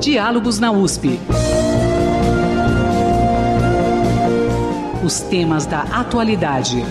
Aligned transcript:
Diálogos 0.00 0.60
na 0.60 0.70
USP. 0.70 1.18
Os 5.04 5.20
temas 5.20 5.66
da 5.66 5.82
atualidade. 5.82 6.82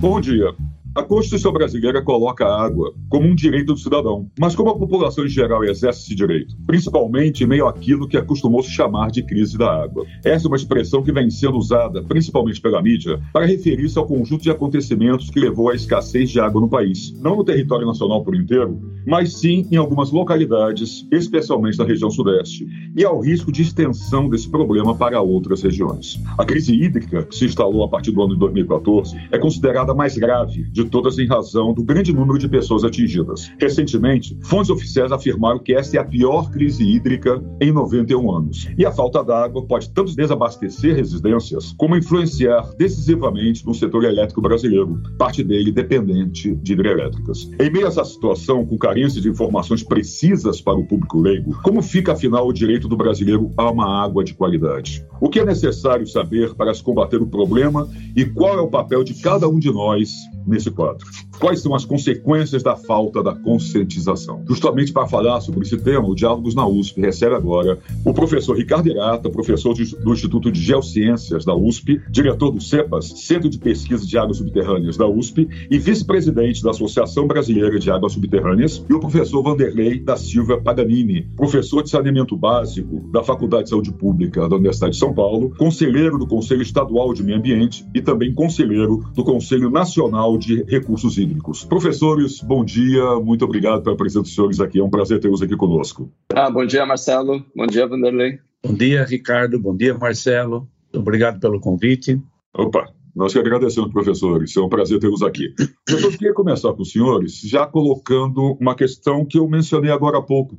Bom 0.00 0.20
dia. 0.20 0.54
A 1.00 1.02
Constituição 1.02 1.50
brasileira 1.50 2.02
coloca 2.02 2.44
a 2.44 2.62
água 2.62 2.92
como 3.08 3.26
um 3.26 3.34
direito 3.34 3.72
do 3.72 3.78
cidadão, 3.78 4.28
mas 4.38 4.54
como 4.54 4.68
a 4.68 4.78
população 4.78 5.24
em 5.24 5.30
geral 5.30 5.64
exerce 5.64 6.02
esse 6.02 6.14
direito, 6.14 6.54
principalmente 6.66 7.42
em 7.42 7.46
meio 7.46 7.66
àquilo 7.66 8.06
que 8.06 8.18
acostumou 8.18 8.62
se 8.62 8.70
chamar 8.70 9.10
de 9.10 9.22
crise 9.22 9.56
da 9.56 9.82
água. 9.82 10.04
Essa 10.22 10.46
é 10.46 10.48
uma 10.48 10.58
expressão 10.58 11.02
que 11.02 11.10
vem 11.10 11.30
sendo 11.30 11.56
usada, 11.56 12.02
principalmente 12.02 12.60
pela 12.60 12.82
mídia, 12.82 13.18
para 13.32 13.46
referir-se 13.46 13.98
ao 13.98 14.06
conjunto 14.06 14.42
de 14.42 14.50
acontecimentos 14.50 15.30
que 15.30 15.40
levou 15.40 15.70
à 15.70 15.74
escassez 15.74 16.28
de 16.28 16.38
água 16.38 16.60
no 16.60 16.68
país, 16.68 17.18
não 17.18 17.34
no 17.34 17.44
território 17.44 17.86
nacional 17.86 18.22
por 18.22 18.36
inteiro, 18.36 18.78
mas 19.06 19.38
sim 19.38 19.66
em 19.72 19.76
algumas 19.76 20.10
localidades, 20.10 21.08
especialmente 21.10 21.78
na 21.78 21.84
região 21.86 22.10
sudeste, 22.10 22.68
e 22.94 23.02
ao 23.02 23.20
risco 23.20 23.50
de 23.50 23.62
extensão 23.62 24.28
desse 24.28 24.50
problema 24.50 24.94
para 24.94 25.22
outras 25.22 25.62
regiões. 25.62 26.20
A 26.36 26.44
crise 26.44 26.74
hídrica, 26.74 27.22
que 27.22 27.34
se 27.34 27.46
instalou 27.46 27.82
a 27.84 27.88
partir 27.88 28.10
do 28.10 28.22
ano 28.22 28.34
de 28.34 28.40
2014, 28.40 29.16
é 29.32 29.38
considerada 29.38 29.94
mais 29.94 30.18
grave 30.18 30.64
de 30.64 30.89
todas 30.90 31.18
em 31.18 31.26
razão 31.26 31.72
do 31.72 31.82
grande 31.82 32.12
número 32.12 32.38
de 32.38 32.48
pessoas 32.48 32.84
atingidas. 32.84 33.50
Recentemente, 33.58 34.36
fontes 34.42 34.70
oficiais 34.70 35.12
afirmaram 35.12 35.58
que 35.58 35.74
essa 35.74 35.96
é 35.96 36.00
a 36.00 36.04
pior 36.04 36.50
crise 36.50 36.84
hídrica 36.84 37.42
em 37.60 37.72
91 37.72 38.30
anos. 38.30 38.68
E 38.76 38.84
a 38.84 38.92
falta 38.92 39.22
d'água 39.22 39.64
pode 39.66 39.90
tanto 39.90 40.14
desabastecer 40.14 40.96
residências, 40.96 41.72
como 41.76 41.96
influenciar 41.96 42.70
decisivamente 42.76 43.64
no 43.64 43.74
setor 43.74 44.04
elétrico 44.04 44.40
brasileiro, 44.40 45.00
parte 45.18 45.42
dele 45.42 45.72
dependente 45.72 46.54
de 46.56 46.72
hidrelétricas. 46.72 47.50
Em 47.58 47.70
meio 47.70 47.86
a 47.86 47.88
essa 47.88 48.04
situação, 48.04 48.64
com 48.64 48.76
carência 48.78 49.20
de 49.20 49.28
informações 49.28 49.82
precisas 49.82 50.60
para 50.60 50.78
o 50.78 50.86
público 50.86 51.20
leigo, 51.20 51.58
como 51.62 51.82
fica 51.82 52.12
afinal 52.12 52.46
o 52.46 52.52
direito 52.52 52.88
do 52.88 52.96
brasileiro 52.96 53.50
a 53.56 53.70
uma 53.70 54.02
água 54.04 54.24
de 54.24 54.34
qualidade? 54.34 55.04
O 55.20 55.28
que 55.28 55.40
é 55.40 55.44
necessário 55.44 56.06
saber 56.06 56.54
para 56.54 56.74
se 56.74 56.82
combater 56.82 57.20
o 57.20 57.26
problema 57.26 57.88
e 58.16 58.24
qual 58.24 58.58
é 58.58 58.60
o 58.60 58.68
papel 58.68 59.04
de 59.04 59.14
cada 59.14 59.48
um 59.48 59.58
de 59.58 59.70
nós 59.70 60.10
nesse 60.46 60.70
quadro. 60.70 61.06
Quais 61.38 61.60
são 61.60 61.74
as 61.74 61.84
consequências 61.84 62.62
da 62.62 62.76
falta 62.76 63.22
da 63.22 63.34
conscientização? 63.34 64.44
Justamente 64.46 64.92
para 64.92 65.06
falar 65.06 65.40
sobre 65.40 65.62
esse 65.62 65.78
tema, 65.78 66.06
o 66.06 66.14
Diálogos 66.14 66.54
na 66.54 66.66
USP 66.66 67.00
recebe 67.00 67.34
agora 67.34 67.78
o 68.04 68.12
professor 68.12 68.56
Ricardo 68.56 68.88
Irata, 68.88 69.30
professor 69.30 69.74
do 69.74 70.12
Instituto 70.12 70.52
de 70.52 70.60
Geociências 70.60 71.44
da 71.44 71.54
USP, 71.54 72.00
diretor 72.10 72.50
do 72.50 72.60
CEPAS, 72.60 73.26
Centro 73.26 73.48
de 73.48 73.58
Pesquisa 73.58 74.06
de 74.06 74.18
Águas 74.18 74.36
Subterrâneas 74.36 74.96
da 74.96 75.06
USP, 75.06 75.48
e 75.70 75.78
vice-presidente 75.78 76.62
da 76.62 76.70
Associação 76.70 77.26
Brasileira 77.26 77.78
de 77.78 77.90
Águas 77.90 78.12
Subterrâneas, 78.12 78.84
e 78.88 78.92
o 78.92 79.00
professor 79.00 79.42
Vanderlei 79.42 80.00
da 80.00 80.16
Silva 80.16 80.60
Paganini, 80.60 81.28
professor 81.36 81.82
de 81.82 81.90
saneamento 81.90 82.36
básico 82.36 83.08
da 83.10 83.22
Faculdade 83.22 83.64
de 83.64 83.70
Saúde 83.70 83.92
Pública 83.92 84.48
da 84.48 84.56
Universidade 84.56 84.92
de 84.92 84.98
São 84.98 85.14
Paulo, 85.14 85.54
conselheiro 85.56 86.18
do 86.18 86.26
Conselho 86.26 86.62
Estadual 86.62 87.14
de 87.14 87.22
Meio 87.22 87.38
Ambiente 87.38 87.86
e 87.94 88.02
também 88.02 88.34
conselheiro 88.34 89.04
do 89.14 89.24
Conselho 89.24 89.70
Nacional 89.70 90.29
de 90.36 90.62
Recursos 90.64 91.18
Hídricos. 91.18 91.64
Professores, 91.64 92.40
bom 92.40 92.64
dia, 92.64 93.16
muito 93.16 93.44
obrigado 93.44 93.82
pela 93.82 93.96
presença 93.96 94.22
dos 94.22 94.34
senhores 94.34 94.60
aqui, 94.60 94.78
é 94.78 94.84
um 94.84 94.90
prazer 94.90 95.20
tê-los 95.20 95.42
aqui 95.42 95.56
conosco. 95.56 96.10
Ah, 96.34 96.50
bom 96.50 96.64
dia, 96.64 96.84
Marcelo, 96.86 97.44
bom 97.54 97.66
dia, 97.66 97.86
Vanderlei. 97.86 98.38
Bom 98.64 98.74
dia, 98.74 99.04
Ricardo, 99.04 99.58
bom 99.58 99.76
dia, 99.76 99.96
Marcelo, 99.96 100.68
obrigado 100.92 101.40
pelo 101.40 101.60
convite. 101.60 102.20
Opa, 102.54 102.92
nós 103.14 103.32
que 103.32 103.38
agradecemos, 103.38 103.92
professores. 103.92 104.56
É 104.56 104.60
um 104.60 104.68
prazer 104.68 104.98
tê-los 104.98 105.22
aqui. 105.22 105.54
Eu 105.88 106.10
queria 106.10 106.32
começar 106.32 106.72
com 106.72 106.82
os 106.82 106.92
senhores, 106.92 107.40
já 107.40 107.66
colocando 107.66 108.56
uma 108.60 108.74
questão 108.74 109.24
que 109.24 109.38
eu 109.38 109.48
mencionei 109.48 109.90
agora 109.90 110.18
há 110.18 110.22
pouco 110.22 110.58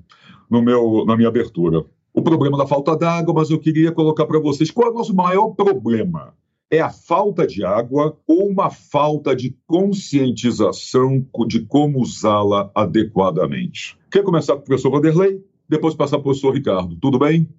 no 0.50 0.62
meu, 0.62 1.06
na 1.06 1.16
minha 1.16 1.30
abertura. 1.30 1.84
O 2.14 2.22
problema 2.22 2.58
da 2.58 2.68
falta 2.68 2.96
d'água, 2.96 3.34
mas 3.34 3.50
eu 3.50 3.60
queria 3.60 3.92
colocar 3.92 4.26
para 4.26 4.40
vocês 4.40 4.70
qual 4.70 4.90
é 4.90 4.92
o 4.92 4.94
nosso 4.94 5.16
maior 5.16 5.50
problema 5.52 6.34
é 6.72 6.80
a 6.80 6.90
falta 6.90 7.46
de 7.46 7.66
água 7.66 8.18
ou 8.26 8.48
uma 8.48 8.70
falta 8.70 9.36
de 9.36 9.54
conscientização 9.68 11.28
de 11.46 11.66
como 11.66 12.00
usá-la 12.00 12.72
adequadamente? 12.74 13.98
Quer 14.09 14.24
começar 14.24 14.54
com 14.54 14.62
o 14.62 14.64
professor 14.64 14.90
Vanderlei? 14.90 15.44
Depois 15.68 15.94
passar 15.94 16.18
para 16.18 16.22
o 16.22 16.24
professor 16.24 16.54
Ricardo. 16.54 16.96
Tudo 16.96 17.20
bem? 17.20 17.50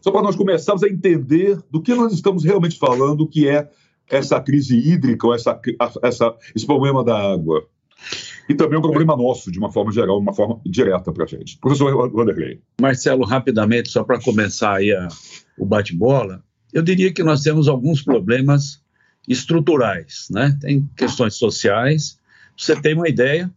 Só 0.00 0.10
para 0.10 0.22
nós 0.22 0.34
começarmos 0.34 0.82
a 0.82 0.88
entender 0.88 1.58
do 1.70 1.80
que 1.80 1.94
nós 1.94 2.12
estamos 2.12 2.44
realmente 2.44 2.76
falando, 2.76 3.28
que 3.28 3.48
é 3.48 3.68
essa 4.10 4.40
crise 4.40 4.76
hídrica, 4.76 5.26
ou 5.26 5.34
essa, 5.34 5.60
essa, 6.02 6.34
esse 6.54 6.66
problema 6.66 7.04
da 7.04 7.16
água. 7.32 7.64
E 8.48 8.54
também 8.54 8.78
um 8.78 8.82
problema 8.82 9.16
nosso, 9.16 9.50
de 9.50 9.58
uma 9.58 9.72
forma 9.72 9.90
geral, 9.90 10.18
uma 10.18 10.32
forma 10.32 10.60
direta 10.64 11.12
para 11.12 11.24
a 11.24 11.26
gente. 11.26 11.58
Professor 11.58 12.10
Vanderlei. 12.10 12.60
Marcelo, 12.80 13.24
rapidamente, 13.24 13.90
só 13.90 14.04
para 14.04 14.20
começar 14.20 14.76
aí 14.76 14.92
a, 14.92 15.08
o 15.58 15.66
bate-bola, 15.66 16.44
eu 16.76 16.82
diria 16.82 17.10
que 17.10 17.22
nós 17.22 17.42
temos 17.42 17.68
alguns 17.68 18.02
problemas 18.02 18.82
estruturais, 19.26 20.28
né? 20.30 20.54
Tem 20.60 20.86
questões 20.94 21.36
sociais. 21.36 22.18
Você 22.54 22.76
tem 22.76 22.92
uma 22.94 23.08
ideia? 23.08 23.50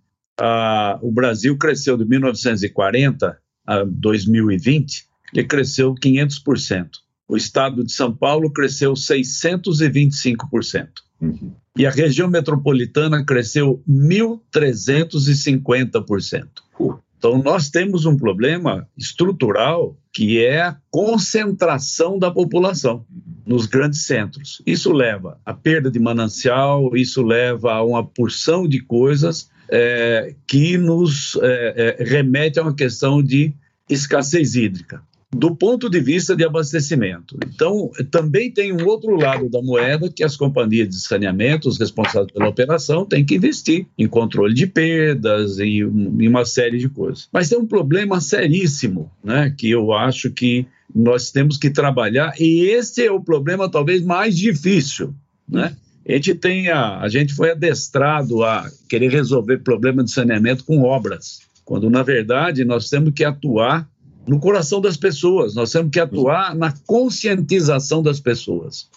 o 1.01 1.11
Brasil 1.11 1.57
cresceu 1.57 1.97
de 1.97 2.05
1940 2.05 3.37
a 3.67 3.83
2020, 3.83 5.05
ele 5.33 5.45
cresceu 5.45 5.93
500%. 5.93 6.91
O 7.27 7.35
estado 7.35 7.83
de 7.83 7.91
São 7.91 8.15
Paulo 8.15 8.53
cresceu 8.53 8.93
625%. 8.93 10.87
Uhum. 11.19 11.53
E 11.77 11.85
a 11.85 11.91
região 11.91 12.29
metropolitana 12.29 13.25
cresceu 13.25 13.83
1.350%. 13.85 16.47
Uh. 16.79 16.97
Então, 17.17 17.43
nós 17.43 17.69
temos 17.69 18.05
um 18.05 18.15
problema 18.15 18.87
estrutural 18.97 19.97
que 20.13 20.43
é 20.43 20.61
a 20.61 20.77
concentração 20.89 22.17
da 22.17 22.31
população 22.31 23.05
nos 23.45 23.65
grandes 23.65 24.05
centros. 24.05 24.61
Isso 24.65 24.91
leva 24.91 25.39
à 25.45 25.53
perda 25.53 25.89
de 25.89 25.99
manancial, 25.99 26.95
isso 26.95 27.21
leva 27.21 27.73
a 27.73 27.83
uma 27.83 28.05
porção 28.05 28.67
de 28.67 28.79
coisas 28.79 29.49
é, 29.69 30.35
que 30.47 30.77
nos 30.77 31.37
é, 31.41 31.97
é, 31.99 32.03
remete 32.03 32.59
a 32.59 32.63
uma 32.63 32.75
questão 32.75 33.21
de 33.21 33.53
escassez 33.89 34.55
hídrica 34.55 35.01
do 35.31 35.55
ponto 35.55 35.89
de 35.89 35.99
vista 35.99 36.35
de 36.35 36.43
abastecimento. 36.43 37.37
Então, 37.45 37.91
também 38.09 38.51
tem 38.51 38.73
um 38.73 38.85
outro 38.85 39.15
lado 39.15 39.47
da 39.47 39.61
moeda 39.61 40.09
que 40.09 40.23
as 40.23 40.35
companhias 40.35 40.89
de 40.89 40.99
saneamento, 40.99 41.69
os 41.69 41.77
responsáveis 41.77 42.31
pela 42.31 42.49
operação, 42.49 43.05
têm 43.05 43.23
que 43.23 43.35
investir 43.35 43.85
em 43.97 44.07
controle 44.07 44.53
de 44.53 44.65
perdas 44.65 45.59
e 45.59 45.83
uma 45.83 46.45
série 46.45 46.79
de 46.79 46.89
coisas. 46.89 47.29
Mas 47.31 47.47
tem 47.47 47.59
um 47.59 47.67
problema 47.67 48.19
seríssimo, 48.19 49.11
né, 49.23 49.53
que 49.55 49.69
eu 49.69 49.93
acho 49.93 50.31
que 50.31 50.65
nós 50.93 51.31
temos 51.31 51.57
que 51.57 51.69
trabalhar 51.69 52.33
e 52.39 52.65
esse 52.65 53.05
é 53.05 53.11
o 53.11 53.21
problema 53.21 53.69
talvez 53.69 54.01
mais 54.03 54.35
difícil, 54.35 55.13
né? 55.47 55.75
A 56.07 56.13
gente 56.13 56.33
tem 56.33 56.69
a, 56.69 56.99
a 57.01 57.07
gente 57.07 57.35
foi 57.35 57.51
adestrado 57.51 58.43
a 58.43 58.67
querer 58.87 59.11
resolver 59.11 59.59
problema 59.59 60.03
de 60.03 60.09
saneamento 60.09 60.63
com 60.63 60.81
obras, 60.81 61.41
quando 61.63 61.87
na 61.87 62.01
verdade 62.01 62.65
nós 62.65 62.89
temos 62.89 63.13
que 63.13 63.23
atuar 63.23 63.87
no 64.27 64.39
coração 64.39 64.79
das 64.81 64.97
pessoas. 64.97 65.55
Nós 65.55 65.71
temos 65.71 65.91
que 65.91 65.99
atuar 65.99 66.55
na 66.55 66.73
conscientização 66.85 68.01
das 68.01 68.19
pessoas. 68.19 68.89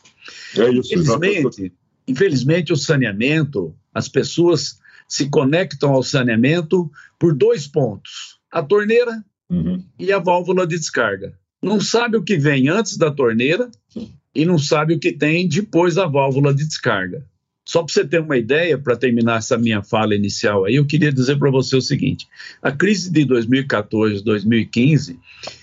É 0.57 0.71
isso, 0.71 0.95
infelizmente, 0.95 1.73
infelizmente, 2.07 2.73
o 2.73 2.77
saneamento, 2.77 3.75
as 3.93 4.09
pessoas 4.09 4.79
se 5.09 5.29
conectam 5.29 5.93
ao 5.93 6.03
saneamento 6.03 6.91
por 7.19 7.35
dois 7.35 7.67
pontos: 7.67 8.39
a 8.51 8.63
torneira 8.63 9.25
uhum. 9.51 9.85
e 9.99 10.13
a 10.13 10.19
válvula 10.19 10.67
de 10.67 10.77
descarga. 10.77 11.39
Não 11.63 11.81
sabe 11.81 12.17
o 12.17 12.23
que 12.23 12.37
vem 12.37 12.69
antes 12.69 12.97
da 12.97 13.11
torneira 13.11 13.71
e 14.35 14.45
não 14.45 14.59
sabe 14.59 14.95
o 14.95 14.99
que 14.99 15.13
tem 15.13 15.49
depois 15.49 15.95
da 15.95 16.07
válvula 16.07 16.53
de 16.53 16.67
descarga. 16.67 17.25
Só 17.65 17.83
para 17.83 17.93
você 17.93 18.05
ter 18.05 18.21
uma 18.21 18.37
ideia, 18.37 18.77
para 18.77 18.97
terminar 18.97 19.39
essa 19.39 19.57
minha 19.57 19.83
fala 19.83 20.15
inicial 20.15 20.65
aí, 20.65 20.75
eu 20.75 20.85
queria 20.85 21.13
dizer 21.13 21.39
para 21.39 21.51
você 21.51 21.77
o 21.77 21.81
seguinte: 21.81 22.27
a 22.61 22.73
crise 22.73 23.11
de 23.11 23.25
2014, 23.25 24.23
2015, 24.25 25.19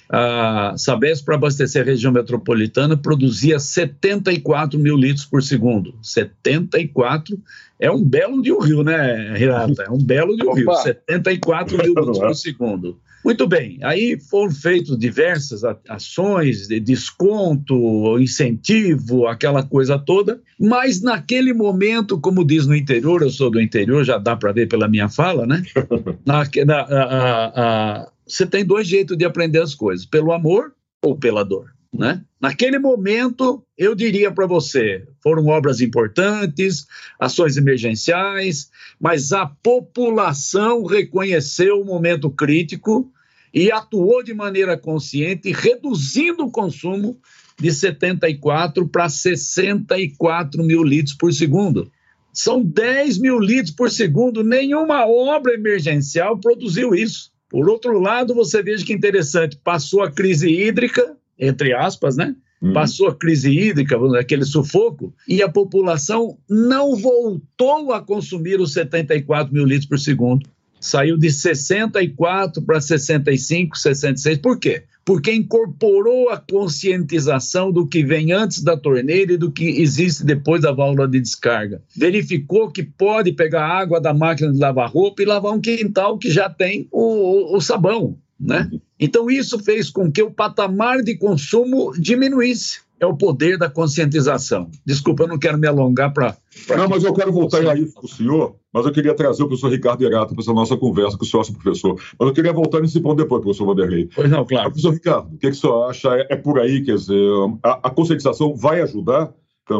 a 0.10 0.74
Sabesp, 0.78 1.26
para 1.26 1.36
abastecer 1.36 1.82
a 1.82 1.86
região 1.86 2.12
metropolitana, 2.12 2.96
produzia 2.96 3.60
74 3.60 4.80
mil 4.80 4.96
litros 4.96 5.26
por 5.26 5.44
segundo. 5.44 5.94
74 6.02 7.38
é 7.78 7.92
um 7.92 8.04
belo 8.04 8.42
de 8.42 8.52
um 8.52 8.60
rio, 8.60 8.82
né, 8.82 9.34
Renata? 9.38 9.84
É 9.84 9.92
um 9.92 10.02
belo 10.02 10.38
de 10.38 10.48
um 10.48 10.54
rio. 10.54 10.74
74 10.74 11.78
mil 11.78 11.94
litros 11.94 12.18
por 12.18 12.36
segundo. 12.36 12.98
Muito 13.24 13.48
bem, 13.48 13.80
aí 13.84 14.18
foram 14.20 14.52
feitas 14.52 14.98
diversas 14.98 15.62
ações 15.88 16.68
de 16.68 16.80
desconto, 16.80 18.18
incentivo, 18.20 19.28
aquela 19.28 19.62
coisa 19.62 20.00
toda, 20.00 20.42
mas 20.60 21.02
naquele 21.02 21.54
momento, 21.54 22.20
como 22.20 22.46
diz 22.46 22.66
no 22.66 22.76
interior, 22.76 23.22
eu 23.22 23.30
sou 23.30 23.52
do 23.52 23.60
interior, 23.62 24.04
já 24.06 24.18
dá 24.18 24.36
para 24.36 24.54
ver 24.54 24.68
pela 24.68 24.88
minha 24.88 25.10
fala, 25.10 25.46
né? 25.46 25.62
Na, 26.26 26.44
na, 26.66 26.80
a, 26.82 27.52
a, 27.56 28.12
você 28.26 28.46
tem 28.46 28.64
dois 28.64 28.88
jeitos 28.88 29.18
de 29.18 29.26
aprender 29.26 29.62
as 29.62 29.74
coisas, 29.76 30.06
pelo 30.06 30.32
amor 30.32 30.74
ou 31.04 31.18
pela 31.18 31.44
dor. 31.44 31.72
Né? 31.92 32.24
Naquele 32.40 32.78
momento, 32.78 33.64
eu 33.78 33.96
diria 33.96 34.32
para 34.32 34.46
você, 34.46 35.08
foram 35.24 35.48
obras 35.48 35.82
importantes, 35.82 36.86
ações 37.20 37.58
emergenciais, 37.58 38.70
mas 39.00 39.32
a 39.32 39.48
população 39.48 40.86
reconheceu 40.86 41.82
o 41.82 41.86
momento 41.86 42.30
crítico 42.30 43.12
e 43.54 43.72
atuou 43.72 44.24
de 44.24 44.34
maneira 44.34 44.78
consciente, 44.78 45.52
reduzindo 45.52 46.46
o 46.46 46.52
consumo 46.52 47.20
de 47.60 47.72
74 47.72 48.88
para 48.88 49.10
64 49.10 50.64
mil 50.64 50.84
litros 50.84 51.16
por 51.16 51.34
segundo. 51.34 51.92
São 52.32 52.64
10 52.64 53.18
mil 53.18 53.40
litros 53.40 53.72
por 53.72 53.90
segundo, 53.90 54.44
nenhuma 54.44 55.06
obra 55.08 55.54
emergencial 55.56 56.40
produziu 56.40 56.94
isso. 56.94 57.32
Por 57.50 57.68
outro 57.68 58.00
lado, 58.00 58.36
você 58.36 58.62
veja 58.62 58.86
que 58.86 58.94
interessante, 58.94 59.58
passou 59.58 60.04
a 60.04 60.12
crise 60.12 60.48
hídrica, 60.48 61.18
entre 61.40 61.74
aspas, 61.74 62.18
né? 62.18 62.36
Uhum. 62.62 62.74
Passou 62.74 63.08
a 63.08 63.16
crise 63.16 63.50
hídrica, 63.50 63.98
aquele 64.20 64.44
sufoco, 64.44 65.14
e 65.28 65.42
a 65.42 65.48
população 65.48 66.38
não 66.50 66.96
voltou 66.96 67.94
a 67.94 68.02
consumir 68.02 68.60
os 68.60 68.74
74 68.74 69.54
mil 69.54 69.66
litros 69.66 69.88
por 69.88 69.98
segundo. 69.98 70.48
Saiu 70.80 71.18
de 71.18 71.30
64 71.30 72.62
para 72.62 72.80
65, 72.80 73.78
66. 73.78 74.38
Por 74.38 74.60
quê? 74.60 74.84
Porque 75.04 75.34
incorporou 75.34 76.30
a 76.30 76.38
conscientização 76.38 77.72
do 77.72 77.88
que 77.88 78.04
vem 78.04 78.32
antes 78.32 78.62
da 78.62 78.78
torneira 78.78 79.34
e 79.34 79.38
do 79.38 79.52
que 79.52 79.82
existe 79.82 80.24
depois 80.24 80.62
da 80.62 80.72
válvula 80.72 81.08
de 81.08 81.20
descarga. 81.20 81.82
Verificou 81.96 82.72
que 82.72 82.84
pode 82.84 83.34
pegar 83.34 83.66
água 83.66 84.00
da 84.00 84.14
máquina 84.14 84.52
de 84.54 84.60
lavar 84.60 84.90
roupa 84.90 85.22
e 85.22 85.26
lavar 85.26 85.54
um 85.54 85.60
quintal 85.60 86.18
que 86.18 86.30
já 86.30 86.50
tem 86.50 86.88
o, 86.92 87.56
o 87.56 87.60
sabão 87.60 88.18
né? 88.40 88.70
Então, 89.00 89.30
isso 89.30 89.60
fez 89.60 89.90
com 89.90 90.12
que 90.12 90.24
o 90.24 90.32
patamar 90.32 91.02
de 91.02 91.18
consumo 91.18 91.92
diminuísse. 91.98 92.82
É 93.02 93.06
o 93.06 93.16
poder 93.16 93.58
da 93.58 93.70
conscientização. 93.70 94.70
Desculpa, 94.86 95.24
eu 95.24 95.28
não 95.30 95.40
quero 95.40 95.58
me 95.58 95.66
alongar 95.66 96.12
para. 96.12 96.36
Não, 96.68 96.90
mas 96.90 97.06
eu 97.06 97.14
quero 97.14 97.32
voltar 97.32 97.66
a 97.66 97.74
isso 97.74 97.94
para 97.94 98.04
o 98.04 98.10
senhor, 98.10 98.58
mas 98.74 98.86
eu 98.86 98.92
queria 98.92 99.16
trazer 99.16 99.42
o 99.42 99.48
professor 99.48 99.72
Ricardo 99.72 100.04
Erato 100.04 100.34
para 100.34 100.44
essa 100.44 100.52
nossa 100.52 100.76
conversa 100.76 101.18
com 101.18 101.24
o 101.24 101.28
senhor, 101.28 101.46
professor. 101.54 101.96
Mas 102.20 102.28
eu 102.28 102.34
queria 102.34 102.52
voltar 102.52 102.82
nesse 102.82 103.00
ponto 103.00 103.16
depois, 103.16 103.42
professor 103.42 103.68
Vanderlei. 103.68 104.10
Pois 104.14 104.30
não, 104.30 104.46
claro. 104.46 104.70
Professor 104.72 104.94
Ricardo, 104.94 105.34
o 105.34 105.38
que, 105.38 105.48
que 105.48 105.48
o 105.48 105.56
senhor 105.56 105.90
acha? 105.90 106.10
É, 106.10 106.28
é 106.32 106.36
por 106.36 106.60
aí, 106.60 106.84
quer 106.84 106.96
dizer, 106.96 107.24
a, 107.64 107.88
a 107.88 107.90
conscientização 107.90 108.54
vai 108.54 108.82
ajudar 108.82 109.34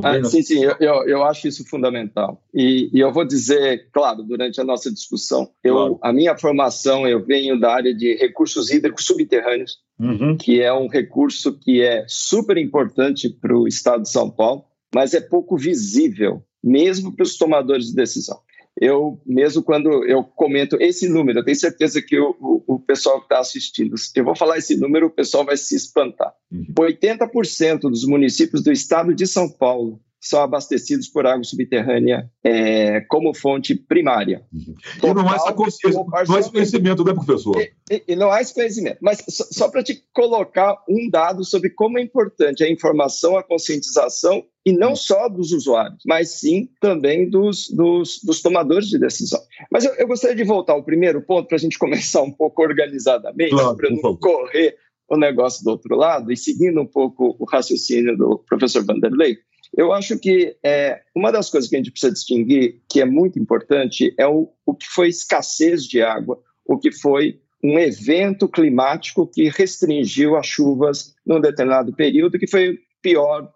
ah, 0.04 0.24
sim, 0.24 0.42
sim, 0.42 0.64
eu, 0.64 0.76
eu, 0.80 1.08
eu, 1.08 1.24
acho 1.24 1.48
isso 1.48 1.68
fundamental. 1.68 2.44
E, 2.54 2.90
e, 2.94 3.00
eu 3.00 3.12
vou 3.12 3.26
dizer, 3.26 3.90
claro, 3.92 4.24
durante 4.24 4.62
a 4.62 4.64
nossa 4.64 4.92
discussão, 4.92 5.50
eu, 5.64 5.76
claro. 5.76 6.00
a 6.02 6.14
minha 6.14 6.38
formação, 6.38 7.08
eu 7.08 7.26
venho 7.26 7.60
da 7.60 7.74
área 7.74 7.94
de 7.94 8.16
recursos 8.16 8.70
hídricos 8.70 9.06
subterrâneos, 9.06 9.80
uhum. 10.00 10.38
que 10.38 10.62
é 10.62 10.72
um 10.74 10.88
recurso 10.88 11.58
que 11.58 11.82
é 11.82 12.06
super 12.08 12.58
importante 12.58 13.30
para 13.30 13.58
o 13.58 13.68
estado 13.68 14.04
de 14.04 14.10
São 14.10 14.30
Paulo, 14.30 14.64
mas 14.94 15.14
é 15.14 15.22
pouco 15.22 15.58
visível, 15.58 16.44
mesmo 16.64 17.16
para 17.16 17.24
os 17.24 17.38
tomadores 17.38 17.88
de 17.88 17.96
decisão 17.96 18.40
eu 18.80 19.20
mesmo 19.26 19.62
quando 19.62 20.06
eu 20.06 20.24
comento 20.24 20.78
esse 20.80 21.10
número, 21.10 21.40
eu 21.40 21.44
tenho 21.44 21.58
certeza 21.58 22.02
que 22.02 22.18
o, 22.18 22.36
o, 22.40 22.76
o 22.76 22.80
pessoal 22.80 23.20
que 23.20 23.26
está 23.26 23.40
assistindo, 23.40 23.94
eu 24.16 24.24
vou 24.24 24.36
falar 24.36 24.58
esse 24.58 24.78
número, 24.78 25.08
o 25.08 25.12
pessoal 25.12 25.46
vai 25.46 25.58
se 25.58 25.76
espantar. 25.76 26.34
Uhum. 26.52 26.66
80% 26.80 27.82
dos 27.82 28.06
municípios 28.06 28.64
do 28.64 28.72
estado 28.72 29.14
de 29.14 29.28
São 29.28 29.50
Paulo 29.50 30.00
são 30.20 30.42
abastecidos 30.42 31.08
por 31.08 31.26
água 31.26 31.44
subterrânea 31.44 32.30
é, 32.44 33.02
como 33.02 33.34
fonte 33.34 33.74
primária. 33.74 34.46
Uhum. 34.52 34.76
e 35.04 35.14
não 35.14 35.30
há 35.30 35.36
essa 35.36 35.54
consciência, 35.54 36.04
não 36.04 36.36
há 36.36 36.40
esse 36.40 36.52
conhecimento, 36.52 37.04
né, 37.04 37.14
professor? 37.14 37.60
E, 37.60 37.74
e, 37.90 38.04
e 38.10 38.16
não 38.16 38.32
há 38.32 38.42
esse 38.42 38.54
conhecimento. 38.54 38.98
Mas 39.02 39.24
só, 39.30 39.46
só 39.50 39.70
para 39.70 39.84
te 39.84 40.04
colocar 40.14 40.76
um 40.90 41.10
dado 41.10 41.46
sobre 41.46 41.70
como 41.70 41.98
é 41.98 42.02
importante 42.02 42.64
a 42.64 42.70
informação, 42.70 43.38
a 43.38 43.44
conscientização, 43.44 44.44
e 44.66 44.72
não 44.72 44.96
só 44.96 45.30
dos 45.30 45.52
usuários, 45.52 46.04
mas 46.06 46.40
sim 46.40 46.70
também 46.80 47.30
dos, 47.30 47.70
dos, 47.70 48.20
dos 48.24 48.42
tomadores 48.42 48.88
de 48.88 49.00
decisão. 49.00 49.40
Mas 49.72 49.86
eu, 49.86 49.94
eu, 49.96 50.08
gostaria 50.08 50.36
de 50.36 50.44
voltar 50.44 50.74
ao 50.74 50.84
primeiro 50.84 51.22
ponto 51.22 51.48
para 51.48 51.56
a 51.56 51.60
gente 51.60 51.80
começar 51.80 52.22
um 52.22 52.32
pouco 52.32 52.62
organizadamente, 52.62 53.52
claro, 53.52 53.76
para 53.76 53.90
não 53.90 54.18
correr 54.18 54.76
o 55.10 55.18
negócio 55.18 55.64
do 55.64 55.72
outro 55.72 55.96
lado, 55.96 56.32
e 56.32 56.38
seguindo 56.38 56.80
um 56.80 56.86
pouco 56.86 57.36
o 57.40 57.46
raciocínio 57.46 58.16
do 58.16 58.44
professor 58.48 58.86
Vanderlei, 58.86 59.38
eu 59.76 59.94
acho 59.94 60.18
que 60.20 60.56
é, 60.64 61.02
uma 61.16 61.32
das 61.32 61.50
coisas 61.50 61.70
que 61.70 61.76
a 61.76 61.80
gente 61.80 61.92
precisa 61.92 62.14
distinguir, 62.14 62.82
que 62.90 63.02
é 63.02 63.06
muito 63.06 63.40
importante, 63.40 64.14
é 64.18 64.28
o, 64.28 64.52
o 64.66 64.74
que 64.74 64.88
foi 64.88 65.10
escassez 65.10 65.84
de 65.84 66.02
água, 66.02 66.42
o 66.66 66.78
que 66.78 66.92
foi 66.92 67.40
um 67.64 67.78
evento 67.78 68.48
climático 68.48 69.28
que 69.28 69.50
restringiu 69.50 70.36
as 70.36 70.48
chuvas 70.48 71.14
num 71.26 71.42
determinado 71.42 71.94
período, 71.94 72.40
que 72.40 72.48
foi 72.48 72.80
pior 73.02 73.52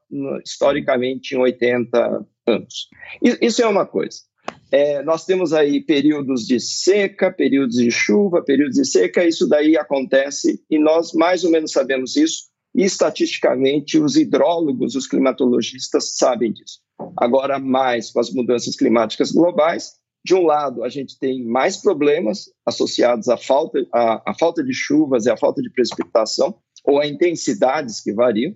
historicamente 0.45 1.35
em 1.35 1.39
80 1.39 2.25
anos. 2.47 2.89
Isso 3.41 3.61
é 3.61 3.67
uma 3.67 3.85
coisa. 3.85 4.19
É, 4.71 5.01
nós 5.03 5.25
temos 5.25 5.53
aí 5.53 5.81
períodos 5.81 6.45
de 6.45 6.59
seca, 6.59 7.31
períodos 7.31 7.77
de 7.77 7.91
chuva, 7.91 8.41
períodos 8.41 8.75
de 8.75 8.85
seca, 8.85 9.25
isso 9.25 9.47
daí 9.47 9.77
acontece 9.77 10.61
e 10.69 10.79
nós 10.79 11.13
mais 11.13 11.43
ou 11.43 11.51
menos 11.51 11.71
sabemos 11.71 12.15
isso 12.15 12.52
e 12.75 12.83
estatisticamente 12.83 13.99
os 13.99 14.15
hidrólogos, 14.15 14.95
os 14.95 15.07
climatologistas 15.07 16.15
sabem 16.15 16.51
disso. 16.51 16.79
Agora, 17.17 17.59
mais 17.59 18.11
com 18.11 18.19
as 18.19 18.31
mudanças 18.31 18.75
climáticas 18.75 19.31
globais, 19.31 19.93
de 20.25 20.33
um 20.33 20.43
lado, 20.43 20.83
a 20.83 20.89
gente 20.89 21.19
tem 21.19 21.43
mais 21.43 21.77
problemas 21.77 22.45
associados 22.65 23.27
à 23.27 23.37
falta, 23.37 23.85
à, 23.93 24.31
à 24.31 24.33
falta 24.33 24.63
de 24.63 24.73
chuvas 24.73 25.25
e 25.25 25.29
à 25.29 25.35
falta 25.35 25.61
de 25.61 25.69
precipitação, 25.69 26.55
ou 26.85 26.99
a 26.99 27.05
intensidades 27.05 28.01
que 28.01 28.13
variam. 28.13 28.55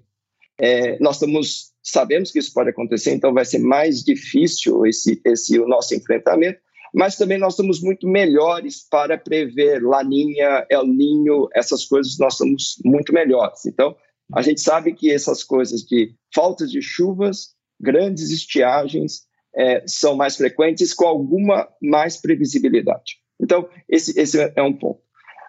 É, 0.59 0.97
nós 0.99 1.15
estamos, 1.15 1.73
sabemos 1.83 2.31
que 2.31 2.39
isso 2.39 2.53
pode 2.53 2.69
acontecer, 2.69 3.11
então 3.11 3.33
vai 3.33 3.45
ser 3.45 3.59
mais 3.59 4.01
difícil 4.01 4.85
esse, 4.85 5.21
esse 5.25 5.59
o 5.59 5.67
nosso 5.67 5.93
enfrentamento, 5.93 6.59
mas 6.93 7.17
também 7.17 7.37
nós 7.37 7.53
estamos 7.53 7.81
muito 7.81 8.07
melhores 8.07 8.87
para 8.89 9.17
prever 9.17 9.83
Laninha, 9.83 10.65
El 10.69 10.87
Ninho, 10.87 11.47
essas 11.53 11.85
coisas 11.85 12.17
nós 12.17 12.33
estamos 12.33 12.81
muito 12.83 13.13
melhores. 13.13 13.65
Então, 13.65 13.95
a 14.33 14.41
gente 14.41 14.61
sabe 14.61 14.93
que 14.93 15.11
essas 15.11 15.43
coisas 15.43 15.81
de 15.81 16.13
falta 16.33 16.67
de 16.67 16.81
chuvas, 16.81 17.55
grandes 17.79 18.29
estiagens, 18.31 19.27
é, 19.55 19.83
são 19.87 20.15
mais 20.15 20.35
frequentes 20.35 20.93
com 20.93 21.05
alguma 21.05 21.67
mais 21.81 22.17
previsibilidade. 22.17 23.19
Então, 23.39 23.67
esse, 23.87 24.19
esse 24.19 24.39
é 24.55 24.61
um 24.61 24.73
ponto. 24.73 25.01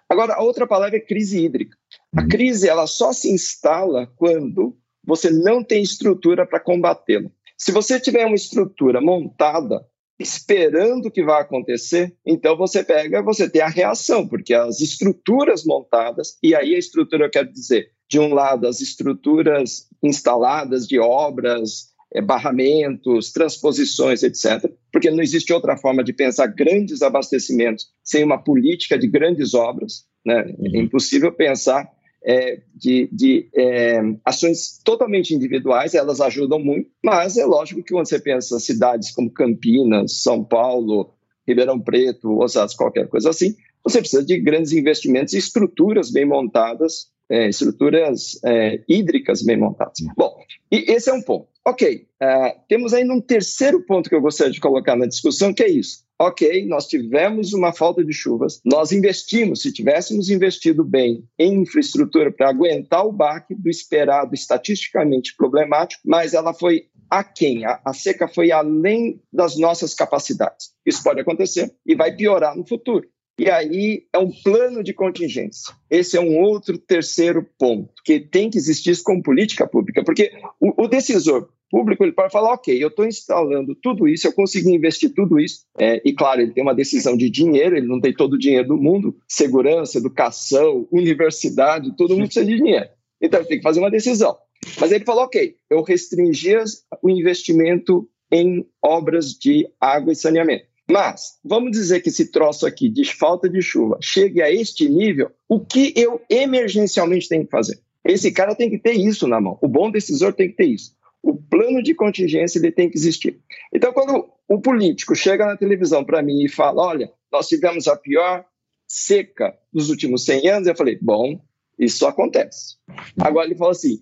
Agora, 0.09 0.33
a 0.33 0.41
outra 0.41 0.65
palavra 0.65 0.97
é 0.97 1.01
crise 1.01 1.43
hídrica. 1.43 1.77
A 2.15 2.25
crise 2.25 2.67
ela 2.67 2.87
só 2.87 3.13
se 3.13 3.31
instala 3.31 4.07
quando 4.15 4.75
você 5.05 5.29
não 5.29 5.63
tem 5.63 5.83
estrutura 5.83 6.47
para 6.47 6.59
combatê-la. 6.59 7.29
Se 7.57 7.71
você 7.71 7.99
tiver 7.99 8.25
uma 8.25 8.35
estrutura 8.35 9.01
montada 9.01 9.85
esperando 10.19 11.07
o 11.07 11.11
que 11.11 11.23
vai 11.23 11.41
acontecer, 11.41 12.15
então 12.25 12.57
você 12.57 12.83
pega, 12.83 13.21
você 13.21 13.49
tem 13.49 13.61
a 13.61 13.67
reação, 13.67 14.27
porque 14.27 14.53
as 14.53 14.81
estruturas 14.81 15.63
montadas, 15.63 16.37
e 16.43 16.53
aí 16.53 16.75
a 16.75 16.79
estrutura 16.79 17.25
eu 17.25 17.29
quero 17.29 17.51
dizer, 17.51 17.91
de 18.09 18.19
um 18.19 18.33
lado, 18.33 18.67
as 18.67 18.81
estruturas 18.81 19.87
instaladas 20.01 20.87
de 20.87 20.99
obras, 20.99 21.89
é, 22.13 22.21
barramentos, 22.21 23.31
transposições, 23.31 24.23
etc., 24.23 24.71
porque 24.91 25.11
não 25.11 25.21
existe 25.21 25.53
outra 25.53 25.77
forma 25.77 26.03
de 26.03 26.11
pensar 26.11 26.47
grandes 26.47 27.03
abastecimentos 27.03 27.87
sem 28.03 28.23
uma 28.23 28.43
política 28.43 28.97
de 28.97 29.07
grandes 29.07 29.53
obras. 29.53 30.05
Né? 30.25 30.39
É 30.39 30.77
uhum. 30.77 30.83
impossível 30.85 31.31
pensar 31.31 31.87
é, 32.25 32.61
de, 32.75 33.07
de 33.11 33.47
é, 33.55 34.01
ações 34.25 34.81
totalmente 34.83 35.33
individuais, 35.33 35.93
elas 35.93 36.19
ajudam 36.19 36.59
muito, 36.59 36.89
mas 37.03 37.37
é 37.37 37.45
lógico 37.45 37.83
que 37.83 37.93
quando 37.93 38.07
você 38.07 38.19
pensa 38.19 38.59
cidades 38.59 39.11
como 39.11 39.31
Campinas, 39.31 40.21
São 40.21 40.43
Paulo, 40.43 41.13
Ribeirão 41.47 41.79
Preto, 41.79 42.39
Osasco, 42.39 42.77
qualquer 42.77 43.07
coisa 43.07 43.29
assim, 43.29 43.55
você 43.83 43.99
precisa 43.99 44.25
de 44.25 44.37
grandes 44.39 44.73
investimentos 44.73 45.33
e 45.33 45.37
estruturas 45.37 46.11
bem 46.11 46.25
montadas 46.25 47.07
é, 47.29 47.49
estruturas 47.49 48.39
é, 48.43 48.81
hídricas 48.87 49.43
bem 49.43 49.57
montadas. 49.57 49.99
Bom, 50.17 50.35
e 50.71 50.91
esse 50.91 51.09
é 51.09 51.13
um 51.13 51.21
ponto. 51.21 51.47
Ok, 51.65 52.07
uh, 52.21 52.59
temos 52.67 52.93
ainda 52.93 53.13
um 53.13 53.21
terceiro 53.21 53.85
ponto 53.85 54.09
que 54.09 54.15
eu 54.15 54.21
gostaria 54.21 54.51
de 54.51 54.59
colocar 54.59 54.95
na 54.95 55.05
discussão, 55.05 55.53
que 55.53 55.61
é 55.61 55.69
isso. 55.69 56.03
Ok, 56.17 56.65
nós 56.65 56.87
tivemos 56.87 57.53
uma 57.53 57.71
falta 57.71 58.03
de 58.03 58.11
chuvas, 58.11 58.59
nós 58.65 58.91
investimos, 58.91 59.61
se 59.61 59.71
tivéssemos 59.71 60.29
investido 60.29 60.83
bem 60.83 61.23
em 61.37 61.61
infraestrutura 61.61 62.31
para 62.31 62.49
aguentar 62.49 63.05
o 63.05 63.11
baque 63.11 63.53
do 63.53 63.69
esperado 63.69 64.33
estatisticamente 64.33 65.35
problemático, 65.37 66.01
mas 66.05 66.33
ela 66.33 66.53
foi 66.53 66.87
aquém, 67.09 67.65
a, 67.65 67.79
a 67.85 67.93
seca 67.93 68.27
foi 68.27 68.51
além 68.51 69.21
das 69.31 69.57
nossas 69.57 69.93
capacidades. 69.93 70.71
Isso 70.85 71.03
pode 71.03 71.21
acontecer 71.21 71.73
e 71.85 71.95
vai 71.95 72.15
piorar 72.15 72.55
no 72.55 72.67
futuro. 72.67 73.07
E 73.39 73.49
aí 73.49 74.03
é 74.13 74.19
um 74.19 74.29
plano 74.29 74.83
de 74.83 74.93
contingência. 74.93 75.73
Esse 75.89 76.17
é 76.17 76.21
um 76.21 76.37
outro 76.37 76.77
terceiro 76.77 77.47
ponto, 77.57 77.89
que 78.03 78.19
tem 78.19 78.49
que 78.49 78.57
existir 78.57 78.91
isso 78.91 79.03
como 79.03 79.23
política 79.23 79.65
pública, 79.65 80.03
porque 80.03 80.31
o, 80.59 80.83
o 80.83 80.87
decisor 80.87 81.49
público 81.69 82.03
ele 82.03 82.11
pode 82.11 82.33
falar, 82.33 82.53
ok, 82.53 82.83
eu 82.83 82.89
estou 82.89 83.05
instalando 83.05 83.75
tudo 83.75 84.07
isso, 84.07 84.27
eu 84.27 84.33
consegui 84.33 84.73
investir 84.73 85.13
tudo 85.13 85.39
isso, 85.39 85.65
é, 85.77 86.01
e 86.03 86.13
claro, 86.13 86.41
ele 86.41 86.51
tem 86.51 86.63
uma 86.63 86.75
decisão 86.75 87.15
de 87.15 87.29
dinheiro, 87.29 87.77
ele 87.77 87.87
não 87.87 88.01
tem 88.01 88.13
todo 88.13 88.33
o 88.33 88.39
dinheiro 88.39 88.67
do 88.67 88.77
mundo, 88.77 89.15
segurança, 89.27 89.97
educação, 89.97 90.87
universidade, 90.91 91.95
todo 91.95 92.15
mundo 92.15 92.25
precisa 92.25 92.45
de 92.45 92.57
dinheiro. 92.57 92.89
Então 93.21 93.39
ele 93.39 93.47
tem 93.47 93.57
que 93.57 93.63
fazer 93.63 93.79
uma 93.79 93.91
decisão. 93.91 94.35
Mas 94.79 94.91
ele 94.91 95.05
falou, 95.05 95.23
ok, 95.23 95.55
eu 95.69 95.81
restringi 95.81 96.55
o 97.01 97.09
investimento 97.09 98.09
em 98.31 98.65
obras 98.83 99.33
de 99.33 99.67
água 99.79 100.11
e 100.11 100.15
saneamento. 100.15 100.68
Mas, 100.89 101.37
vamos 101.43 101.71
dizer 101.71 102.01
que 102.01 102.09
esse 102.09 102.31
troço 102.31 102.65
aqui 102.65 102.89
de 102.89 103.05
falta 103.05 103.47
de 103.47 103.61
chuva 103.61 103.99
chegue 104.01 104.41
a 104.41 104.51
este 104.51 104.89
nível, 104.89 105.31
o 105.47 105.59
que 105.59 105.93
eu 105.95 106.19
emergencialmente 106.27 107.29
tenho 107.29 107.45
que 107.45 107.51
fazer? 107.51 107.79
Esse 108.03 108.31
cara 108.31 108.55
tem 108.55 108.71
que 108.71 108.79
ter 108.79 108.93
isso 108.93 109.27
na 109.27 109.39
mão. 109.39 109.59
O 109.61 109.67
bom 109.67 109.91
decisor 109.91 110.33
tem 110.33 110.49
que 110.49 110.55
ter 110.55 110.65
isso. 110.65 110.95
O 111.21 111.35
plano 111.35 111.83
de 111.83 111.93
contingência 111.93 112.57
ele 112.57 112.71
tem 112.71 112.89
que 112.89 112.97
existir. 112.97 113.39
Então, 113.71 113.93
quando 113.93 114.29
o 114.47 114.59
político 114.59 115.15
chega 115.15 115.45
na 115.45 115.55
televisão 115.55 116.03
para 116.03 116.23
mim 116.23 116.43
e 116.43 116.49
fala: 116.49 116.81
Olha, 116.81 117.11
nós 117.31 117.47
tivemos 117.47 117.87
a 117.87 117.95
pior 117.95 118.45
seca 118.87 119.55
dos 119.71 119.89
últimos 119.89 120.25
100 120.25 120.47
anos, 120.49 120.67
eu 120.67 120.75
falei: 120.75 120.97
Bom, 120.99 121.39
isso 121.77 122.07
acontece. 122.07 122.77
Agora 123.19 123.45
ele 123.45 123.55
falou 123.55 123.71
assim: 123.71 124.01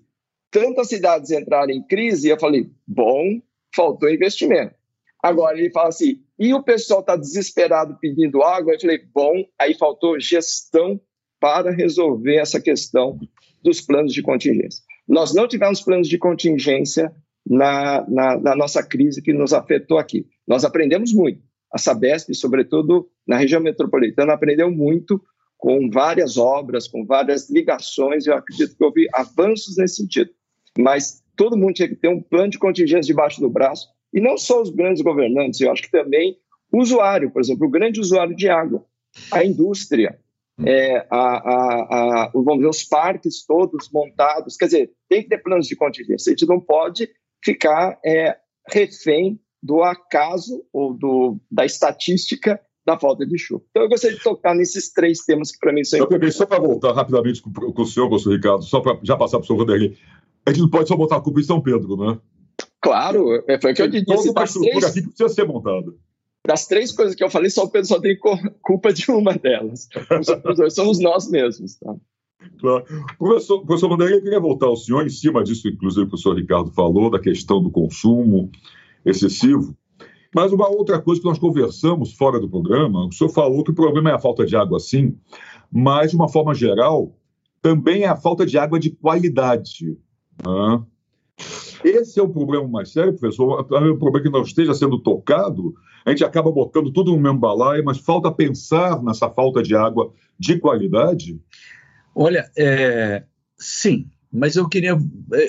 tantas 0.49 0.87
cidades 0.87 1.31
entraram 1.31 1.71
em 1.71 1.83
crise, 1.85 2.29
eu 2.29 2.39
falei: 2.39 2.71
Bom, 2.87 3.41
faltou 3.75 4.09
investimento. 4.09 4.76
Agora 5.21 5.57
ele 5.57 5.71
fala 5.71 5.89
assim: 5.89 6.21
e 6.39 6.53
o 6.53 6.63
pessoal 6.63 6.99
está 6.99 7.15
desesperado 7.15 7.97
pedindo 7.99 8.43
água. 8.43 8.73
Eu 8.73 8.79
falei: 8.79 9.01
Bom, 9.13 9.43
aí 9.59 9.73
faltou 9.73 10.19
gestão 10.19 10.99
para 11.39 11.71
resolver 11.71 12.37
essa 12.37 12.59
questão 12.59 13.19
dos 13.63 13.81
planos 13.81 14.13
de 14.13 14.21
contingência. 14.21 14.83
Nós 15.07 15.33
não 15.33 15.47
tivemos 15.47 15.81
planos 15.81 16.07
de 16.07 16.17
contingência 16.17 17.13
na, 17.45 18.05
na, 18.09 18.37
na, 18.37 18.55
nossa 18.55 18.83
crise 18.83 19.21
que 19.21 19.33
nos 19.33 19.53
afetou 19.53 19.97
aqui. 19.97 20.25
Nós 20.47 20.65
aprendemos 20.65 21.13
muito. 21.13 21.41
A 21.71 21.77
Sabesp, 21.77 22.33
sobretudo 22.33 23.09
na 23.27 23.37
região 23.37 23.61
metropolitana, 23.61 24.33
aprendeu 24.33 24.71
muito 24.71 25.21
com 25.57 25.89
várias 25.89 26.37
obras, 26.37 26.87
com 26.87 27.05
várias 27.05 27.49
ligações. 27.49 28.25
Eu 28.25 28.35
acredito 28.35 28.75
que 28.75 28.83
houve 28.83 29.07
avanços 29.13 29.77
nesse 29.77 29.95
sentido. 29.95 30.31
Mas 30.77 31.23
todo 31.35 31.57
mundo 31.57 31.73
tinha 31.73 31.87
que 31.87 31.95
ter 31.95 32.09
um 32.09 32.21
plano 32.21 32.49
de 32.49 32.59
contingência 32.59 33.07
debaixo 33.07 33.41
do 33.41 33.49
braço, 33.49 33.87
e 34.13 34.21
não 34.21 34.37
só 34.37 34.61
os 34.61 34.69
grandes 34.69 35.01
governantes, 35.01 35.59
eu 35.61 35.71
acho 35.71 35.83
que 35.83 35.91
também 35.91 36.37
o 36.71 36.79
usuário, 36.79 37.31
por 37.31 37.41
exemplo, 37.41 37.67
o 37.67 37.71
grande 37.71 37.99
usuário 37.99 38.35
de 38.35 38.49
água, 38.49 38.85
a 39.31 39.43
indústria, 39.43 40.19
é, 40.65 41.05
a, 41.09 41.17
a, 41.17 42.23
a, 42.23 42.31
vamos 42.33 42.59
ver, 42.59 42.67
os 42.67 42.83
parques 42.83 43.45
todos 43.45 43.89
montados. 43.91 44.57
Quer 44.57 44.65
dizer, 44.65 44.91
tem 45.07 45.23
que 45.23 45.29
ter 45.29 45.37
planos 45.37 45.67
de 45.67 45.75
contingência. 45.75 46.31
A 46.31 46.33
gente 46.33 46.47
não 46.47 46.59
pode 46.59 47.09
ficar 47.43 47.99
é, 48.03 48.37
refém 48.67 49.39
do 49.61 49.83
acaso 49.83 50.65
ou 50.73 50.93
do, 50.93 51.39
da 51.51 51.65
estatística 51.65 52.59
da 52.85 52.97
falta 52.97 53.25
de 53.25 53.37
chuva. 53.37 53.61
Então, 53.69 53.83
eu 53.83 53.89
gostaria 53.89 54.15
de 54.15 54.23
tocar 54.23 54.55
nesses 54.55 54.91
três 54.93 55.19
temas 55.25 55.51
que, 55.51 55.59
para 55.59 55.73
mim, 55.73 55.83
são 55.83 55.99
importantes. 55.99 56.35
Só 56.35 56.45
para 56.45 56.59
voltar 56.59 56.93
rapidamente 56.93 57.41
com, 57.41 57.51
com, 57.51 57.81
o 57.81 57.85
senhor, 57.85 58.07
professor 58.07 58.33
Ricardo, 58.33 58.63
só 58.63 58.79
para 58.79 58.97
já 59.03 59.17
passar 59.17 59.37
para 59.37 59.43
o 59.43 59.47
senhor 59.47 59.59
Vanderlei, 59.59 59.97
a 60.45 60.51
gente 60.51 60.61
não 60.61 60.69
pode 60.69 60.87
só 60.87 60.95
botar 60.95 61.17
a 61.17 61.21
culpa 61.21 61.41
em 61.41 61.43
São 61.43 61.61
Pedro, 61.61 61.97
né? 61.97 62.17
Claro, 62.81 63.43
é, 63.47 63.59
foi 63.59 63.71
o 63.71 63.75
que 63.75 63.81
eu 63.81 63.87
disse. 63.87 64.05
Toda 64.05 64.41
a 64.41 64.43
estrutura 64.43 64.71
três... 64.71 64.85
aqui 64.85 65.01
que 65.01 65.07
precisa 65.07 65.29
ser 65.29 65.45
montada 65.45 65.93
das 66.47 66.65
três 66.65 66.93
coisas 66.93 67.13
que 67.13 67.21
eu 67.21 67.29
falei, 67.29 67.49
só 67.49 67.65
o 67.65 67.69
Pedro 67.69 67.89
só 67.89 67.99
tem 67.99 68.17
culpa 68.61 68.93
de 68.93 69.11
uma 69.11 69.33
delas. 69.33 69.89
Os 70.49 70.57
dois 70.57 70.73
somos 70.73 70.97
nós 70.97 71.29
mesmos. 71.29 71.75
Tá? 71.75 71.93
Claro. 72.59 72.85
Professor, 73.19 73.65
professor 73.65 73.89
Vanderlei, 73.89 74.17
eu 74.17 74.23
queria 74.23 74.39
voltar 74.39 74.67
ao 74.67 74.77
senhor, 74.77 75.05
em 75.05 75.09
cima 75.09 75.43
disso, 75.43 75.67
inclusive, 75.67 76.05
o 76.05 76.07
professor 76.07 76.37
Ricardo 76.37 76.71
falou, 76.71 77.11
da 77.11 77.19
questão 77.19 77.61
do 77.61 77.69
consumo 77.69 78.49
excessivo. 79.05 79.75
Mas 80.33 80.53
uma 80.53 80.69
outra 80.69 81.01
coisa 81.01 81.19
que 81.19 81.27
nós 81.27 81.37
conversamos 81.37 82.13
fora 82.13 82.39
do 82.39 82.49
programa, 82.49 83.07
o 83.07 83.11
senhor 83.11 83.29
falou 83.29 83.61
que 83.61 83.71
o 83.71 83.75
problema 83.75 84.11
é 84.11 84.13
a 84.13 84.19
falta 84.19 84.45
de 84.45 84.55
água, 84.55 84.79
sim, 84.79 85.17
mas, 85.69 86.11
de 86.11 86.15
uma 86.15 86.29
forma 86.29 86.53
geral, 86.53 87.13
também 87.61 88.03
é 88.03 88.07
a 88.07 88.15
falta 88.15 88.45
de 88.45 88.57
água 88.57 88.79
de 88.79 88.91
qualidade. 88.91 89.97
Né? 90.45 90.83
Esse 91.83 92.19
é 92.19 92.23
o 92.23 92.29
problema 92.29 92.67
mais 92.67 92.91
sério, 92.91 93.13
professor. 93.13 93.67
É 93.71 93.77
um 93.79 93.97
problema 93.97 94.21
que 94.21 94.29
não 94.29 94.41
esteja 94.41 94.73
sendo 94.73 94.99
tocado. 94.99 95.75
A 96.05 96.09
gente 96.11 96.23
acaba 96.23 96.51
botando 96.51 96.91
tudo 96.91 97.11
no 97.11 97.19
mesmo 97.19 97.39
balaio, 97.39 97.83
mas 97.83 97.97
falta 97.97 98.31
pensar 98.31 99.01
nessa 99.03 99.29
falta 99.29 99.61
de 99.61 99.75
água 99.75 100.11
de 100.39 100.57
qualidade. 100.57 101.39
Olha, 102.15 102.49
é, 102.57 103.23
sim, 103.57 104.07
mas 104.31 104.55
eu 104.55 104.67
queria, 104.67 104.97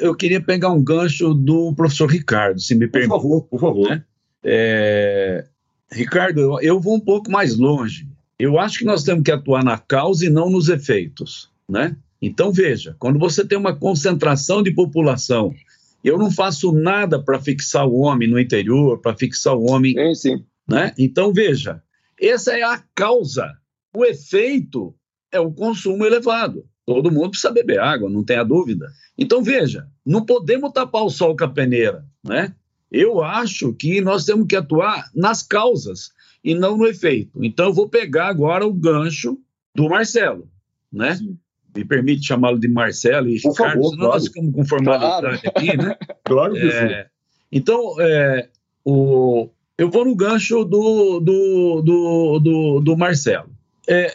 eu 0.01 0.15
queria 0.15 0.41
pegar 0.41 0.71
um 0.71 0.83
gancho 0.83 1.33
do 1.35 1.75
professor 1.75 2.11
Ricardo, 2.11 2.61
se 2.61 2.75
me 2.75 2.87
permite. 2.89 3.11
Por 3.11 3.17
favor, 3.23 3.43
por 3.45 3.61
favor. 3.61 3.91
Né? 3.91 4.05
É, 4.43 5.45
Ricardo, 5.91 6.41
eu, 6.41 6.61
eu 6.61 6.81
vou 6.81 6.97
um 6.97 7.01
pouco 7.01 7.31
mais 7.31 7.57
longe. 7.57 8.09
Eu 8.39 8.59
acho 8.59 8.79
que 8.79 8.85
nós 8.85 9.03
temos 9.03 9.25
que 9.25 9.33
atuar 9.33 9.65
na 9.65 9.79
causa 9.79 10.27
e 10.27 10.31
não 10.31 10.49
nos 10.49 10.69
efeitos, 10.69 11.51
né? 11.69 11.97
Então, 12.21 12.53
veja, 12.53 12.97
quando 12.99 13.19
você 13.19 13.45
tem 13.45 13.57
uma 13.57 13.75
concentração 13.75 14.63
de 14.63 14.73
população 14.73 15.55
eu 16.09 16.19
não 16.19 16.31
faço 16.31 16.73
nada 16.73 17.23
para 17.23 17.41
fixar 17.41 17.87
o 17.87 17.99
homem 17.99 18.29
no 18.29 18.39
interior, 18.39 19.01
para 19.01 19.17
fixar 19.17 19.55
o 19.55 19.71
homem. 19.71 19.95
Sim, 19.95 20.15
sim. 20.15 20.45
Né? 20.67 20.93
Então, 20.99 21.33
veja, 21.33 21.83
essa 22.21 22.57
é 22.57 22.63
a 22.63 22.83
causa. 22.95 23.57
O 23.95 24.05
efeito 24.05 24.95
é 25.31 25.39
o 25.39 25.53
consumo 25.53 26.05
elevado. 26.05 26.67
Todo 26.87 27.13
mundo 27.13 27.31
precisa 27.31 27.53
beber 27.53 27.81
água, 27.81 28.09
não 28.09 28.25
tenha 28.25 28.43
dúvida. 28.43 28.91
Então, 29.17 29.43
veja, 29.43 29.87
não 30.05 30.25
podemos 30.25 30.73
tapar 30.73 31.05
o 31.05 31.11
sol 31.11 31.37
com 31.37 31.45
a 31.45 31.49
peneira. 31.49 32.07
Né? 32.25 32.55
Eu 32.91 33.23
acho 33.23 33.75
que 33.75 34.01
nós 34.01 34.25
temos 34.25 34.47
que 34.47 34.57
atuar 34.57 35.11
nas 35.15 35.43
causas 35.43 36.11
e 36.43 36.55
não 36.55 36.77
no 36.77 36.87
efeito. 36.87 37.45
Então, 37.45 37.67
eu 37.67 37.73
vou 37.75 37.89
pegar 37.89 38.29
agora 38.29 38.67
o 38.67 38.73
gancho 38.73 39.39
do 39.75 39.89
Marcelo. 39.89 40.51
Né? 40.91 41.17
Sim 41.17 41.39
me 41.75 41.85
permite 41.85 42.27
chamá-lo 42.27 42.59
de 42.59 42.69
Marcelo 42.69 43.29
e 43.29 43.41
Por 43.41 43.51
Ricardo, 43.51 43.73
favor, 43.73 43.91
senão 43.91 43.99
claro. 43.99 44.15
nós 44.15 44.27
ficamos 44.27 44.55
com 44.55 44.65
formalidade 44.65 45.21
claro. 45.21 45.41
aqui, 45.57 45.77
né? 45.77 45.97
claro 46.25 46.53
que 46.55 46.67
é, 46.67 46.89
sim. 46.89 47.11
Então, 47.53 48.01
é, 48.01 48.49
o, 48.85 49.49
eu 49.77 49.91
vou 49.91 50.05
no 50.05 50.15
gancho 50.15 50.65
do, 50.65 51.21
do, 51.21 51.83
do, 51.83 52.39
do, 52.41 52.81
do 52.81 52.97
Marcelo. 52.97 53.49
É, 53.89 54.15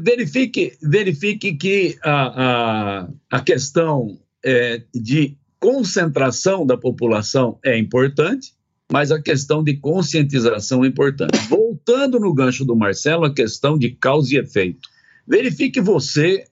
verifique, 0.00 0.76
verifique 0.82 1.54
que 1.54 1.96
a, 2.02 3.02
a, 3.02 3.08
a 3.30 3.40
questão 3.40 4.18
é, 4.44 4.82
de 4.92 5.36
concentração 5.60 6.66
da 6.66 6.76
população 6.76 7.58
é 7.64 7.78
importante, 7.78 8.52
mas 8.90 9.12
a 9.12 9.20
questão 9.20 9.62
de 9.62 9.76
conscientização 9.76 10.84
é 10.84 10.88
importante. 10.88 11.38
Voltando 11.48 12.18
no 12.18 12.32
gancho 12.34 12.64
do 12.64 12.74
Marcelo, 12.74 13.24
a 13.24 13.34
questão 13.34 13.78
de 13.78 13.90
causa 13.90 14.34
e 14.34 14.38
efeito. 14.38 14.88
Verifique 15.26 15.80
você 15.80 16.44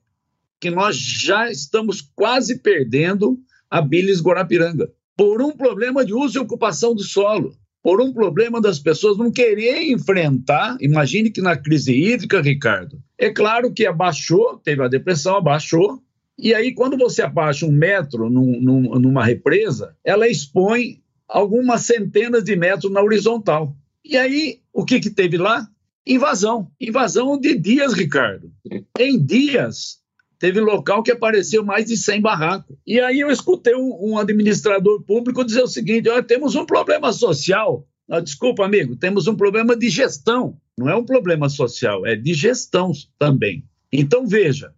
que 0.64 0.70
nós 0.70 0.96
já 0.96 1.50
estamos 1.50 2.00
quase 2.00 2.58
perdendo 2.58 3.38
a 3.70 3.82
Bilis 3.82 4.22
Guarapiranga 4.22 4.90
por 5.14 5.42
um 5.42 5.50
problema 5.50 6.02
de 6.02 6.14
uso 6.14 6.38
e 6.38 6.40
ocupação 6.40 6.94
do 6.94 7.02
solo, 7.02 7.54
por 7.82 8.00
um 8.00 8.14
problema 8.14 8.62
das 8.62 8.78
pessoas 8.78 9.18
não 9.18 9.30
quererem 9.30 9.92
enfrentar. 9.92 10.78
Imagine 10.80 11.28
que 11.30 11.42
na 11.42 11.54
crise 11.54 11.92
hídrica, 11.92 12.40
Ricardo, 12.40 12.98
é 13.18 13.28
claro 13.28 13.74
que 13.74 13.84
abaixou, 13.84 14.56
teve 14.56 14.82
a 14.82 14.88
depressão, 14.88 15.36
abaixou, 15.36 16.02
e 16.38 16.54
aí, 16.54 16.72
quando 16.72 16.96
você 16.96 17.20
abaixa 17.20 17.66
um 17.66 17.70
metro 17.70 18.30
num, 18.30 18.58
num, 18.58 18.98
numa 18.98 19.22
represa, 19.22 19.94
ela 20.02 20.26
expõe 20.26 21.02
algumas 21.28 21.82
centenas 21.82 22.42
de 22.42 22.56
metros 22.56 22.90
na 22.90 23.02
horizontal. 23.02 23.76
E 24.02 24.16
aí, 24.16 24.60
o 24.72 24.82
que, 24.82 24.98
que 24.98 25.10
teve 25.10 25.36
lá? 25.36 25.68
Invasão. 26.06 26.70
Invasão 26.80 27.38
de 27.38 27.54
dias, 27.54 27.92
Ricardo. 27.92 28.50
Em 28.98 29.22
dias, 29.22 30.02
teve 30.38 30.60
local 30.60 31.02
que 31.02 31.10
apareceu 31.10 31.64
mais 31.64 31.86
de 31.86 31.96
100 31.96 32.20
barracos. 32.20 32.76
E 32.86 33.00
aí 33.00 33.20
eu 33.20 33.30
escutei 33.30 33.74
um, 33.74 34.12
um 34.12 34.18
administrador 34.18 35.02
público 35.02 35.44
dizer 35.44 35.62
o 35.62 35.68
seguinte: 35.68 36.08
olha, 36.08 36.22
temos 36.22 36.54
um 36.54 36.66
problema 36.66 37.12
social. 37.12 37.86
Ah, 38.08 38.20
desculpa, 38.20 38.64
amigo, 38.64 38.96
temos 38.96 39.26
um 39.26 39.34
problema 39.34 39.74
de 39.74 39.88
gestão. 39.88 40.56
Não 40.76 40.88
é 40.88 40.96
um 40.96 41.04
problema 41.04 41.48
social, 41.48 42.04
é 42.04 42.14
de 42.14 42.34
gestão 42.34 42.92
também. 43.18 43.64
Então, 43.90 44.26
veja, 44.26 44.72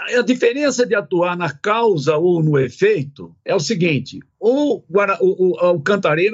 a 0.00 0.22
diferença 0.22 0.84
de 0.84 0.94
atuar 0.94 1.36
na 1.36 1.52
causa 1.52 2.16
ou 2.16 2.42
no 2.42 2.58
efeito 2.58 3.34
é 3.44 3.54
o 3.54 3.60
seguinte: 3.60 4.20
o, 4.40 4.78
o, 4.78 4.82
o, 5.20 5.76
o 5.76 5.82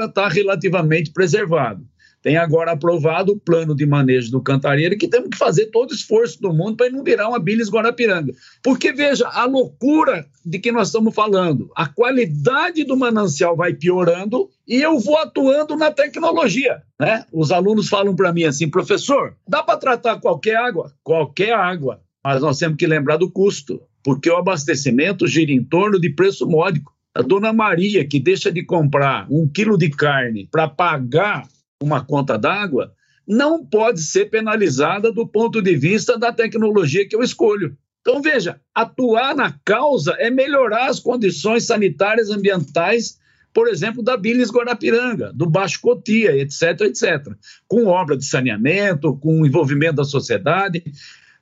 está 0.07 0.29
relativamente 0.29 1.13
preservado 1.13 1.87
tem 2.23 2.37
agora 2.37 2.73
aprovado 2.73 3.33
o 3.33 3.39
plano 3.39 3.75
de 3.75 3.87
manejo 3.87 4.31
do 4.31 4.43
Cantareira, 4.43 4.97
que 4.97 5.09
temos 5.09 5.31
que 5.31 5.39
fazer 5.39 5.67
todo 5.67 5.91
o 5.91 5.95
esforço 5.95 6.41
do 6.41 6.53
mundo 6.53 6.77
para 6.77 6.91
não 6.91 7.05
virar 7.05 7.29
uma 7.29 7.39
Bilis 7.39 7.71
Guarapiranga. 7.71 8.33
Porque, 8.63 8.93
veja, 8.93 9.29
a 9.29 9.45
loucura 9.45 10.27
de 10.45 10.59
que 10.59 10.73
nós 10.73 10.89
estamos 10.89 11.15
falando, 11.15 11.71
a 11.77 11.87
qualidade 11.87 12.85
do 12.85 12.97
manancial 12.97 13.57
vai 13.57 13.73
piorando 13.73 14.51
e 14.67 14.77
eu 14.83 14.99
vou 14.99 15.17
atuando 15.19 15.77
na 15.77 15.91
tecnologia. 15.91 16.83
Né? 16.99 17.25
Os 17.33 17.53
alunos 17.53 17.89
falam 17.89 18.17
para 18.17 18.33
mim 18.33 18.45
assim, 18.45 18.69
professor, 18.69 19.37
dá 19.47 19.63
para 19.63 19.79
tratar 19.79 20.21
qualquer 20.21 20.57
água? 20.57 20.93
Qualquer 21.03 21.53
água, 21.53 22.01
mas 22.25 22.43
nós 22.43 22.59
temos 22.59 22.77
que 22.77 22.87
lembrar 22.87 23.17
do 23.17 23.31
custo, 23.31 23.81
porque 24.03 24.29
o 24.29 24.37
abastecimento 24.37 25.27
gira 25.27 25.53
em 25.53 25.63
torno 25.63 26.01
de 26.01 26.11
preço 26.11 26.47
módico. 26.47 26.93
A 27.15 27.23
dona 27.23 27.53
Maria, 27.53 28.07
que 28.07 28.21
deixa 28.21 28.51
de 28.53 28.65
comprar 28.65 29.27
um 29.31 29.49
quilo 29.49 29.77
de 29.77 29.91
carne 29.91 30.49
para 30.51 30.69
pagar 30.69 31.49
uma 31.83 32.05
conta 32.05 32.37
d'água, 32.37 32.93
não 33.27 33.65
pode 33.65 34.01
ser 34.01 34.27
penalizada 34.27 35.13
do 35.13 35.27
ponto 35.27 35.61
de 35.63 35.77
vista 35.77 36.19
da 36.19 36.33
tecnologia 36.33 37.07
que 37.07 37.15
eu 37.15 37.23
escolho. 37.23 37.77
Então, 38.01 38.23
veja, 38.23 38.61
atuar 38.75 39.35
na 39.35 39.53
causa 39.65 40.13
é 40.19 40.31
melhorar 40.31 40.89
as 40.89 40.99
condições 40.99 41.65
sanitárias 41.65 42.31
ambientais, 42.31 43.19
por 43.53 43.69
exemplo, 43.69 44.03
da 44.03 44.17
Bilis 44.17 44.51
Guarapiranga, 44.51 45.33
do 45.35 45.49
Baixo 45.49 45.81
Cotia, 45.81 46.35
etc, 46.37 46.81
etc. 46.83 47.35
Com 47.67 47.87
obra 47.87 48.17
de 48.17 48.25
saneamento, 48.25 49.17
com 49.19 49.45
envolvimento 49.45 49.97
da 49.97 50.05
sociedade. 50.05 50.83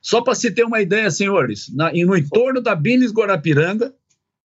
Só 0.01 0.21
para 0.21 0.35
se 0.35 0.51
ter 0.51 0.65
uma 0.65 0.81
ideia, 0.81 1.09
senhores, 1.09 1.73
na, 1.73 1.91
no 1.93 2.17
entorno 2.17 2.61
da 2.61 2.75
Bilis 2.75 3.13
Guarapiranga 3.13 3.93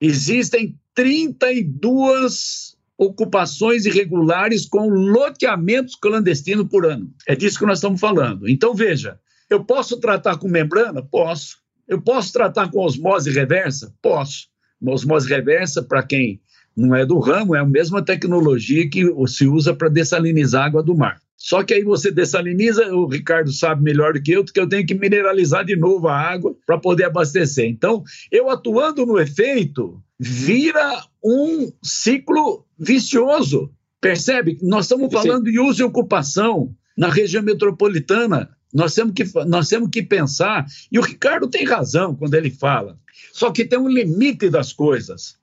existem 0.01 0.79
32 0.95 2.72
ocupações 2.97 3.87
irregulares 3.87 4.67
com 4.67 4.89
loteamentos 4.89 5.95
clandestinos 5.97 6.69
por 6.69 6.87
ano. 6.87 7.13
É 7.27 7.35
disso 7.35 7.59
que 7.59 7.67
nós 7.67 7.79
estamos 7.79 8.01
falando. 8.01 8.49
Então, 8.49 8.75
veja, 8.75 9.19
eu 9.51 9.65
posso 9.65 9.99
tratar 9.99 10.39
com 10.39 10.49
membrana? 10.49 11.03
Posso. 11.03 11.59
Eu 11.89 12.01
posso 12.01 12.33
tratar 12.33 12.71
com 12.71 12.81
osmose 12.81 13.31
reversa? 13.31 13.95
Posso. 14.01 14.49
Osmose 14.81 15.29
reversa, 15.29 15.83
para 15.83 16.03
quem 16.03 16.41
não 16.77 16.95
é 16.95 17.05
do 17.05 17.19
ramo, 17.19 17.55
é 17.55 17.59
a 17.59 17.67
mesma 17.67 18.03
tecnologia 18.03 18.89
que 18.89 19.05
se 19.27 19.47
usa 19.47 19.75
para 19.75 19.89
dessalinizar 19.89 20.63
a 20.63 20.67
água 20.67 20.83
do 20.83 20.97
mar. 20.97 21.21
Só 21.37 21.63
que 21.63 21.75
aí 21.75 21.83
você 21.83 22.11
dessaliniza, 22.11 22.95
o 22.95 23.07
Ricardo 23.07 23.53
sabe 23.53 23.83
melhor 23.83 24.13
do 24.13 24.23
que 24.23 24.31
eu, 24.31 24.45
que 24.45 24.61
eu 24.61 24.69
tenho 24.69 24.87
que 24.87 24.95
mineralizar 24.95 25.65
de 25.65 25.75
novo 25.75 26.07
a 26.07 26.17
água 26.17 26.55
para 26.65 26.79
poder 26.79 27.05
abastecer. 27.05 27.67
Então, 27.67 28.05
eu 28.31 28.49
atuando 28.49 29.05
no 29.05 29.19
efeito, 29.19 30.01
vira 30.19 31.03
um 31.25 31.73
ciclo 31.83 32.67
vicioso. 32.79 33.73
Percebe? 34.01 34.59
Nós 34.63 34.87
estamos 34.87 35.13
falando 35.13 35.45
de 35.45 35.61
uso 35.61 35.83
e 35.83 35.85
ocupação 35.85 36.75
na 36.97 37.09
região 37.09 37.43
metropolitana. 37.43 38.51
Nós 38.73 38.95
temos, 38.95 39.13
que, 39.15 39.25
nós 39.47 39.69
temos 39.69 39.91
que 39.91 40.03
pensar, 40.03 40.67
e 40.91 40.99
o 40.99 41.03
Ricardo 41.03 41.49
tem 41.49 41.65
razão 41.65 42.15
quando 42.15 42.35
ele 42.35 42.51
fala, 42.51 42.99
só 43.33 43.51
que 43.51 43.67
tem 43.67 43.79
um 43.79 43.89
limite 43.89 44.49
das 44.49 44.73
coisas. 44.73 45.37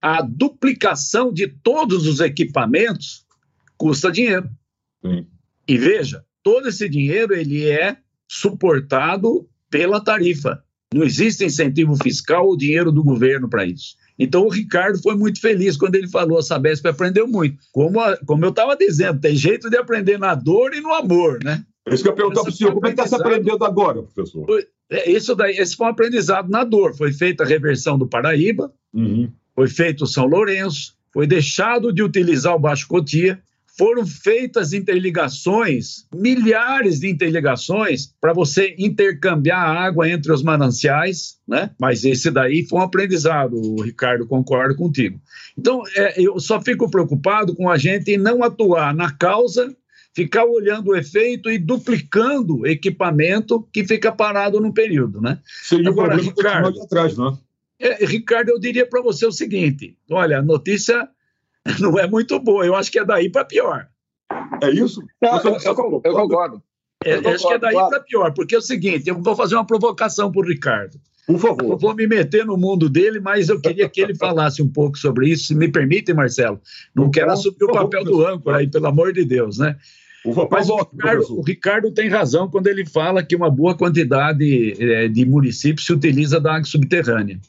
A 0.00 0.22
duplicação 0.22 1.30
de 1.30 1.46
todos 1.46 2.06
os 2.06 2.20
equipamentos 2.20 3.26
custa 3.76 4.10
dinheiro. 4.10 4.48
Sim. 5.04 5.26
E 5.68 5.76
veja, 5.76 6.24
todo 6.42 6.68
esse 6.68 6.88
dinheiro 6.88 7.34
ele 7.34 7.68
é 7.68 7.98
suportado 8.26 9.46
pela 9.68 10.02
tarifa. 10.02 10.64
Não 10.92 11.04
existe 11.04 11.44
incentivo 11.44 11.94
fiscal 12.02 12.46
ou 12.46 12.56
dinheiro 12.56 12.90
do 12.90 13.04
governo 13.04 13.48
para 13.48 13.64
isso. 13.64 13.94
Então 14.20 14.44
o 14.44 14.50
Ricardo 14.50 15.00
foi 15.00 15.16
muito 15.16 15.40
feliz 15.40 15.78
quando 15.78 15.94
ele 15.94 16.06
falou, 16.06 16.38
a 16.38 16.42
Sabesp 16.42 16.86
aprendeu 16.86 17.26
muito. 17.26 17.56
Como, 17.72 17.98
a, 17.98 18.18
como 18.18 18.44
eu 18.44 18.50
estava 18.50 18.76
dizendo, 18.76 19.18
tem 19.18 19.34
jeito 19.34 19.70
de 19.70 19.78
aprender 19.78 20.18
na 20.18 20.34
dor 20.34 20.74
e 20.74 20.80
no 20.82 20.92
amor, 20.92 21.38
né? 21.42 21.64
É 21.86 21.94
isso 21.94 22.02
que 22.02 22.08
eu 22.10 22.14
perguntar 22.14 22.42
para 22.42 22.50
o 22.50 22.52
senhor, 22.52 22.74
como 22.74 22.86
é 22.86 22.90
que 22.92 23.00
está 23.00 23.06
se 23.06 23.14
aprendendo 23.14 23.64
agora, 23.64 24.02
professor? 24.02 24.46
É, 24.90 25.10
isso 25.10 25.34
daí, 25.34 25.56
esse 25.56 25.74
foi 25.74 25.86
um 25.86 25.90
aprendizado 25.90 26.50
na 26.50 26.62
dor. 26.62 26.94
Foi 26.94 27.10
feita 27.12 27.44
a 27.44 27.46
reversão 27.46 27.98
do 27.98 28.06
Paraíba, 28.06 28.70
uhum. 28.92 29.32
foi 29.54 29.68
feito 29.68 30.04
o 30.04 30.06
São 30.06 30.26
Lourenço, 30.26 30.94
foi 31.10 31.26
deixado 31.26 31.90
de 31.90 32.02
utilizar 32.02 32.54
o 32.54 32.58
Baixo 32.58 32.86
Cotia, 32.86 33.40
foram 33.80 34.06
feitas 34.06 34.74
interligações, 34.74 36.04
milhares 36.14 37.00
de 37.00 37.08
interligações, 37.08 38.14
para 38.20 38.34
você 38.34 38.74
intercambiar 38.78 39.58
a 39.58 39.86
água 39.86 40.06
entre 40.06 40.30
os 40.30 40.42
mananciais, 40.42 41.38
né? 41.48 41.70
Mas 41.80 42.04
esse 42.04 42.30
daí 42.30 42.62
foi 42.68 42.78
um 42.78 42.82
aprendizado, 42.82 43.58
Ricardo, 43.80 44.26
concordo 44.26 44.76
contigo. 44.76 45.18
Então, 45.56 45.82
é, 45.96 46.20
eu 46.20 46.38
só 46.38 46.60
fico 46.60 46.90
preocupado 46.90 47.56
com 47.56 47.70
a 47.70 47.78
gente 47.78 48.18
não 48.18 48.44
atuar 48.44 48.94
na 48.94 49.12
causa, 49.12 49.74
ficar 50.14 50.44
olhando 50.44 50.88
o 50.88 50.96
efeito 50.96 51.50
e 51.50 51.56
duplicando 51.56 52.66
equipamento 52.66 53.66
que 53.72 53.86
fica 53.86 54.12
parado 54.12 54.60
no 54.60 54.74
período, 54.74 55.22
né? 55.22 55.38
Seria 55.62 55.88
Agora, 55.88 56.16
Ricardo, 56.16 56.82
atrás, 56.82 57.16
né? 57.16 57.32
É, 57.78 58.04
Ricardo, 58.04 58.50
eu 58.50 58.60
diria 58.60 58.84
para 58.84 59.00
você 59.00 59.24
o 59.24 59.32
seguinte: 59.32 59.96
olha, 60.10 60.40
a 60.40 60.42
notícia 60.42 61.08
não 61.80 61.98
é 61.98 62.06
muito 62.06 62.38
boa. 62.38 62.64
Eu 62.64 62.74
acho 62.74 62.90
que 62.90 62.98
é 62.98 63.04
daí 63.04 63.30
para 63.30 63.44
pior. 63.44 63.88
É 64.62 64.70
isso? 64.70 65.02
Não, 65.20 65.36
eu, 65.38 65.44
eu, 65.44 65.58
eu, 65.64 66.02
eu, 66.04 66.12
concordo. 66.14 66.62
É, 67.04 67.16
eu 67.16 67.28
acho 67.30 67.46
que 67.46 67.54
é 67.54 67.58
daí 67.58 67.72
claro. 67.72 67.88
para 67.88 68.00
pior, 68.00 68.32
porque 68.32 68.54
é 68.54 68.58
o 68.58 68.62
seguinte: 68.62 69.08
eu 69.08 69.20
vou 69.20 69.34
fazer 69.34 69.54
uma 69.54 69.66
provocação 69.66 70.30
para 70.30 70.40
o 70.40 70.48
Ricardo. 70.48 71.00
Por 71.26 71.38
favor. 71.38 71.72
Eu 71.72 71.78
vou 71.78 71.94
me 71.94 72.06
meter 72.06 72.44
no 72.44 72.56
mundo 72.56 72.88
dele, 72.88 73.20
mas 73.20 73.48
eu 73.48 73.60
queria 73.60 73.88
que 73.88 74.00
ele 74.00 74.14
falasse 74.14 74.60
um 74.60 74.68
pouco 74.68 74.98
sobre 74.98 75.28
isso. 75.28 75.46
Se 75.46 75.54
me 75.54 75.68
permite, 75.68 76.12
Marcelo. 76.12 76.60
Não 76.94 77.04
então, 77.04 77.10
quero 77.10 77.32
assumir 77.32 77.62
o 77.62 77.72
papel 77.72 78.04
do 78.04 78.26
âncora 78.26 78.58
aí, 78.58 78.66
pelo 78.66 78.86
amor 78.86 79.12
de 79.12 79.24
Deus, 79.24 79.58
né? 79.58 79.76
Mas 80.50 80.68
o 80.68 80.76
Ricardo, 80.76 81.38
o 81.38 81.42
Ricardo, 81.42 81.90
tem 81.92 82.08
razão 82.08 82.50
quando 82.50 82.66
ele 82.66 82.84
fala 82.84 83.22
que 83.22 83.34
uma 83.34 83.50
boa 83.50 83.74
quantidade 83.74 84.74
é, 84.78 85.08
de 85.08 85.24
municípios 85.24 85.86
se 85.86 85.92
utiliza 85.92 86.38
da 86.38 86.56
água 86.56 86.64
subterrânea. 86.64 87.40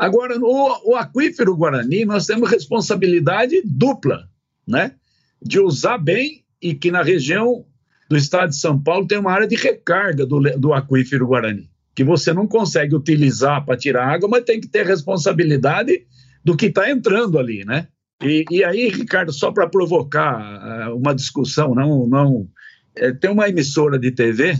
Agora, 0.00 0.38
no 0.38 0.48
o 0.86 0.96
aquífero 0.96 1.54
Guarani, 1.54 2.06
nós 2.06 2.24
temos 2.24 2.50
responsabilidade 2.50 3.60
dupla, 3.66 4.26
né? 4.66 4.94
De 5.42 5.60
usar 5.60 5.98
bem 5.98 6.42
e 6.60 6.74
que 6.74 6.90
na 6.90 7.02
região 7.02 7.66
do 8.08 8.16
estado 8.16 8.48
de 8.48 8.56
São 8.56 8.82
Paulo 8.82 9.06
tem 9.06 9.18
uma 9.18 9.30
área 9.30 9.46
de 9.46 9.56
recarga 9.56 10.24
do, 10.24 10.40
do 10.58 10.72
aquífero 10.72 11.26
Guarani, 11.26 11.68
que 11.94 12.02
você 12.02 12.32
não 12.32 12.46
consegue 12.46 12.96
utilizar 12.96 13.62
para 13.66 13.76
tirar 13.76 14.08
água, 14.08 14.26
mas 14.26 14.44
tem 14.44 14.58
que 14.58 14.68
ter 14.68 14.86
responsabilidade 14.86 16.06
do 16.42 16.56
que 16.56 16.66
está 16.66 16.90
entrando 16.90 17.38
ali, 17.38 17.62
né? 17.66 17.88
E, 18.22 18.46
e, 18.50 18.64
aí, 18.64 18.88
Ricardo, 18.88 19.34
só 19.34 19.52
para 19.52 19.68
provocar 19.68 20.88
uh, 20.88 20.96
uma 20.96 21.14
discussão, 21.14 21.74
não, 21.74 22.06
não 22.06 22.48
é, 22.96 23.12
tem 23.12 23.30
uma 23.30 23.50
emissora 23.50 23.98
de 23.98 24.10
TV 24.10 24.58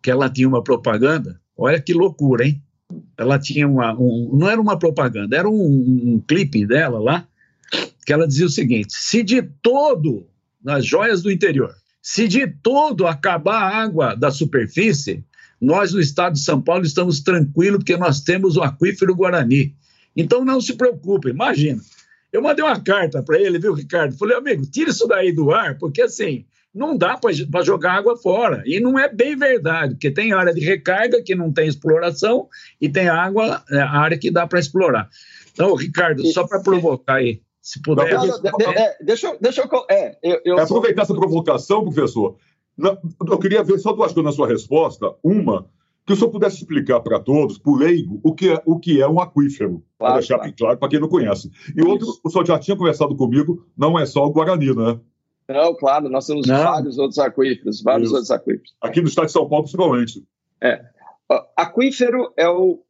que 0.00 0.08
ela 0.08 0.30
tinha 0.30 0.46
uma 0.46 0.62
propaganda, 0.62 1.40
olha 1.56 1.80
que 1.80 1.92
loucura, 1.92 2.46
hein? 2.46 2.62
Ela 3.18 3.38
tinha 3.38 3.66
uma. 3.66 3.92
Um, 3.98 4.30
não 4.32 4.48
era 4.48 4.60
uma 4.60 4.78
propaganda, 4.78 5.36
era 5.36 5.48
um, 5.48 6.14
um 6.14 6.22
clipe 6.26 6.64
dela 6.64 7.00
lá, 7.00 7.26
que 8.06 8.12
ela 8.12 8.26
dizia 8.26 8.46
o 8.46 8.50
seguinte: 8.50 8.94
se 8.94 9.24
de 9.24 9.42
todo, 9.42 10.26
nas 10.62 10.86
joias 10.86 11.20
do 11.20 11.30
interior, 11.30 11.74
se 12.00 12.28
de 12.28 12.46
todo 12.46 13.06
acabar 13.06 13.60
a 13.60 13.82
água 13.82 14.14
da 14.14 14.30
superfície, 14.30 15.24
nós 15.60 15.92
no 15.92 16.00
estado 16.00 16.34
de 16.34 16.40
São 16.40 16.62
Paulo 16.62 16.84
estamos 16.84 17.20
tranquilos 17.20 17.78
porque 17.78 17.96
nós 17.96 18.20
temos 18.20 18.56
o 18.56 18.62
aquífero 18.62 19.16
Guarani. 19.16 19.74
Então 20.16 20.44
não 20.44 20.60
se 20.60 20.74
preocupe, 20.74 21.28
imagina. 21.28 21.82
Eu 22.32 22.42
mandei 22.42 22.64
uma 22.64 22.80
carta 22.80 23.22
para 23.22 23.40
ele, 23.40 23.58
viu, 23.58 23.74
Ricardo? 23.74 24.16
Falei, 24.16 24.36
amigo, 24.36 24.66
tira 24.66 24.90
isso 24.90 25.06
daí 25.08 25.32
do 25.32 25.50
ar, 25.50 25.78
porque 25.78 26.02
assim, 26.02 26.44
não 26.78 26.96
dá 26.96 27.18
para 27.18 27.64
jogar 27.64 27.94
água 27.94 28.16
fora. 28.16 28.62
E 28.64 28.78
não 28.78 28.96
é 28.96 29.12
bem 29.12 29.36
verdade, 29.36 29.94
porque 29.94 30.10
tem 30.10 30.32
área 30.32 30.54
de 30.54 30.60
recarga 30.60 31.20
que 31.22 31.34
não 31.34 31.52
tem 31.52 31.66
exploração 31.66 32.48
e 32.80 32.88
tem 32.88 33.08
água, 33.08 33.62
é, 33.70 33.80
área 33.80 34.16
que 34.16 34.30
dá 34.30 34.46
para 34.46 34.60
explorar. 34.60 35.08
Então, 35.52 35.74
Ricardo, 35.74 36.24
só 36.28 36.46
para 36.46 36.60
provocar 36.60 37.16
aí, 37.16 37.42
se 37.60 37.82
puder. 37.82 38.14
Não, 38.14 38.26
não, 38.26 38.40
de, 38.40 38.78
é, 38.78 38.96
deixa, 39.02 39.36
deixa 39.40 39.62
eu. 39.62 39.86
É, 39.90 40.16
eu, 40.22 40.40
eu 40.44 40.58
é 40.58 40.62
aproveitar 40.62 41.02
essa 41.02 41.14
provocação, 41.14 41.82
professor. 41.82 42.36
Eu 42.78 43.38
queria 43.38 43.64
ver 43.64 43.78
só 43.80 43.92
duas 43.92 44.12
coisas 44.12 44.30
na 44.30 44.36
sua 44.36 44.46
resposta. 44.46 45.12
Uma, 45.20 45.68
que 46.06 46.12
o 46.12 46.16
senhor 46.16 46.30
pudesse 46.30 46.58
explicar 46.58 47.00
para 47.00 47.18
todos, 47.18 47.58
por 47.58 47.76
leigo, 47.76 48.20
o 48.22 48.32
que 48.32 48.50
é, 48.50 48.62
o 48.64 48.78
que 48.78 49.02
é 49.02 49.08
um 49.08 49.20
aquífero, 49.20 49.82
claro, 49.98 50.12
para 50.12 50.14
deixar 50.14 50.36
claro. 50.36 50.54
claro 50.56 50.78
para 50.78 50.88
quem 50.88 51.00
não 51.00 51.08
conhece. 51.08 51.50
E 51.76 51.82
outro, 51.82 52.06
o 52.24 52.30
senhor 52.30 52.46
já 52.46 52.58
tinha 52.58 52.76
conversado 52.76 53.16
comigo, 53.16 53.66
não 53.76 53.98
é 53.98 54.06
só 54.06 54.24
o 54.24 54.30
Guarani, 54.30 54.74
né? 54.74 55.00
Não, 55.48 55.74
claro, 55.74 56.08
nós 56.10 56.26
temos 56.26 56.46
Não. 56.46 56.62
vários 56.62 56.98
outros 56.98 57.18
aquíferos, 57.18 57.82
vários 57.82 58.08
Isso. 58.08 58.14
outros 58.14 58.30
aquíferos. 58.30 58.74
Aqui 58.82 59.00
no 59.00 59.08
estado 59.08 59.26
de 59.26 59.32
São 59.32 59.48
Paulo, 59.48 59.64
principalmente. 59.64 60.22
É. 60.62 60.84
Aquífero 61.56 62.32
é, 62.36 62.48
o, 62.48 62.82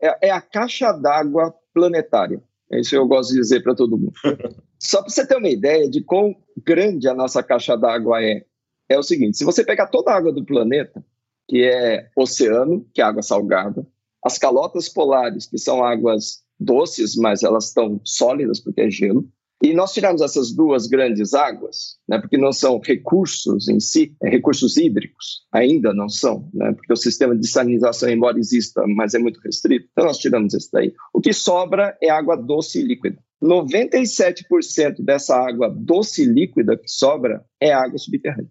é, 0.00 0.28
é 0.28 0.30
a 0.30 0.40
caixa 0.40 0.92
d'água 0.92 1.54
planetária. 1.72 2.42
É 2.70 2.80
isso 2.80 2.90
que 2.90 2.96
eu 2.96 3.06
gosto 3.06 3.32
de 3.32 3.40
dizer 3.40 3.62
para 3.62 3.74
todo 3.74 3.98
mundo. 3.98 4.12
Só 4.78 5.02
para 5.02 5.10
você 5.10 5.26
ter 5.26 5.36
uma 5.36 5.48
ideia 5.48 5.88
de 5.88 6.02
quão 6.02 6.34
grande 6.64 7.08
a 7.08 7.14
nossa 7.14 7.42
caixa 7.42 7.76
d'água 7.76 8.22
é, 8.22 8.44
é 8.88 8.98
o 8.98 9.02
seguinte: 9.02 9.36
se 9.36 9.44
você 9.44 9.64
pegar 9.64 9.88
toda 9.88 10.10
a 10.10 10.16
água 10.16 10.32
do 10.32 10.44
planeta, 10.44 11.04
que 11.48 11.64
é 11.64 12.08
oceano, 12.16 12.86
que 12.94 13.00
é 13.00 13.04
água 13.04 13.22
salgada, 13.22 13.86
as 14.24 14.38
calotas 14.38 14.88
polares, 14.88 15.46
que 15.46 15.58
são 15.58 15.84
águas 15.84 16.42
doces, 16.58 17.16
mas 17.16 17.42
elas 17.42 17.66
estão 17.66 18.00
sólidas 18.04 18.60
porque 18.60 18.82
é 18.82 18.90
gelo, 18.90 19.28
e 19.62 19.74
nós 19.74 19.92
tiramos 19.92 20.22
essas 20.22 20.52
duas 20.54 20.86
grandes 20.86 21.34
águas, 21.34 21.98
né, 22.08 22.18
porque 22.18 22.38
não 22.38 22.52
são 22.52 22.80
recursos 22.82 23.68
em 23.68 23.78
si, 23.78 24.16
é 24.22 24.30
recursos 24.30 24.76
hídricos, 24.76 25.46
ainda 25.52 25.92
não 25.92 26.08
são, 26.08 26.48
né, 26.54 26.72
porque 26.72 26.92
o 26.92 26.96
sistema 26.96 27.36
de 27.36 27.46
salinização, 27.46 28.08
embora 28.08 28.38
exista, 28.38 28.82
mas 28.86 29.12
é 29.12 29.18
muito 29.18 29.40
restrito, 29.40 29.86
então 29.92 30.06
nós 30.06 30.18
tiramos 30.18 30.54
isso 30.54 30.70
daí. 30.72 30.92
O 31.12 31.20
que 31.20 31.32
sobra 31.32 31.96
é 32.02 32.08
água 32.08 32.36
doce 32.36 32.80
e 32.80 32.82
líquida. 32.82 33.18
97% 33.42 35.02
dessa 35.02 35.36
água 35.36 35.68
doce 35.68 36.22
e 36.22 36.26
líquida 36.26 36.76
que 36.76 36.88
sobra 36.88 37.44
é 37.60 37.72
água 37.72 37.98
subterrânea. 37.98 38.50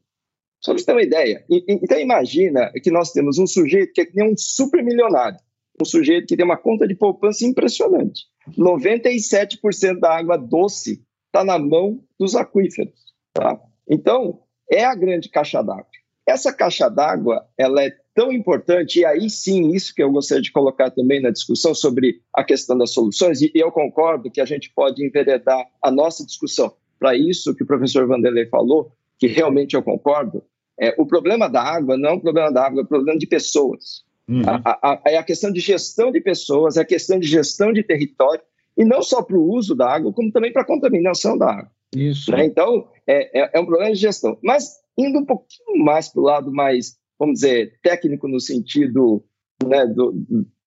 Só 0.61 0.71
para 0.71 0.79
você 0.79 0.85
ter 0.85 0.91
uma 0.91 1.03
ideia. 1.03 1.45
Então 1.49 1.99
imagina 1.99 2.71
que 2.83 2.91
nós 2.91 3.11
temos 3.11 3.37
um 3.37 3.47
sujeito 3.47 3.93
que 3.93 4.19
é 4.19 4.23
um 4.23 4.33
supermilionário 4.35 5.39
um 5.81 5.85
sujeito 5.85 6.27
que 6.27 6.35
tem 6.35 6.45
uma 6.45 6.57
conta 6.57 6.87
de 6.87 6.95
poupança 6.95 7.45
impressionante. 7.45 8.25
97% 8.57 9.99
da 9.99 10.17
água 10.17 10.37
doce 10.37 11.03
está 11.27 11.43
na 11.43 11.59
mão 11.59 12.03
dos 12.19 12.35
aquíferos. 12.35 12.93
Tá? 13.33 13.59
Então, 13.87 14.41
é 14.69 14.83
a 14.83 14.95
grande 14.95 15.29
caixa 15.29 15.61
d'água. 15.61 15.85
Essa 16.27 16.53
caixa 16.53 16.89
d'água 16.89 17.47
ela 17.57 17.83
é 17.83 17.91
tão 18.13 18.31
importante, 18.31 18.99
e 18.99 19.05
aí 19.05 19.29
sim, 19.29 19.71
isso 19.71 19.95
que 19.95 20.03
eu 20.03 20.11
gostaria 20.11 20.43
de 20.43 20.51
colocar 20.51 20.91
também 20.91 21.21
na 21.21 21.31
discussão 21.31 21.73
sobre 21.73 22.21
a 22.35 22.43
questão 22.43 22.77
das 22.77 22.91
soluções, 22.91 23.41
e 23.41 23.51
eu 23.55 23.71
concordo 23.71 24.29
que 24.29 24.41
a 24.41 24.45
gente 24.45 24.71
pode 24.75 25.03
enveredar 25.03 25.65
a 25.81 25.89
nossa 25.89 26.25
discussão 26.25 26.71
para 26.99 27.15
isso 27.15 27.55
que 27.55 27.63
o 27.63 27.65
professor 27.65 28.05
Vanderlei 28.05 28.45
falou, 28.47 28.91
que 29.17 29.25
realmente 29.25 29.75
eu 29.75 29.81
concordo, 29.81 30.43
é, 30.79 30.93
o 30.97 31.05
problema 31.05 31.49
da 31.49 31.61
água 31.61 31.97
não 31.97 32.09
é 32.09 32.13
um 32.13 32.19
problema 32.19 32.51
da 32.51 32.65
água, 32.65 32.81
é 32.81 32.83
um 32.83 32.87
problema 32.87 33.17
de 33.17 33.25
pessoas. 33.25 34.03
Uhum. 34.29 34.43
A, 34.45 34.61
a, 34.63 34.93
a, 34.93 35.01
é 35.07 35.17
a 35.17 35.23
questão 35.23 35.51
de 35.51 35.59
gestão 35.59 36.11
de 36.11 36.21
pessoas, 36.21 36.77
é 36.77 36.81
a 36.81 36.85
questão 36.85 37.19
de 37.19 37.27
gestão 37.27 37.73
de 37.73 37.81
território, 37.81 38.41
e 38.77 38.85
não 38.85 39.01
só 39.01 39.23
para 39.23 39.35
o 39.35 39.51
uso 39.51 39.75
da 39.75 39.89
água, 39.89 40.13
como 40.13 40.31
também 40.31 40.53
para 40.53 40.61
a 40.61 40.65
contaminação 40.65 41.35
da 41.35 41.51
água. 41.51 41.71
Isso. 41.95 42.31
Né? 42.31 42.45
Então, 42.45 42.87
é, 43.07 43.41
é, 43.41 43.51
é, 43.55 43.59
um 43.59 43.65
problema 43.65 43.91
de 43.91 43.99
gestão. 43.99 44.37
Mas 44.43 44.75
indo 44.95 45.19
um 45.19 45.25
pouquinho 45.25 45.83
mais 45.83 46.07
para 46.07 46.21
o 46.21 46.23
lado 46.23 46.51
mais, 46.51 46.95
vamos 47.17 47.39
dizer, 47.39 47.79
técnico 47.81 48.27
no 48.27 48.39
sentido, 48.39 49.23
né, 49.65 49.87
do, 49.87 50.13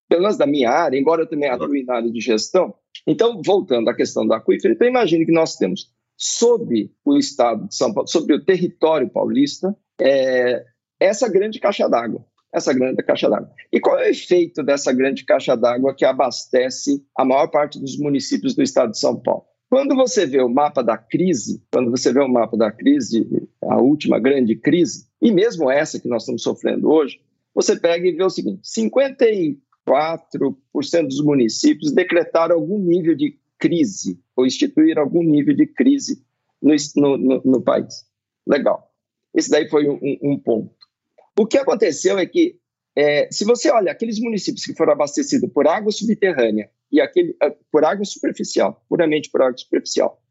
pelo 0.09 0.23
menos 0.23 0.37
da 0.37 0.47
minha 0.47 0.71
área, 0.71 0.99
embora 0.99 1.23
eu 1.23 1.29
também 1.29 1.49
atue 1.49 1.85
na 1.85 1.95
área 1.95 2.11
de 2.11 2.21
gestão. 2.21 2.75
Então, 3.07 3.41
voltando 3.45 3.89
à 3.89 3.95
questão 3.95 4.27
do 4.27 4.35
aquífero, 4.35 4.75
então 4.75 4.89
imagine 4.89 5.25
que 5.25 5.33
nós 5.33 5.57
temos 5.57 5.93
sob 6.17 6.91
o 7.05 7.17
estado 7.17 7.69
de 7.69 7.75
São 7.75 7.95
Paulo, 7.95 8.09
sobre 8.09 8.35
o 8.35 8.45
território 8.45 9.09
paulista, 9.09 9.75
é, 10.01 10.65
essa 11.01 11.29
grande 11.29 11.59
caixa 11.59 11.89
d'água. 11.89 12.25
Essa 12.53 12.73
grande 12.75 13.03
caixa 13.03 13.31
d'água. 13.31 13.51
E 13.73 13.81
qual 13.81 13.99
é 13.99 14.09
o 14.09 14.11
efeito 14.11 14.63
dessa 14.63 14.93
grande 14.93 15.25
caixa 15.25 15.57
d'água 15.57 15.95
que 15.95 16.05
abastece 16.05 17.03
a 17.17 17.25
maior 17.25 17.49
parte 17.49 17.81
dos 17.81 17.99
municípios 17.99 18.55
do 18.55 18.63
estado 18.63 18.91
de 18.91 18.99
São 18.99 19.19
Paulo? 19.21 19.45
Quando 19.71 19.97
você 19.97 20.27
vê 20.27 20.43
o 20.43 20.51
mapa 20.51 20.83
da 20.83 20.99
crise, 20.99 21.63
quando 21.73 21.91
você 21.91 22.13
vê 22.13 22.21
o 22.21 22.29
mapa 22.29 22.59
da 22.59 22.71
crise, 22.71 23.27
a 23.63 23.81
última 23.81 24.19
grande 24.19 24.55
crise, 24.55 25.07
e 25.21 25.33
mesmo 25.33 25.71
essa 25.71 25.99
que 25.99 26.09
nós 26.09 26.25
estamos 26.25 26.43
sofrendo 26.43 26.91
hoje, 26.91 27.23
você 27.55 27.75
pega 27.75 28.07
e 28.07 28.13
vê 28.13 28.23
o 28.23 28.29
seguinte: 28.29 28.61
54% 28.69 29.57
dos 31.07 31.25
municípios 31.25 31.91
decretaram 31.91 32.55
algum 32.57 32.79
nível 32.79 33.15
de 33.15 33.39
crise, 33.59 34.21
ou 34.37 34.45
instituir 34.45 34.99
algum 34.99 35.23
nível 35.23 35.57
de 35.57 35.67
crise 35.67 36.23
no, 36.61 37.17
no, 37.17 37.41
no 37.43 37.63
país. 37.63 38.05
Legal. 38.47 38.93
Esse 39.35 39.49
daí 39.49 39.71
foi 39.71 39.89
um, 39.89 39.99
um 40.23 40.39
ponto. 40.39 40.82
O 41.39 41.47
que 41.47 41.57
aconteceu 41.57 42.19
é 42.19 42.27
que, 42.27 42.57
é, 42.97 43.29
se 43.31 43.45
você 43.45 43.71
olha 43.71 43.91
aqueles 43.91 44.21
municípios 44.21 44.65
que 44.65 44.75
foram 44.75 44.93
abastecidos 44.93 45.51
por 45.53 45.67
água 45.67 45.91
subterrânea 45.91 46.71
e 46.91 47.01
aquele 47.01 47.35
é, 47.43 47.51
por 47.71 47.85
água 47.85 48.05
superficial, 48.05 48.85
puramente 48.89 49.31
por 49.31 49.43
água 49.43 49.57
superficial, 49.57 50.23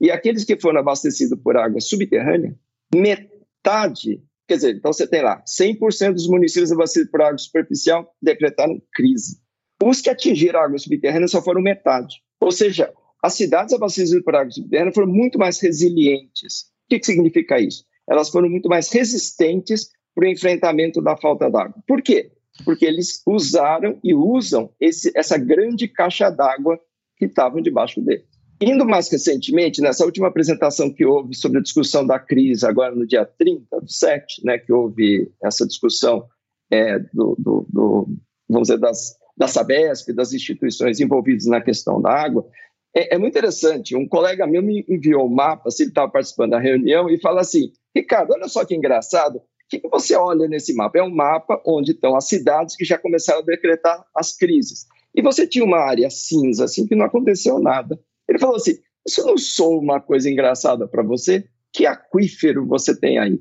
e 0.00 0.10
aqueles 0.10 0.44
que 0.44 0.60
foram 0.60 0.80
abastecidos 0.80 1.38
por 1.42 1.56
água 1.56 1.80
subterrânea, 1.80 2.54
metade, 2.94 4.22
quer 4.46 4.56
dizer, 4.56 4.76
então 4.76 4.92
você 4.92 5.06
tem 5.06 5.22
lá 5.22 5.42
100% 5.44 6.12
dos 6.12 6.28
municípios 6.28 6.72
abastecidos 6.72 7.10
por 7.10 7.22
água 7.22 7.38
superficial 7.38 8.14
decretaram 8.20 8.82
crise. 8.92 9.40
Os 9.82 10.00
que 10.00 10.10
atingiram 10.10 10.60
a 10.60 10.64
água 10.64 10.78
subterrânea 10.78 11.28
só 11.28 11.42
foram 11.42 11.62
metade. 11.62 12.22
Ou 12.40 12.52
seja, 12.52 12.92
as 13.22 13.34
cidades 13.34 13.72
abastecidas 13.72 14.22
por 14.22 14.34
água 14.34 14.50
subterrânea 14.50 14.92
foram 14.92 15.08
muito 15.08 15.38
mais 15.38 15.60
resilientes. 15.60 16.72
O 16.84 16.88
que, 16.90 16.98
que 16.98 17.06
significa 17.06 17.58
isso? 17.58 17.84
elas 18.08 18.30
foram 18.30 18.48
muito 18.48 18.68
mais 18.68 18.90
resistentes 18.90 19.90
para 20.14 20.26
o 20.26 20.28
enfrentamento 20.28 21.00
da 21.00 21.16
falta 21.16 21.50
d'água. 21.50 21.74
Por 21.86 22.02
quê? 22.02 22.32
Porque 22.64 22.84
eles 22.84 23.22
usaram 23.26 23.98
e 24.04 24.14
usam 24.14 24.70
esse, 24.80 25.10
essa 25.14 25.38
grande 25.38 25.88
caixa 25.88 26.30
d'água 26.30 26.78
que 27.16 27.26
estavam 27.26 27.62
debaixo 27.62 28.00
dele. 28.00 28.24
Indo 28.60 28.86
mais 28.86 29.10
recentemente, 29.10 29.80
nessa 29.80 30.04
última 30.04 30.28
apresentação 30.28 30.92
que 30.92 31.04
houve 31.04 31.34
sobre 31.34 31.58
a 31.58 31.62
discussão 31.62 32.06
da 32.06 32.18
crise, 32.18 32.64
agora 32.64 32.94
no 32.94 33.06
dia 33.06 33.24
30 33.24 33.80
do 33.80 33.90
7, 33.90 34.44
né, 34.44 34.58
que 34.58 34.72
houve 34.72 35.30
essa 35.42 35.66
discussão 35.66 36.24
é, 36.70 36.98
do, 37.12 37.34
do, 37.38 37.66
do, 37.68 38.08
vamos 38.48 38.68
dizer, 38.68 38.78
das, 38.78 39.16
da 39.36 39.48
Sabesp, 39.48 40.12
das 40.12 40.32
instituições 40.32 41.00
envolvidas 41.00 41.46
na 41.46 41.60
questão 41.60 42.00
da 42.00 42.10
água, 42.10 42.46
é, 42.94 43.14
é 43.14 43.18
muito 43.18 43.32
interessante. 43.32 43.96
Um 43.96 44.06
colega 44.06 44.46
meu 44.46 44.62
me 44.62 44.84
enviou 44.88 45.26
um 45.26 45.34
mapa, 45.34 45.70
se 45.70 45.82
ele 45.82 45.90
estava 45.90 46.10
participando 46.10 46.50
da 46.50 46.58
reunião, 46.58 47.08
e 47.08 47.18
fala 47.20 47.40
assim: 47.40 47.72
Ricardo, 47.94 48.32
olha 48.32 48.48
só 48.48 48.64
que 48.64 48.74
engraçado. 48.74 49.40
O 49.72 49.74
que, 49.74 49.80
que 49.80 49.88
você 49.88 50.14
olha 50.14 50.46
nesse 50.46 50.74
mapa? 50.74 50.98
É 50.98 51.02
um 51.02 51.14
mapa 51.14 51.58
onde 51.66 51.92
estão 51.92 52.14
as 52.14 52.28
cidades 52.28 52.76
que 52.76 52.84
já 52.84 52.98
começaram 52.98 53.40
a 53.40 53.44
decretar 53.44 54.04
as 54.14 54.36
crises. 54.36 54.86
E 55.14 55.22
você 55.22 55.46
tinha 55.46 55.64
uma 55.64 55.78
área 55.78 56.10
cinza, 56.10 56.64
assim, 56.64 56.86
que 56.86 56.94
não 56.94 57.06
aconteceu 57.06 57.58
nada. 57.58 57.98
Ele 58.28 58.38
falou 58.38 58.56
assim: 58.56 58.74
Isso 59.06 59.24
não 59.24 59.38
sou 59.38 59.80
uma 59.80 59.98
coisa 59.98 60.28
engraçada 60.28 60.86
para 60.86 61.02
você? 61.02 61.46
Que 61.72 61.86
aquífero 61.86 62.66
você 62.66 62.94
tem 62.94 63.18
aí? 63.18 63.40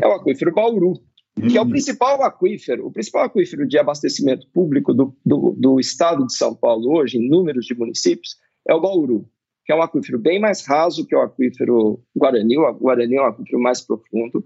É 0.00 0.06
o 0.06 0.12
aquífero 0.12 0.54
Bauru, 0.54 0.94
que 1.34 1.58
é 1.58 1.60
o 1.60 1.64
hum. 1.64 1.68
principal 1.68 2.22
aquífero, 2.22 2.86
o 2.86 2.90
principal 2.90 3.24
aquífero 3.24 3.68
de 3.68 3.76
abastecimento 3.76 4.48
público 4.48 4.94
do, 4.94 5.14
do, 5.24 5.54
do 5.54 5.78
estado 5.78 6.26
de 6.26 6.34
São 6.34 6.54
Paulo 6.54 6.96
hoje, 6.96 7.18
em 7.18 7.28
números 7.28 7.66
de 7.66 7.74
municípios, 7.74 8.36
é 8.66 8.74
o 8.74 8.80
Bauru, 8.80 9.28
que 9.66 9.72
é 9.72 9.76
um 9.76 9.82
aquífero 9.82 10.18
bem 10.18 10.40
mais 10.40 10.66
raso 10.66 11.06
que 11.06 11.14
o 11.14 11.20
aquífero 11.20 12.02
Guarani. 12.16 12.56
O 12.56 12.72
Guarani 12.72 13.16
é 13.16 13.22
um 13.22 13.26
aquífero 13.26 13.60
mais 13.60 13.82
profundo, 13.82 14.42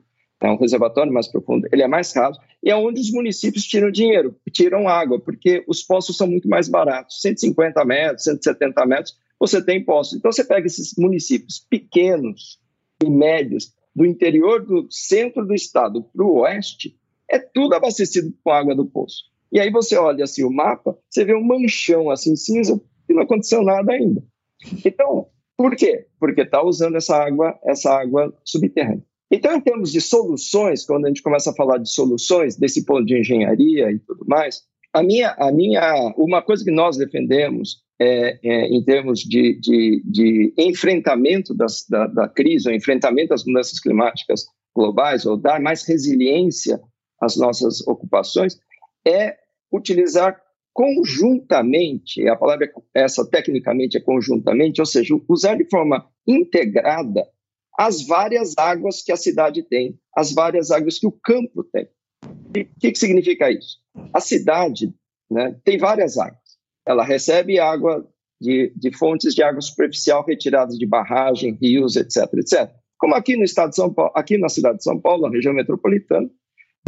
é 0.47 0.51
um 0.51 0.57
reservatório 0.57 1.13
mais 1.13 1.29
profundo, 1.29 1.69
ele 1.73 1.83
é 1.83 1.89
mais 1.89 2.13
raso, 2.13 2.39
e 2.63 2.71
é 2.71 2.77
onde 2.77 3.01
os 3.01 3.13
municípios 3.13 3.65
tiram 3.65 3.91
dinheiro, 3.91 4.37
tiram 4.51 4.89
água, 4.89 5.21
porque 5.21 5.65
os 5.69 5.83
poços 5.83 6.17
são 6.17 6.27
muito 6.27 6.49
mais 6.49 6.69
baratos, 6.69 7.21
150 7.21 7.85
metros, 7.85 8.25
170 8.25 8.87
metros, 8.87 9.17
você 9.39 9.65
tem 9.65 9.85
poços. 9.85 10.19
Então 10.19 10.31
você 10.31 10.45
pega 10.45 10.67
esses 10.67 10.95
municípios 10.97 11.59
pequenos 11.59 12.61
e 13.03 13.09
médios 13.09 13.73
do 13.95 14.05
interior 14.05 14.65
do 14.65 14.87
centro 14.91 15.47
do 15.47 15.55
estado 15.55 16.03
para 16.03 16.25
o 16.25 16.41
oeste, 16.41 16.97
é 17.29 17.39
tudo 17.39 17.75
abastecido 17.75 18.33
com 18.43 18.51
água 18.51 18.75
do 18.75 18.87
poço. 18.87 19.25
E 19.51 19.61
aí 19.61 19.71
você 19.71 19.97
olha 19.97 20.25
assim 20.25 20.45
o 20.45 20.51
mapa, 20.51 20.97
você 21.09 21.25
vê 21.25 21.35
um 21.35 21.45
manchão 21.45 22.11
assim 22.11 22.35
cinza 22.35 22.81
e 23.09 23.13
não 23.13 23.23
aconteceu 23.23 23.63
nada 23.63 23.93
ainda. 23.93 24.23
Então, 24.85 25.27
por 25.57 25.77
quê? 25.77 26.07
Porque 26.19 26.43
está 26.43 26.63
usando 26.63 26.97
essa 26.97 27.17
água, 27.17 27.59
essa 27.65 27.93
água 27.93 28.33
subterrânea. 28.45 29.05
Então, 29.33 29.57
em 29.57 29.61
termos 29.63 29.91
de 29.91 30.01
soluções, 30.03 30.85
quando 30.85 31.07
a 31.07 31.09
gente 31.09 31.23
começa 31.23 31.51
a 31.51 31.55
falar 31.55 31.79
de 31.79 31.91
soluções, 31.91 32.55
desse 32.55 32.85
ponto 32.85 33.07
de 33.07 33.19
engenharia 33.19 33.91
e 33.91 33.99
tudo 33.99 34.27
mais, 34.27 34.61
a 34.93 35.03
minha, 35.03 35.31
a 35.39 35.51
minha, 35.51 36.13
uma 36.19 36.43
coisa 36.43 36.63
que 36.63 36.71
nós 36.71 36.99
defendemos 36.99 37.83
é, 37.99 38.39
é, 38.43 38.67
em 38.67 38.85
termos 38.85 39.21
de, 39.21 39.59
de, 39.59 40.03
de 40.05 40.53
enfrentamento 40.59 41.55
das, 41.55 41.87
da, 41.89 42.07
da, 42.09 42.29
crise, 42.29 42.69
ou 42.69 42.75
enfrentamento 42.75 43.31
das 43.31 43.45
mudanças 43.47 43.81
climáticas 43.81 44.45
globais, 44.77 45.25
ou 45.25 45.39
dar 45.39 45.63
mais 45.63 45.83
resiliência 45.89 46.79
às 47.19 47.35
nossas 47.35 47.81
ocupações, 47.87 48.59
é 49.07 49.37
utilizar 49.73 50.39
conjuntamente, 50.75 52.27
a 52.29 52.37
palavra 52.37 52.71
essa 52.95 53.27
tecnicamente 53.29 53.97
é 53.97 54.01
conjuntamente, 54.01 54.81
ou 54.81 54.87
seja, 54.87 55.15
usar 55.27 55.55
de 55.55 55.65
forma 55.71 56.07
integrada 56.27 57.27
as 57.79 58.07
várias 58.07 58.57
águas 58.57 59.03
que 59.03 59.13
a 59.13 59.17
cidade 59.17 59.63
tem, 59.63 59.99
as 60.17 60.33
várias 60.33 60.71
águas 60.71 60.99
que 60.99 61.07
o 61.07 61.13
campo 61.13 61.65
tem. 61.65 61.89
O 62.25 62.81
que, 62.81 62.93
que 62.93 62.99
significa 62.99 63.51
isso? 63.51 63.79
A 64.13 64.21
cidade 64.21 64.95
né, 65.31 65.59
tem 65.65 65.79
várias 65.79 66.19
águas. 66.19 66.41
Ela 66.87 67.05
recebe 67.05 67.59
água 67.59 68.07
de, 68.41 68.73
de 68.77 68.97
fontes 68.97 69.35
de 69.35 69.43
água 69.43 69.61
superficial 69.61 70.25
retiradas 70.27 70.77
de 70.77 70.87
barragem, 70.87 71.57
rios, 71.61 71.97
etc, 71.97 72.29
etc. 72.35 72.71
Como 72.99 73.15
aqui 73.15 73.37
no 73.37 73.45
estado 73.45 73.71
de 73.71 73.77
São 73.77 73.93
Paulo, 73.93 74.13
aqui 74.15 74.37
na 74.37 74.49
cidade 74.49 74.79
de 74.79 74.85
São 74.85 75.01
Paulo, 75.01 75.23
na 75.23 75.31
região 75.31 75.55
metropolitana, 75.55 76.29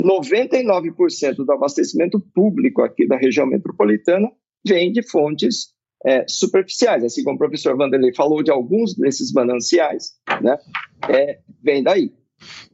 99% 0.00 1.36
do 1.36 1.52
abastecimento 1.52 2.20
público 2.34 2.82
aqui 2.82 3.06
da 3.06 3.16
região 3.16 3.46
metropolitana 3.46 4.30
vem 4.66 4.92
de 4.92 5.02
fontes 5.08 5.73
é, 6.04 6.24
superficiais, 6.28 7.02
assim 7.02 7.24
como 7.24 7.36
o 7.36 7.38
professor 7.38 7.76
Vanderlei 7.76 8.14
falou 8.14 8.42
de 8.42 8.50
alguns 8.50 8.94
desses 8.94 9.32
mananciais, 9.32 10.12
né, 10.42 10.58
é, 11.08 11.38
vem 11.62 11.82
daí. 11.82 12.12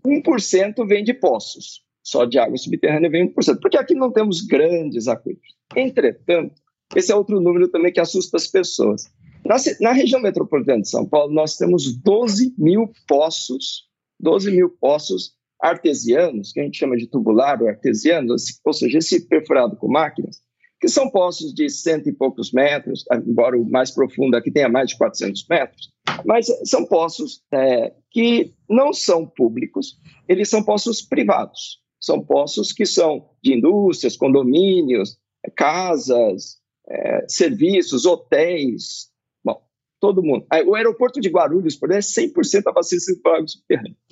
1% 0.05 0.87
vem 0.87 1.05
de 1.05 1.15
poços, 1.15 1.83
só 2.03 2.25
de 2.25 2.39
água 2.39 2.57
subterrânea 2.57 3.09
vem 3.09 3.33
1%, 3.33 3.61
porque 3.61 3.77
aqui 3.77 3.95
não 3.95 4.11
temos 4.11 4.41
grandes 4.41 5.07
aquíferos. 5.07 5.57
Entretanto, 5.77 6.55
esse 6.97 7.13
é 7.13 7.15
outro 7.15 7.41
número 7.41 7.69
também 7.69 7.93
que 7.93 8.01
assusta 8.01 8.37
as 8.37 8.49
pessoas. 8.49 9.05
Na, 9.45 9.57
na 9.81 9.93
região 9.93 10.21
metropolitana 10.21 10.83
de 10.83 10.89
São 10.89 11.07
Paulo, 11.07 11.33
nós 11.33 11.57
temos 11.57 11.97
12 11.97 12.55
mil 12.59 12.91
poços, 13.07 13.89
12 14.19 14.51
mil 14.51 14.71
poços 14.71 15.35
artesianos, 15.61 16.53
que 16.53 16.61
a 16.61 16.65
gente 16.65 16.79
chama 16.79 16.97
de 16.97 17.07
tubular 17.07 17.63
ou 17.63 17.69
artesiano, 17.69 18.35
ou 18.65 18.73
seja, 18.73 18.99
esse 18.99 19.29
perfurado 19.29 19.77
com 19.77 19.89
máquinas, 19.89 20.41
que 20.81 20.89
são 20.89 21.11
poços 21.11 21.53
de 21.53 21.69
cento 21.69 22.09
e 22.09 22.13
poucos 22.13 22.53
metros, 22.53 23.05
embora 23.13 23.57
o 23.57 23.69
mais 23.69 23.91
profundo 23.91 24.35
aqui 24.35 24.51
tenha 24.51 24.69
mais 24.69 24.89
de 24.89 24.97
400 24.97 25.47
metros, 25.49 25.93
mas 26.25 26.47
são 26.65 26.87
poços 26.87 27.43
é, 27.53 27.93
que 28.11 28.55
não 28.69 28.93
são 28.93 29.27
públicos, 29.27 30.01
eles 30.27 30.49
são 30.49 30.63
poços 30.65 31.03
privados, 31.03 31.81
são 32.01 32.25
poços 32.25 32.73
que 32.73 32.87
são 32.87 33.29
de 33.43 33.55
indústrias, 33.55 34.17
condomínios, 34.17 35.19
casas, 35.55 36.59
é, 36.89 37.27
serviços, 37.29 38.07
hotéis, 38.07 39.11
bom, 39.45 39.63
todo 40.01 40.23
mundo. 40.23 40.47
O 40.67 40.75
aeroporto 40.75 41.21
de 41.21 41.29
Guarulhos, 41.29 41.77
por 41.77 41.91
exemplo, 41.91 42.41
é 42.41 42.51
100% 42.51 42.63
abastecido 42.67 43.21
por 43.21 43.35
água. 43.35 43.47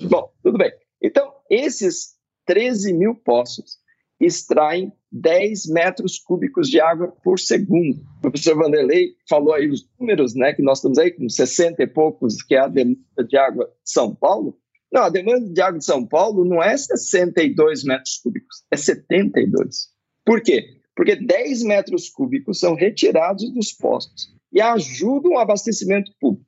Bom, 0.02 0.31
tudo 0.42 0.59
bem. 0.59 0.70
Então, 1.02 1.33
esses 1.48 2.18
13 2.44 2.92
mil 2.92 3.14
poços, 3.14 3.78
extraem 4.20 4.92
10 5.10 5.66
metros 5.68 6.18
cúbicos 6.18 6.68
de 6.68 6.80
água 6.80 7.08
por 7.22 7.38
segundo. 7.38 8.00
O 8.18 8.20
professor 8.20 8.56
Vanderlei 8.56 9.14
falou 9.28 9.54
aí 9.54 9.68
os 9.68 9.88
números, 9.98 10.34
né, 10.34 10.52
que 10.52 10.62
nós 10.62 10.78
estamos 10.78 10.98
aí 10.98 11.10
com 11.10 11.28
60 11.28 11.82
e 11.82 11.86
poucos, 11.86 12.42
que 12.42 12.54
é 12.54 12.60
a 12.60 12.68
demanda 12.68 13.24
de 13.26 13.36
água 13.36 13.64
de 13.66 13.90
São 13.90 14.14
Paulo. 14.14 14.58
Não, 14.92 15.02
a 15.02 15.08
demanda 15.08 15.52
de 15.52 15.60
água 15.60 15.78
de 15.78 15.84
São 15.84 16.06
Paulo 16.06 16.44
não 16.44 16.62
é 16.62 16.76
62 16.76 17.84
metros 17.84 18.18
cúbicos, 18.18 18.64
é 18.70 18.76
72. 18.76 19.88
Por 20.24 20.42
quê? 20.42 20.78
Porque 20.94 21.16
10 21.16 21.62
metros 21.62 22.08
cúbicos 22.08 22.58
são 22.58 22.74
retirados 22.74 23.52
dos 23.52 23.72
postos 23.72 24.34
e 24.52 24.60
ajudam 24.60 25.32
o 25.32 25.38
abastecimento 25.38 26.10
público. 26.20 26.46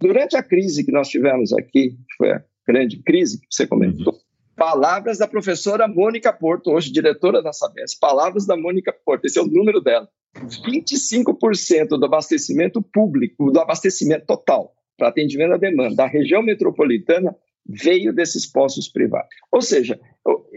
Durante 0.00 0.36
a 0.36 0.42
crise 0.42 0.84
que 0.84 0.92
nós 0.92 1.08
tivemos 1.08 1.52
aqui, 1.52 1.90
que 1.90 2.16
foi 2.16 2.30
a 2.30 2.44
grande 2.66 3.02
crise 3.02 3.40
que 3.40 3.46
você 3.50 3.66
comentou, 3.66 4.17
palavras 4.58 5.18
da 5.18 5.28
professora 5.28 5.86
Mônica 5.86 6.32
Porto, 6.32 6.72
hoje 6.72 6.92
diretora 6.92 7.40
da 7.40 7.52
Sabesp, 7.52 7.98
palavras 8.00 8.44
da 8.44 8.56
Mônica 8.56 8.92
Porto, 9.04 9.24
esse 9.24 9.38
é 9.38 9.42
o 9.42 9.46
número 9.46 9.80
dela. 9.80 10.08
25% 10.36 11.88
do 11.90 12.04
abastecimento 12.04 12.82
público, 12.82 13.50
do 13.50 13.60
abastecimento 13.60 14.26
total 14.26 14.74
para 14.98 15.08
atendimento 15.08 15.54
à 15.54 15.56
demanda 15.56 15.94
da 15.94 16.06
região 16.06 16.42
metropolitana 16.42 17.34
veio 17.64 18.12
desses 18.12 18.50
postos 18.50 18.88
privados. 18.88 19.28
Ou 19.52 19.62
seja, 19.62 19.98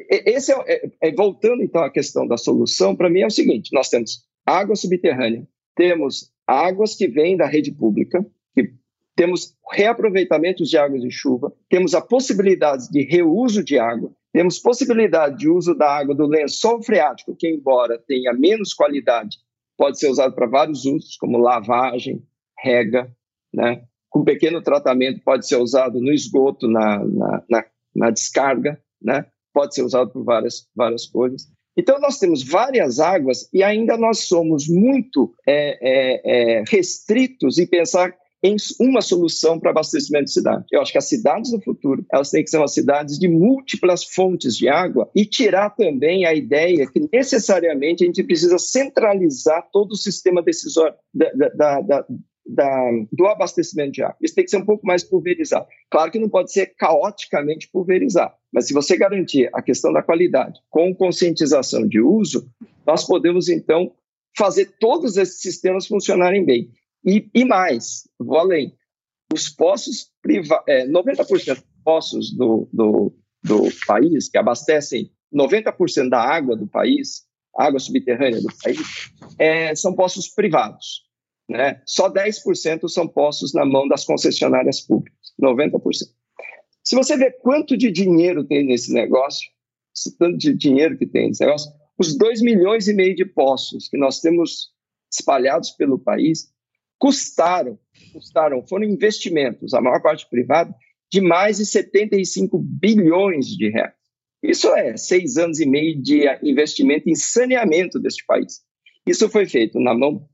esse 0.09 0.51
é, 0.51 0.55
é, 0.67 0.91
é 1.01 1.11
voltando 1.13 1.61
então 1.61 1.83
à 1.83 1.89
questão 1.91 2.27
da 2.27 2.37
solução, 2.37 2.95
para 2.95 3.09
mim 3.09 3.21
é 3.21 3.27
o 3.27 3.31
seguinte: 3.31 3.69
nós 3.71 3.89
temos 3.89 4.23
água 4.45 4.75
subterrânea, 4.75 5.47
temos 5.75 6.31
águas 6.47 6.95
que 6.95 7.07
vêm 7.07 7.37
da 7.37 7.45
rede 7.45 7.71
pública, 7.71 8.25
que 8.53 8.73
temos 9.21 9.55
reaproveitamentos 9.71 10.67
de 10.67 10.79
águas 10.79 11.03
de 11.03 11.11
chuva, 11.11 11.53
temos 11.69 11.93
a 11.93 12.01
possibilidade 12.01 12.89
de 12.89 13.03
reuso 13.03 13.63
de 13.63 13.77
água, 13.77 14.11
temos 14.33 14.57
possibilidade 14.57 15.37
de 15.37 15.47
uso 15.47 15.75
da 15.75 15.95
água 15.95 16.15
do 16.15 16.25
lençol 16.25 16.81
freático, 16.81 17.35
que 17.35 17.47
embora 17.47 18.01
tenha 18.07 18.33
menos 18.33 18.73
qualidade, 18.73 19.37
pode 19.77 19.99
ser 19.99 20.09
usado 20.09 20.33
para 20.33 20.47
vários 20.47 20.85
usos, 20.85 21.17
como 21.17 21.37
lavagem, 21.37 22.25
rega, 22.57 23.15
né? 23.53 23.83
com 24.09 24.23
pequeno 24.23 24.59
tratamento 24.59 25.21
pode 25.23 25.47
ser 25.47 25.57
usado 25.57 26.01
no 26.01 26.11
esgoto, 26.11 26.67
na, 26.67 27.05
na, 27.05 27.43
na, 27.47 27.65
na 27.95 28.09
descarga, 28.09 28.81
né? 28.99 29.27
pode 29.53 29.75
ser 29.75 29.83
usado 29.83 30.09
por 30.09 30.23
várias, 30.23 30.67
várias 30.75 31.05
coisas. 31.05 31.47
Então, 31.77 31.99
nós 31.99 32.17
temos 32.17 32.43
várias 32.43 32.99
águas 32.99 33.47
e 33.53 33.61
ainda 33.61 33.95
nós 33.97 34.21
somos 34.21 34.67
muito 34.67 35.31
é, 35.45 35.77
é, 35.79 36.21
é, 36.23 36.63
restritos 36.67 37.59
em 37.59 37.67
pensar 37.67 38.15
em 38.43 38.55
uma 38.79 39.01
solução 39.01 39.59
para 39.59 39.71
abastecimento 39.71 40.25
de 40.25 40.33
cidade. 40.33 40.65
Eu 40.71 40.81
acho 40.81 40.91
que 40.91 40.97
as 40.97 41.07
cidades 41.07 41.51
do 41.51 41.61
futuro, 41.61 42.05
elas 42.11 42.29
têm 42.29 42.43
que 42.43 42.49
ser 42.49 42.57
umas 42.57 42.73
cidades 42.73 43.19
de 43.19 43.27
múltiplas 43.27 44.03
fontes 44.03 44.57
de 44.57 44.67
água 44.67 45.09
e 45.15 45.25
tirar 45.25 45.69
também 45.71 46.25
a 46.25 46.33
ideia 46.33 46.89
que 46.89 47.07
necessariamente 47.11 48.03
a 48.03 48.07
gente 48.07 48.23
precisa 48.23 48.57
centralizar 48.57 49.67
todo 49.71 49.91
o 49.91 49.97
sistema 49.97 50.41
decisório 50.41 50.95
da, 51.13 51.29
da, 51.31 51.81
da, 51.81 52.05
da, 52.45 52.91
do 53.11 53.27
abastecimento 53.27 53.91
de 53.91 54.03
água. 54.03 54.17
Isso 54.21 54.33
tem 54.33 54.43
que 54.43 54.49
ser 54.49 54.57
um 54.57 54.65
pouco 54.65 54.85
mais 54.85 55.03
pulverizado. 55.03 55.67
Claro 55.89 56.11
que 56.11 56.19
não 56.19 56.29
pode 56.29 56.51
ser 56.51 56.73
caoticamente 56.77 57.69
pulverizado, 57.71 58.33
mas 58.51 58.67
se 58.67 58.73
você 58.73 58.97
garantir 58.97 59.49
a 59.53 59.61
questão 59.61 59.93
da 59.93 60.01
qualidade 60.01 60.59
com 60.69 60.95
conscientização 60.95 61.87
de 61.87 62.01
uso, 62.01 62.49
nós 62.85 63.05
podemos 63.05 63.49
então 63.49 63.91
fazer 64.35 64.73
todos 64.79 65.17
esses 65.17 65.41
sistemas 65.41 65.85
funcionarem 65.85 66.43
bem. 66.43 66.71
E, 67.05 67.29
e 67.33 67.45
mais, 67.45 68.07
vou 68.19 68.37
além, 68.37 68.75
os 69.33 69.49
poços 69.49 70.11
privados, 70.21 70.65
é, 70.67 70.87
90% 70.87 71.55
dos 71.55 71.63
poços 71.83 72.35
do, 72.35 72.69
do, 72.71 73.13
do 73.43 73.69
país, 73.87 74.29
que 74.29 74.37
abastecem 74.37 75.11
90% 75.33 76.09
da 76.09 76.21
água 76.21 76.55
do 76.55 76.67
país, 76.67 77.25
água 77.57 77.79
subterrânea 77.79 78.41
do 78.41 78.49
país, 78.63 78.79
é, 79.39 79.73
são 79.75 79.95
poços 79.95 80.27
privados. 80.27 81.03
Né? 81.49 81.81
Só 81.85 82.09
10% 82.09 82.87
são 82.87 83.07
postos 83.07 83.53
na 83.53 83.65
mão 83.65 83.87
das 83.87 84.05
concessionárias 84.05 84.81
públicas, 84.81 85.33
90%. 85.41 85.81
Se 86.83 86.95
você 86.95 87.17
vê 87.17 87.31
quanto 87.31 87.77
de 87.77 87.91
dinheiro 87.91 88.43
tem 88.43 88.65
nesse 88.65 88.93
negócio, 88.93 89.49
tanto 90.17 90.37
de 90.37 90.53
dinheiro 90.53 90.97
que 90.97 91.05
tem 91.05 91.27
nesse 91.27 91.43
negócio, 91.43 91.71
os 91.97 92.17
2 92.17 92.41
milhões 92.41 92.87
e 92.87 92.93
meio 92.93 93.15
de 93.15 93.25
postos 93.25 93.87
que 93.87 93.97
nós 93.97 94.19
temos 94.19 94.71
espalhados 95.11 95.71
pelo 95.71 95.99
país 95.99 96.51
custaram, 97.01 97.79
custaram, 98.13 98.63
foram 98.67 98.85
investimentos, 98.85 99.73
a 99.73 99.81
maior 99.81 99.99
parte 100.03 100.29
privada, 100.29 100.71
de 101.11 101.19
mais 101.19 101.57
de 101.57 101.65
75 101.65 102.59
bilhões 102.59 103.47
de 103.47 103.69
reais. 103.69 103.95
Isso 104.43 104.67
é 104.75 104.95
seis 104.95 105.35
anos 105.35 105.59
e 105.59 105.65
meio 105.65 105.99
de 105.99 106.23
investimento 106.43 107.09
em 107.09 107.15
saneamento 107.15 107.99
deste 107.99 108.23
país. 108.25 108.61
Isso 109.05 109.27
foi 109.29 109.47
feito 109.47 109.79
na 109.79 109.95
mão 109.95 110.29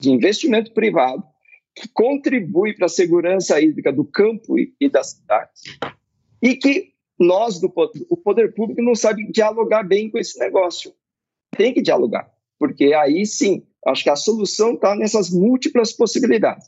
de 0.00 0.10
investimento 0.10 0.72
privado 0.72 1.22
que 1.76 1.86
contribui 1.88 2.74
para 2.74 2.86
a 2.86 2.90
segurança 2.90 3.60
hídrica 3.60 3.92
do 3.92 4.04
campo 4.04 4.56
e, 4.58 4.88
das 4.88 5.10
cidades 5.10 5.62
e 6.42 6.56
que 6.56 6.94
nós, 7.18 7.60
do 7.60 7.70
o 8.08 8.16
poder 8.16 8.54
público, 8.54 8.80
não 8.80 8.94
sabe 8.94 9.30
dialogar 9.30 9.82
bem 9.82 10.10
com 10.10 10.18
esse 10.18 10.38
negócio. 10.38 10.92
Tem 11.56 11.74
que 11.74 11.82
dialogar, 11.82 12.30
porque 12.58 12.92
aí 12.94 13.24
sim, 13.24 13.62
acho 13.86 14.04
que 14.04 14.10
a 14.10 14.16
solução 14.16 14.74
está 14.74 14.94
nessas 14.94 15.30
múltiplas 15.30 15.92
possibilidades. 15.92 16.66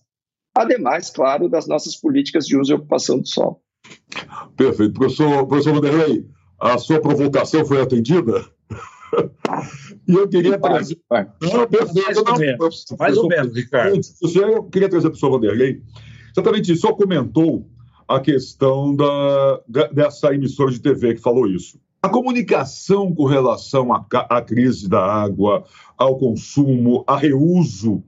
Ademais, 0.55 1.11
claro, 1.11 1.48
das 1.48 1.66
nossas 1.66 1.96
políticas 1.96 2.46
de 2.46 2.57
uso 2.57 2.72
e 2.72 2.74
ocupação 2.74 3.18
do 3.18 3.26
solo. 3.26 3.61
Perfeito. 4.57 4.94
Professor, 4.94 5.46
professor 5.46 5.74
Vanderlei, 5.74 6.26
a 6.61 6.76
sua 6.79 7.00
provocação 7.00 7.64
foi 7.64 7.81
atendida? 7.81 8.44
E 10.07 10.12
eu 10.14 10.29
queria 10.29 10.59
trazer. 10.59 10.98
Não, 11.40 11.66
perfeito, 11.66 12.05
mais, 12.05 12.18
ou 12.18 12.38
menos, 12.38 12.85
mais 12.98 13.16
ou 13.16 13.29
menos, 13.29 13.55
Ricardo. 13.55 14.00
Eu 14.35 14.64
queria 14.64 14.88
trazer 14.88 15.09
para 15.09 15.16
o 15.16 15.18
senhor 15.18 15.33
Vanderlei. 15.33 15.83
Exatamente 16.33 16.72
isso. 16.72 16.81
O 16.81 16.88
senhor 16.88 16.96
comentou 16.96 17.66
a 18.07 18.20
questão 18.20 18.94
da, 18.94 19.61
dessa 19.92 20.35
emissora 20.35 20.70
de 20.70 20.81
TV 20.81 21.14
que 21.14 21.20
falou 21.20 21.46
isso. 21.46 21.81
A 22.03 22.09
comunicação 22.09 23.15
com 23.15 23.27
relação 23.27 23.93
à, 23.93 24.07
à 24.29 24.41
crise 24.41 24.89
da 24.89 25.05
água, 25.05 25.65
ao 25.99 26.17
consumo, 26.19 27.05
a 27.07 27.17
reuso 27.17 28.03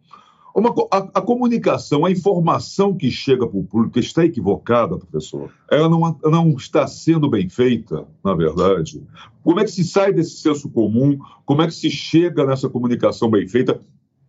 uma, 0.54 0.68
a, 0.90 0.98
a, 1.14 1.22
comunicação, 1.22 2.04
a 2.04 2.10
informação 2.10 2.94
que 2.94 3.10
chega 3.10 3.46
para 3.46 3.58
o 3.58 3.64
público 3.64 3.98
está 3.98 4.24
equivocada, 4.24 4.98
professor. 4.98 5.50
Ela 5.70 5.88
não, 5.88 6.18
não 6.24 6.50
está 6.50 6.86
sendo 6.86 7.28
bem 7.28 7.48
feita, 7.48 8.06
na 8.22 8.34
verdade. 8.34 9.02
Como 9.42 9.60
é 9.60 9.64
que 9.64 9.70
se 9.70 9.84
sai 9.84 10.12
desse 10.12 10.36
senso 10.36 10.68
comum? 10.68 11.18
Como 11.46 11.62
é 11.62 11.66
que 11.66 11.74
se 11.74 11.90
chega 11.90 12.44
nessa 12.44 12.68
comunicação 12.68 13.30
bem 13.30 13.48
feita, 13.48 13.80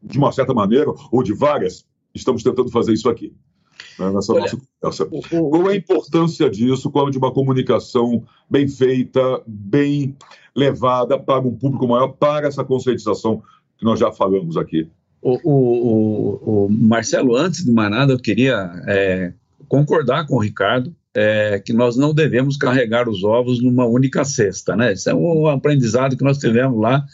de 0.02 0.18
uma 0.18 0.32
certa 0.32 0.54
maneira, 0.54 0.92
ou 1.12 1.24
de 1.24 1.34
várias? 1.34 1.86
Estamos 2.16 2.42
tentando 2.42 2.72
fazer 2.72 2.94
isso 2.94 3.10
aqui, 3.10 3.34
né, 4.00 4.12
nessa 4.12 4.34
Olha, 4.34 4.42
nossa 4.82 5.06
conversa. 5.06 5.36
O, 5.36 5.48
o, 5.48 5.50
Qual 5.50 5.70
é 5.70 5.74
a 5.74 5.78
importância 5.78 6.50
disso, 6.50 6.92
qual 6.92 7.08
é 7.08 7.12
de 7.12 7.18
uma 7.18 7.32
comunicação 7.32 8.24
bem 8.50 8.68
feita, 8.68 9.42
bem 9.48 10.16
levada 10.56 11.20
para 11.20 11.40
um 11.42 11.56
público 11.56 11.88
maior, 11.88 12.10
para 12.10 12.48
essa 12.48 12.64
conscientização 12.64 13.42
que 13.78 13.86
nós 13.86 14.00
já 14.00 14.12
falamos 14.12 14.58
aqui? 14.58 14.88
O, 15.22 15.40
o, 15.44 16.66
o, 16.66 16.70
Marcelo, 16.70 17.36
antes 17.36 17.64
de 17.64 17.72
mais 17.72 17.90
nada, 17.90 18.14
eu 18.14 18.20
queria 18.20 18.72
é, 18.88 19.34
concordar 19.68 20.28
com 20.28 20.36
o 20.36 20.40
Ricardo 20.40 20.94
é, 21.14 21.60
que 21.60 21.72
nós 21.72 21.96
não 21.96 22.14
devemos 22.14 22.58
carregar 22.58 23.08
os 23.08 23.24
ovos 23.24 23.62
numa 23.62 23.86
única 23.86 24.26
cesta, 24.26 24.76
né? 24.76 24.94
Isso 24.94 25.10
é 25.10 25.16
um 25.16 25.48
aprendizado 25.48 26.18
que 26.18 26.24
nós 26.24 26.40
tivemos 26.40 26.80
lá, 26.82 27.06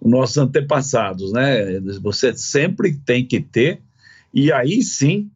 os 0.00 0.10
nossos 0.10 0.38
antepassados, 0.38 1.32
né? 1.32 1.80
Você 2.00 2.32
sempre 2.34 2.94
tem 3.04 3.24
que 3.24 3.40
ter, 3.40 3.80
e 4.32 4.52
aí 4.52 4.80
sim, 4.82 5.30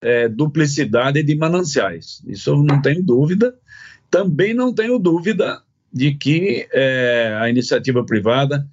é, 0.00 0.28
duplicidade 0.28 1.22
de 1.22 1.36
mananciais. 1.36 2.22
Isso 2.26 2.50
eu 2.50 2.62
não 2.62 2.80
tenho 2.80 3.02
dúvida. 3.02 3.54
Também 4.10 4.54
não 4.54 4.72
tenho 4.72 4.98
dúvida 4.98 5.62
de 5.92 6.14
que 6.14 6.68
é, 6.72 7.36
a 7.40 7.48
iniciativa 7.48 8.04
privada 8.04 8.66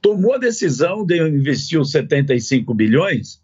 tomou 0.00 0.34
a 0.34 0.38
decisão 0.38 1.04
de 1.04 1.20
investir 1.26 1.80
os 1.80 1.90
75 1.90 2.72
bilhões, 2.74 3.40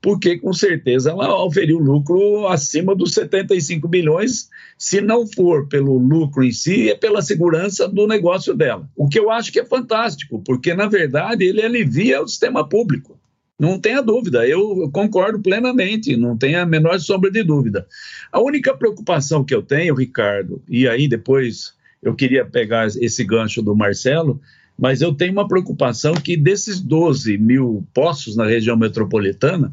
porque 0.00 0.38
com 0.38 0.52
certeza 0.52 1.10
ela 1.10 1.44
oferiu 1.44 1.78
lucro 1.78 2.46
acima 2.48 2.94
dos 2.94 3.12
75 3.12 3.86
bilhões, 3.86 4.48
se 4.78 5.00
não 5.00 5.26
for 5.26 5.68
pelo 5.68 5.98
lucro 5.98 6.42
em 6.42 6.52
si, 6.52 6.88
é 6.88 6.94
pela 6.94 7.20
segurança 7.20 7.86
do 7.86 8.06
negócio 8.06 8.54
dela. 8.54 8.88
O 8.96 9.08
que 9.08 9.18
eu 9.18 9.30
acho 9.30 9.52
que 9.52 9.60
é 9.60 9.64
fantástico, 9.64 10.42
porque 10.42 10.72
na 10.72 10.86
verdade 10.86 11.44
ele 11.44 11.62
alivia 11.62 12.22
o 12.22 12.28
sistema 12.28 12.66
público. 12.66 13.19
Não 13.60 13.78
tenha 13.78 14.00
dúvida, 14.00 14.48
eu 14.48 14.88
concordo 14.90 15.38
plenamente, 15.38 16.16
não 16.16 16.34
tenha 16.34 16.62
a 16.62 16.66
menor 16.66 16.98
sombra 16.98 17.30
de 17.30 17.42
dúvida. 17.42 17.86
A 18.32 18.40
única 18.40 18.74
preocupação 18.74 19.44
que 19.44 19.54
eu 19.54 19.62
tenho, 19.62 19.94
Ricardo, 19.94 20.62
e 20.66 20.88
aí 20.88 21.06
depois 21.06 21.74
eu 22.02 22.14
queria 22.14 22.42
pegar 22.42 22.86
esse 22.86 23.22
gancho 23.22 23.60
do 23.60 23.76
Marcelo, 23.76 24.40
mas 24.78 25.02
eu 25.02 25.14
tenho 25.14 25.32
uma 25.32 25.46
preocupação 25.46 26.14
que 26.14 26.38
desses 26.38 26.80
12 26.80 27.36
mil 27.36 27.86
postos 27.92 28.34
na 28.34 28.46
região 28.46 28.78
metropolitana, 28.78 29.70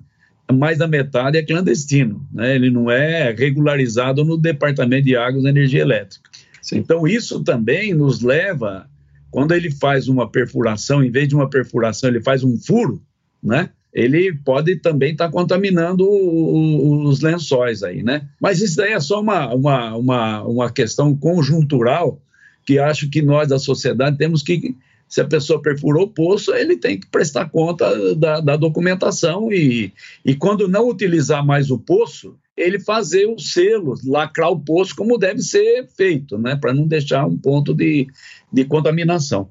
mais 0.52 0.78
da 0.78 0.88
metade 0.88 1.38
é 1.38 1.42
clandestino, 1.42 2.28
né? 2.34 2.56
ele 2.56 2.70
não 2.70 2.92
é 2.92 3.32
regularizado 3.32 4.26
no 4.26 4.38
Departamento 4.38 5.06
de 5.06 5.16
Águas 5.16 5.46
e 5.46 5.48
Energia 5.48 5.82
Elétrica. 5.82 6.30
Sim. 6.62 6.80
Então, 6.80 7.08
isso 7.08 7.42
também 7.42 7.94
nos 7.94 8.22
leva 8.22 8.90
quando 9.32 9.54
ele 9.54 9.72
faz 9.72 10.10
uma 10.10 10.30
perfuração, 10.30 11.02
em 11.02 11.10
vez 11.10 11.30
de 11.30 11.36
uma 11.36 11.50
perfuração, 11.50 12.10
ele 12.10 12.22
faz 12.22 12.44
um 12.44 12.58
furo, 12.58 13.02
né? 13.42 13.70
Ele 13.98 14.32
pode 14.32 14.76
também 14.76 15.14
estar 15.14 15.26
tá 15.26 15.32
contaminando 15.32 16.08
os 16.08 17.20
lençóis 17.20 17.82
aí, 17.82 18.04
né? 18.04 18.30
Mas 18.40 18.62
isso 18.62 18.78
daí 18.78 18.94
é 18.94 19.00
só 19.00 19.20
uma, 19.20 19.52
uma, 19.56 19.96
uma, 19.96 20.44
uma 20.44 20.72
questão 20.72 21.18
conjuntural 21.18 22.22
que 22.64 22.78
acho 22.78 23.10
que 23.10 23.24
nós 23.24 23.48
da 23.48 23.58
sociedade 23.58 24.16
temos 24.16 24.44
que 24.44 24.78
se 25.10 25.20
a 25.20 25.26
pessoa 25.26 25.60
perfurou 25.64 26.04
o 26.04 26.10
poço, 26.10 26.54
ele 26.54 26.78
tem 26.78 27.00
que 27.00 27.08
prestar 27.08 27.50
conta 27.50 28.14
da, 28.14 28.40
da, 28.40 28.56
documentação 28.56 29.52
e, 29.52 29.92
e 30.24 30.36
quando 30.36 30.68
não 30.68 30.88
utilizar 30.88 31.44
mais 31.44 31.72
o 31.72 31.80
poço, 31.80 32.36
ele 32.56 32.80
fazer 32.80 33.26
o 33.26 33.40
selo, 33.40 33.96
lacrar 34.06 34.52
o 34.52 34.60
poço 34.60 34.96
como 34.96 35.18
deve 35.18 35.42
ser 35.42 35.88
feito, 35.96 36.38
né, 36.38 36.56
para 36.56 36.72
não 36.72 36.86
deixar 36.86 37.26
um 37.26 37.38
ponto 37.38 37.74
de, 37.74 38.06
de 38.54 38.64
contaminação. 38.64 39.50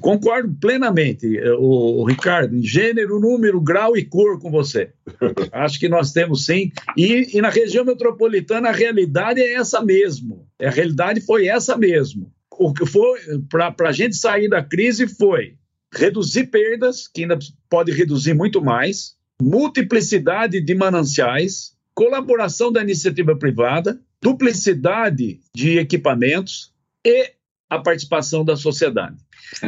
Concordo 0.00 0.54
plenamente, 0.60 1.26
o, 1.58 2.00
o, 2.00 2.04
Ricardo, 2.04 2.56
em 2.56 2.62
gênero, 2.62 3.20
número, 3.20 3.60
grau 3.60 3.96
e 3.96 4.04
cor 4.04 4.40
com 4.40 4.50
você. 4.50 4.90
Acho 5.52 5.78
que 5.78 5.88
nós 5.88 6.12
temos 6.12 6.46
sim. 6.46 6.70
E, 6.96 7.36
e 7.36 7.40
na 7.40 7.50
região 7.50 7.84
metropolitana 7.84 8.70
a 8.70 8.72
realidade 8.72 9.40
é 9.40 9.54
essa 9.54 9.82
mesmo. 9.82 10.46
A 10.60 10.70
realidade 10.70 11.20
foi 11.20 11.46
essa 11.46 11.76
mesmo. 11.76 12.32
O 12.58 12.72
que 12.72 12.86
foi 12.86 13.20
para 13.48 13.88
a 13.88 13.92
gente 13.92 14.16
sair 14.16 14.48
da 14.48 14.62
crise 14.62 15.06
foi 15.06 15.56
reduzir 15.92 16.46
perdas, 16.46 17.06
que 17.06 17.22
ainda 17.22 17.38
pode 17.68 17.92
reduzir 17.92 18.34
muito 18.34 18.62
mais, 18.62 19.14
multiplicidade 19.40 20.60
de 20.60 20.74
mananciais, 20.74 21.72
colaboração 21.94 22.72
da 22.72 22.82
iniciativa 22.82 23.36
privada, 23.36 24.00
duplicidade 24.20 25.40
de 25.54 25.78
equipamentos 25.78 26.72
e 27.04 27.32
a 27.72 27.78
participação 27.78 28.44
da 28.44 28.54
sociedade. 28.54 29.16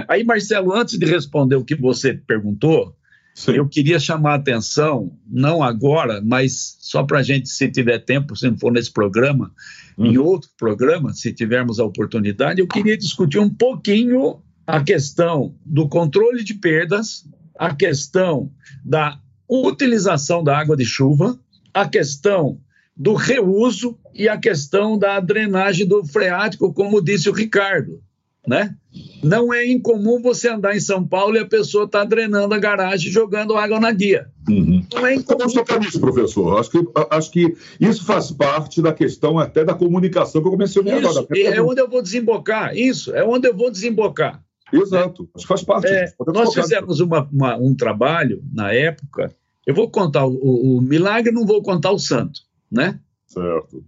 Aí, 0.06 0.22
Marcelo, 0.24 0.74
antes 0.74 0.98
de 0.98 1.06
responder 1.06 1.56
o 1.56 1.64
que 1.64 1.74
você 1.74 2.12
perguntou, 2.12 2.94
Sim. 3.34 3.52
eu 3.52 3.66
queria 3.66 3.98
chamar 3.98 4.32
a 4.32 4.36
atenção, 4.36 5.16
não 5.26 5.62
agora, 5.62 6.20
mas 6.22 6.76
só 6.80 7.02
para 7.02 7.20
a 7.20 7.22
gente, 7.22 7.48
se 7.48 7.70
tiver 7.70 7.98
tempo, 7.98 8.36
se 8.36 8.48
não 8.48 8.58
for 8.58 8.70
nesse 8.70 8.92
programa, 8.92 9.50
hum. 9.96 10.06
em 10.06 10.18
outro 10.18 10.50
programa, 10.58 11.14
se 11.14 11.32
tivermos 11.32 11.80
a 11.80 11.84
oportunidade, 11.84 12.60
eu 12.60 12.68
queria 12.68 12.96
discutir 12.96 13.38
um 13.38 13.48
pouquinho 13.48 14.42
a 14.66 14.82
questão 14.82 15.54
do 15.64 15.88
controle 15.88 16.44
de 16.44 16.54
perdas, 16.54 17.26
a 17.58 17.74
questão 17.74 18.52
da 18.84 19.18
utilização 19.48 20.44
da 20.44 20.58
água 20.58 20.76
de 20.76 20.84
chuva, 20.84 21.38
a 21.72 21.88
questão 21.88 22.60
do 22.96 23.14
reuso 23.14 23.98
e 24.14 24.28
a 24.28 24.38
questão 24.38 24.96
da 24.96 25.18
drenagem 25.18 25.86
do 25.86 26.04
freático, 26.04 26.72
como 26.72 27.02
disse 27.02 27.28
o 27.28 27.32
Ricardo. 27.32 28.00
Né? 28.46 28.74
Não 29.22 29.54
é 29.54 29.66
incomum 29.66 30.20
você 30.20 30.50
andar 30.50 30.76
em 30.76 30.80
São 30.80 31.02
Paulo 31.02 31.34
e 31.34 31.38
a 31.38 31.46
pessoa 31.46 31.84
está 31.84 32.04
drenando 32.04 32.52
a 32.54 32.58
garagem 32.58 33.10
jogando 33.10 33.56
água 33.56 33.80
na 33.80 33.90
guia. 33.90 34.26
Uhum. 34.46 34.84
Não 34.92 35.06
é 35.06 35.14
incomum. 35.14 35.38
Vamos 35.38 35.54
tocar 35.54 35.80
nisso, 35.80 35.98
professor. 35.98 36.60
Acho 36.60 36.70
que, 36.70 36.78
acho 37.10 37.30
que 37.30 37.56
isso 37.80 38.04
faz 38.04 38.30
parte 38.30 38.82
da 38.82 38.92
questão 38.92 39.38
até 39.38 39.64
da 39.64 39.72
comunicação 39.72 40.42
que 40.42 40.48
eu 40.48 40.56
mencionei 40.58 40.98
isso, 40.98 41.18
agora. 41.18 41.26
É 41.40 41.60
onde 41.62 41.80
eu 41.80 41.88
vou 41.88 42.02
desembocar. 42.02 42.76
Isso, 42.76 43.14
é 43.14 43.24
onde 43.24 43.48
eu 43.48 43.56
vou 43.56 43.70
desembocar. 43.70 44.42
Exato. 44.70 45.26
Acho 45.34 45.44
que 45.44 45.48
faz 45.48 45.62
parte. 45.62 45.86
É, 45.86 46.12
nós 46.26 46.52
fizemos 46.52 47.00
uma, 47.00 47.26
uma, 47.32 47.56
um 47.56 47.74
trabalho 47.74 48.42
na 48.52 48.74
época. 48.74 49.34
Eu 49.66 49.74
vou 49.74 49.88
contar 49.88 50.26
o, 50.26 50.34
o, 50.34 50.76
o 50.76 50.80
milagre, 50.82 51.32
não 51.32 51.46
vou 51.46 51.62
contar 51.62 51.92
o 51.92 51.98
santo 51.98 52.42
né? 52.74 53.00
Certo. 53.26 53.84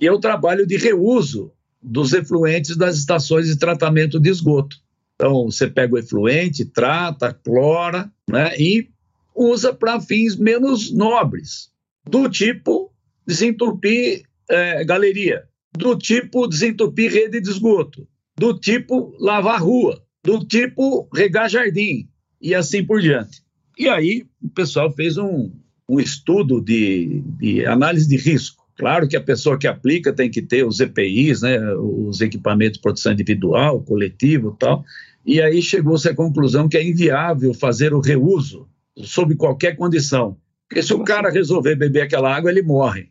E 0.00 0.06
é 0.06 0.12
o 0.12 0.20
trabalho 0.20 0.66
de 0.66 0.76
reuso 0.76 1.52
dos 1.80 2.12
efluentes 2.12 2.76
das 2.76 2.96
estações 2.96 3.46
de 3.46 3.56
tratamento 3.56 4.18
de 4.18 4.30
esgoto. 4.30 4.76
Então, 5.14 5.44
você 5.44 5.68
pega 5.68 5.94
o 5.94 5.98
efluente, 5.98 6.64
trata, 6.64 7.32
clora, 7.32 8.10
né? 8.28 8.58
E 8.58 8.88
usa 9.34 9.72
para 9.72 10.00
fins 10.00 10.36
menos 10.36 10.92
nobres, 10.92 11.70
do 12.04 12.28
tipo 12.28 12.92
desentupir 13.26 14.24
é, 14.48 14.84
galeria, 14.84 15.44
do 15.76 15.96
tipo 15.96 16.46
desentupir 16.46 17.12
rede 17.12 17.40
de 17.40 17.50
esgoto, 17.50 18.06
do 18.36 18.58
tipo 18.58 19.14
lavar 19.18 19.62
rua, 19.62 20.02
do 20.22 20.44
tipo 20.44 21.08
regar 21.12 21.48
jardim 21.48 22.08
e 22.40 22.54
assim 22.54 22.84
por 22.84 23.00
diante. 23.00 23.42
E 23.78 23.88
aí 23.88 24.26
o 24.42 24.48
pessoal 24.48 24.92
fez 24.92 25.16
um, 25.16 25.50
um 25.88 26.00
estudo 26.00 26.60
de, 26.60 27.22
de 27.38 27.66
análise 27.66 28.08
de 28.08 28.16
risco. 28.16 28.64
Claro 28.76 29.06
que 29.06 29.16
a 29.16 29.20
pessoa 29.20 29.58
que 29.58 29.66
aplica 29.66 30.12
tem 30.12 30.30
que 30.30 30.42
ter 30.42 30.66
os 30.66 30.80
EPIs, 30.80 31.42
né, 31.42 31.58
os 31.76 32.20
equipamentos 32.20 32.78
de 32.78 32.82
proteção 32.82 33.12
individual, 33.12 33.80
coletivo 33.82 34.54
e 34.54 34.58
tal, 34.58 34.84
e 35.24 35.40
aí 35.40 35.62
chegou-se 35.62 36.08
à 36.08 36.14
conclusão 36.14 36.68
que 36.68 36.76
é 36.76 36.82
inviável 36.82 37.54
fazer 37.54 37.94
o 37.94 38.00
reuso 38.00 38.68
sob 38.96 39.34
qualquer 39.36 39.76
condição. 39.76 40.36
Porque 40.68 40.82
se 40.82 40.92
o 40.92 41.04
cara 41.04 41.30
resolver 41.30 41.76
beber 41.76 42.02
aquela 42.02 42.34
água, 42.34 42.50
ele 42.50 42.62
morre. 42.62 43.10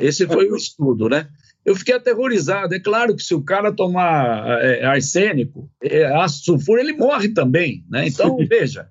Esse 0.00 0.26
foi 0.26 0.48
o 0.48 0.56
estudo, 0.56 1.08
né? 1.08 1.28
Eu 1.64 1.76
fiquei 1.76 1.94
aterrorizado. 1.94 2.74
É 2.74 2.80
claro 2.80 3.14
que 3.14 3.22
se 3.22 3.34
o 3.34 3.42
cara 3.42 3.70
tomar 3.70 4.62
é, 4.62 4.84
arsênico, 4.84 5.70
é, 5.82 6.06
ácido 6.06 6.44
sulfúrico, 6.44 6.88
ele 6.88 6.96
morre 6.96 7.28
também, 7.28 7.84
né? 7.88 8.08
Então, 8.08 8.36
veja, 8.48 8.88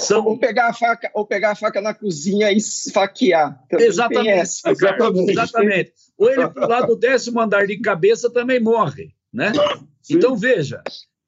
são... 0.00 0.24
Ou 0.24 0.38
pegar 0.38 0.68
a 0.68 0.72
faca, 0.72 1.10
ou 1.14 1.26
pegar 1.26 1.52
a 1.52 1.54
faca 1.54 1.80
na 1.80 1.94
cozinha 1.94 2.52
e 2.52 2.56
esfaquear. 2.56 3.62
exatamente, 3.72 4.60
exatamente, 4.66 5.30
exatamente. 5.30 5.92
Ou 6.18 6.30
ele 6.30 6.48
pular 6.48 6.82
do 6.82 6.96
décimo 6.98 7.40
andar 7.40 7.66
de 7.66 7.78
cabeça 7.78 8.30
também 8.30 8.60
morre, 8.60 9.14
né? 9.32 9.52
Sim. 10.02 10.16
Então 10.16 10.36
veja, 10.36 10.82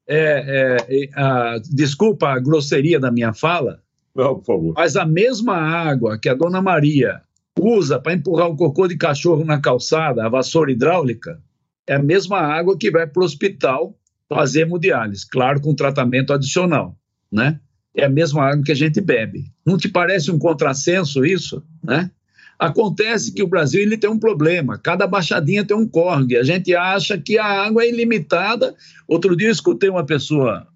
é, 0.06 0.76
é, 0.88 1.08
a, 1.14 1.58
desculpa 1.70 2.28
a 2.28 2.38
grosseria 2.38 3.00
da 3.00 3.10
minha 3.10 3.32
fala, 3.32 3.82
Não, 4.14 4.42
mas 4.74 4.96
a 4.96 5.04
mesma 5.04 5.56
água 5.56 6.18
que 6.18 6.28
a 6.28 6.34
Dona 6.34 6.62
Maria 6.62 7.20
usa 7.58 7.98
para 7.98 8.14
empurrar 8.14 8.48
o 8.48 8.56
cocô 8.56 8.86
de 8.86 8.96
cachorro 8.96 9.44
na 9.44 9.60
calçada, 9.60 10.24
a 10.24 10.28
vassoura 10.28 10.70
hidráulica, 10.70 11.42
é 11.86 11.94
a 11.94 12.02
mesma 12.02 12.38
água 12.38 12.76
que 12.78 12.90
vai 12.90 13.06
para 13.06 13.22
o 13.22 13.24
hospital 13.24 13.98
fazer 14.28 14.62
hemodiálise, 14.62 15.26
claro, 15.28 15.60
com 15.60 15.74
tratamento 15.74 16.32
adicional, 16.32 16.96
né? 17.32 17.60
É 17.96 18.04
a 18.04 18.08
mesma 18.08 18.44
água 18.44 18.64
que 18.64 18.72
a 18.72 18.76
gente 18.76 19.00
bebe. 19.00 19.50
Não 19.64 19.76
te 19.76 19.88
parece 19.88 20.30
um 20.30 20.38
contrassenso 20.38 21.24
isso, 21.24 21.62
né? 21.82 22.10
Acontece 22.58 23.32
que 23.32 23.42
o 23.42 23.46
Brasil 23.46 23.80
ele 23.80 23.96
tem 23.96 24.10
um 24.10 24.18
problema, 24.18 24.76
cada 24.76 25.06
baixadinha 25.06 25.64
tem 25.64 25.76
um 25.76 25.86
córrego, 25.86 26.40
a 26.40 26.42
gente 26.42 26.74
acha 26.74 27.16
que 27.16 27.38
a 27.38 27.44
água 27.44 27.84
é 27.84 27.88
ilimitada. 27.88 28.74
Outro 29.06 29.36
dia 29.36 29.46
eu 29.46 29.52
escutei 29.52 29.88
uma 29.88 30.04
pessoa, 30.04 30.66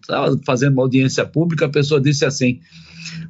estava 0.00 0.40
fazendo 0.46 0.72
uma 0.72 0.82
audiência 0.82 1.26
pública, 1.26 1.66
a 1.66 1.70
pessoa 1.70 2.00
disse 2.00 2.24
assim, 2.24 2.60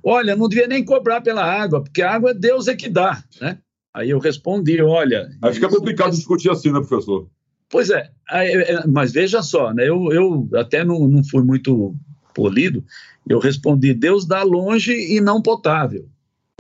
olha, 0.03 0.37
não 0.37 0.49
devia 0.49 0.69
nem 0.69 0.85
cobrar 0.85 1.21
pela 1.21 1.45
água, 1.45 1.83
porque 1.83 2.01
a 2.01 2.15
água 2.15 2.33
Deus 2.33 2.69
é 2.69 2.77
que 2.77 2.89
dá, 2.89 3.23
né? 3.41 3.59
Aí 3.93 4.11
eu 4.11 4.21
respondi, 4.21 4.81
olha... 4.81 5.29
Acho 5.43 5.59
que 5.59 5.67
é 5.67 5.69
complicado 5.69 6.13
discutir 6.13 6.51
assim, 6.51 6.71
né, 6.71 6.79
professor? 6.79 7.29
Pois 7.69 7.91
é, 7.91 8.11
é 8.31 8.87
mas 8.87 9.11
veja 9.11 9.43
só, 9.43 9.75
né, 9.75 9.89
eu, 9.89 10.13
eu 10.13 10.49
até 10.55 10.85
não, 10.85 11.09
não 11.09 11.25
fui 11.25 11.43
muito 11.43 11.97
polido, 12.33 12.85
eu 13.29 13.39
respondi: 13.39 13.93
Deus 13.93 14.27
dá 14.27 14.43
longe 14.43 14.93
e 14.93 15.21
não 15.21 15.43
potável, 15.43 16.09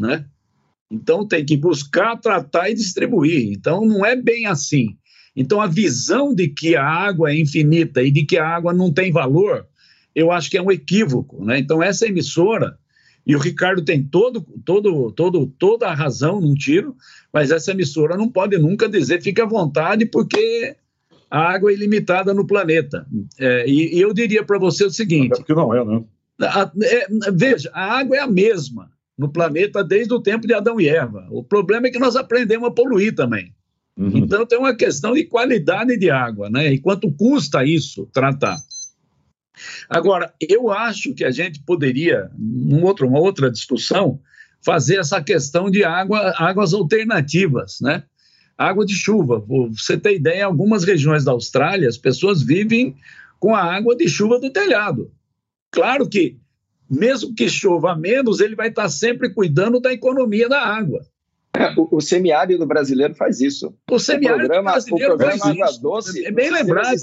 né? 0.00 0.24
Então 0.90 1.26
tem 1.26 1.44
que 1.44 1.57
buscar, 1.57 2.16
tratar 2.16 2.70
e 2.70 2.74
distribuir. 2.74 3.52
Então 3.52 3.85
não 3.85 4.04
é 4.04 4.16
bem 4.16 4.46
assim. 4.46 4.96
Então 5.35 5.61
a 5.61 5.66
visão 5.66 6.35
de 6.35 6.48
que 6.48 6.76
a 6.76 6.85
água 6.85 7.31
é 7.31 7.38
infinita 7.38 8.02
e 8.02 8.11
de 8.11 8.24
que 8.24 8.38
a 8.38 8.46
água 8.46 8.72
não 8.72 8.92
tem 8.92 9.12
valor, 9.12 9.66
eu 10.14 10.33
acho 10.33 10.50
que 10.50 10.57
é 10.57 10.62
um 10.62 10.70
equívoco, 10.70 11.44
né? 11.44 11.59
Então 11.59 11.83
essa 11.83 12.07
emissora 12.07 12.76
e 13.26 13.37
o 13.37 13.38
Ricardo 13.38 13.85
tem 13.85 14.02
todo, 14.02 14.40
todo, 14.64 15.12
todo, 15.12 15.46
toda 15.59 15.87
a 15.87 15.94
razão 15.94 16.40
num 16.40 16.54
tiro, 16.54 16.96
mas 17.31 17.50
essa 17.50 17.72
emissora 17.72 18.16
não 18.16 18.28
pode 18.28 18.57
nunca 18.57 18.88
dizer 18.88 19.20
fique 19.20 19.40
à 19.40 19.44
vontade 19.44 20.07
porque 20.07 20.74
a 21.31 21.40
água 21.40 21.70
é 21.70 21.74
ilimitada 21.74 22.33
no 22.33 22.46
planeta. 22.46 23.07
É, 23.38 23.68
e, 23.68 23.96
e, 23.96 24.00
eu 24.00 24.14
diria 24.14 24.42
para 24.42 24.59
você 24.59 24.85
o 24.85 24.90
seguinte: 24.90 25.33
Até 25.33 25.37
porque 25.42 25.54
não 25.54 25.74
é, 25.74 25.85
né? 25.85 26.02
A, 26.40 26.70
é, 26.83 27.07
veja, 27.33 27.70
a 27.72 27.98
água 27.98 28.16
é 28.16 28.20
a 28.20 28.27
mesma 28.27 28.90
no 29.16 29.29
planeta 29.29 29.83
desde 29.83 30.14
o 30.14 30.20
tempo 30.20 30.46
de 30.46 30.55
Adão 30.55 30.81
e 30.81 30.88
Eva. 30.88 31.27
O 31.31 31.42
problema 31.42 31.89
é 31.89 31.91
que 31.91 31.99
nós 31.99 32.14
aprendemos 32.14 32.68
a 32.68 32.72
poluir 32.72 33.14
também. 33.14 33.53
Uhum. 33.97 34.18
Então 34.18 34.47
tem 34.47 34.57
uma 34.57 34.76
questão 34.76 35.12
de 35.12 35.24
qualidade 35.24 35.97
de 35.97 36.09
água, 36.09 36.49
né? 36.49 36.72
E 36.72 36.78
quanto 36.78 37.11
custa 37.11 37.64
isso 37.64 38.09
tratar? 38.12 38.57
Agora, 39.91 40.32
eu 40.41 40.70
acho 40.70 41.12
que 41.14 41.24
a 41.24 41.32
gente 41.32 41.61
poderia, 41.64 42.30
num 42.39 42.84
outro, 42.84 43.09
uma 43.09 43.18
outra 43.18 43.51
discussão, 43.51 44.20
fazer 44.64 44.99
essa 45.01 45.20
questão 45.20 45.68
de 45.68 45.82
água, 45.82 46.32
águas 46.39 46.72
alternativas, 46.72 47.78
né? 47.80 48.05
Água 48.57 48.86
de 48.86 48.95
chuva. 48.95 49.45
Você 49.70 49.97
tem 49.99 50.16
ideia, 50.16 50.41
em 50.41 50.43
algumas 50.43 50.84
regiões 50.84 51.24
da 51.24 51.32
Austrália, 51.32 51.89
as 51.89 51.99
pessoas 51.99 52.41
vivem 52.41 52.97
com 53.41 53.55
a 53.55 53.62
água 53.62 53.97
de 53.97 54.09
chuva 54.09 54.39
do 54.39 54.51
telhado. 54.51 55.11
Claro 55.71 56.09
que, 56.09 56.39
mesmo 56.91 57.35
que 57.35 57.49
chova 57.49 57.95
menos, 57.95 58.41
ele 58.41 58.57
vai 58.57 58.69
estar 58.69 58.89
sempre 58.89 59.33
cuidando 59.33 59.81
da 59.81 59.93
economia 59.93 60.49
da 60.49 60.61
água. 60.61 61.01
É, 61.57 61.73
o, 61.77 61.97
o 61.97 62.01
semiárido 62.01 62.64
brasileiro 62.66 63.14
faz 63.14 63.41
isso. 63.41 63.75
O 63.91 63.99
semiárido 63.99 64.45
o 64.45 64.49
programa, 64.49 64.73
brasileiro 64.73 65.14
o 65.14 65.16
programa 65.16 65.39
faz 65.39 65.61
Água 65.61 65.81
Doce, 65.81 66.25
é 66.25 66.31
bem 66.31 66.51
lembrado. 66.51 66.97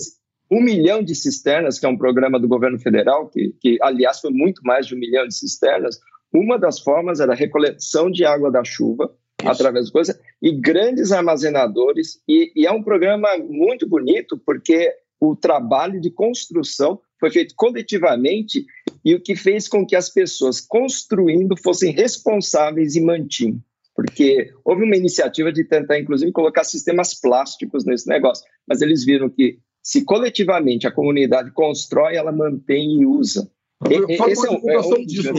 um 0.50 0.62
milhão 0.62 1.04
de 1.04 1.16
cisternas, 1.16 1.80
que 1.80 1.86
é 1.86 1.90
um 1.90 1.98
programa 1.98 2.40
do 2.40 2.48
governo 2.48 2.80
federal, 2.80 3.28
que, 3.28 3.54
que 3.60 3.78
aliás 3.82 4.22
foi 4.22 4.32
muito 4.32 4.62
mais 4.64 4.88
de 4.88 4.96
um 4.96 5.00
milhão 5.00 5.28
de 5.28 5.36
cisternas. 5.36 6.00
Uma 6.34 6.60
das 6.60 6.80
formas 6.80 7.20
era 7.20 7.34
a 7.34 7.36
recoleção 7.36 8.10
de 8.10 8.26
água 8.26 8.52
da 8.52 8.64
chuva 8.64 9.12
Isso. 9.42 9.52
através 9.52 9.88
de 9.88 9.92
coisas 9.92 10.20
e 10.42 10.52
grandes 10.52 11.12
armazenadores. 11.12 12.22
E, 12.28 12.52
e 12.56 12.66
é 12.66 12.72
um 12.72 12.84
programa 12.84 13.30
muito 13.50 13.88
bonito 13.88 14.40
porque 14.46 14.94
o 15.20 15.36
trabalho 15.36 16.00
de 16.00 16.12
construção 16.12 17.00
foi 17.26 17.32
feito 17.32 17.56
coletivamente 17.56 18.66
e 19.04 19.16
o 19.16 19.20
que 19.20 19.36
fez 19.36 19.68
com 19.68 19.86
que 19.86 19.96
as 19.96 20.10
pessoas 20.10 20.62
construindo 20.62 21.56
fossem 21.58 21.92
responsáveis 21.92 22.96
e 22.96 23.02
mantinham. 23.02 23.60
Porque 23.96 24.52
houve 24.64 24.84
uma 24.84 24.96
iniciativa 24.96 25.52
de 25.52 25.64
tentar, 25.64 25.98
inclusive, 25.98 26.32
colocar 26.32 26.64
sistemas 26.64 27.20
plásticos 27.20 27.86
nesse 27.86 28.08
negócio, 28.08 28.46
mas 28.68 28.82
eles 28.82 29.04
viram 29.04 29.30
que 29.30 29.58
se 29.82 30.04
coletivamente 30.04 30.86
a 30.86 30.92
comunidade 30.92 31.52
constrói, 31.52 32.16
ela 32.16 32.32
mantém 32.32 33.02
e 33.02 33.06
usa. 33.06 33.50
Esse 33.90 34.48
é 34.48 34.52
um, 34.52 34.70
é 34.70 34.80
um 34.80 35.06
disso, 35.06 35.32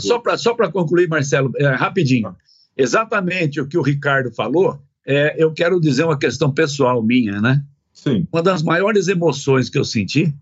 só 0.00 0.36
só 0.36 0.54
para 0.54 0.70
concluir, 0.70 1.08
Marcelo, 1.08 1.52
é, 1.56 1.66
rapidinho. 1.68 2.34
Exatamente 2.76 3.60
o 3.60 3.68
que 3.68 3.78
o 3.78 3.82
Ricardo 3.82 4.32
falou, 4.32 4.78
é, 5.06 5.36
eu 5.38 5.52
quero 5.52 5.80
dizer 5.80 6.04
uma 6.04 6.18
questão 6.18 6.52
pessoal 6.52 7.02
minha, 7.02 7.40
né? 7.40 7.62
Sim. 7.92 8.26
Uma 8.32 8.42
das 8.42 8.62
maiores 8.62 9.06
emoções 9.06 9.70
que 9.70 9.78
eu 9.78 9.84
senti, 9.84 10.34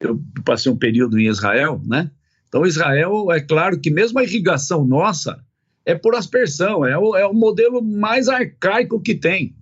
eu 0.00 0.20
passei 0.44 0.70
um 0.70 0.76
período 0.76 1.18
em 1.18 1.26
Israel, 1.26 1.80
né? 1.84 2.10
Então, 2.48 2.66
Israel, 2.66 3.32
é 3.32 3.40
claro 3.40 3.78
que 3.80 3.90
mesmo 3.90 4.18
a 4.18 4.24
irrigação 4.24 4.86
nossa 4.86 5.44
é 5.84 5.94
por 5.94 6.14
aspersão, 6.14 6.84
é 6.84 6.96
o, 6.98 7.16
é 7.16 7.26
o 7.26 7.32
modelo 7.32 7.82
mais 7.82 8.28
arcaico 8.28 9.00
que 9.00 9.14
tem, 9.14 9.54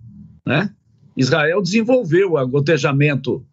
né? 0.45 0.73
Israel 1.15 1.61
desenvolveu 1.61 2.33
o 2.33 2.47
gotejamento 2.47 3.45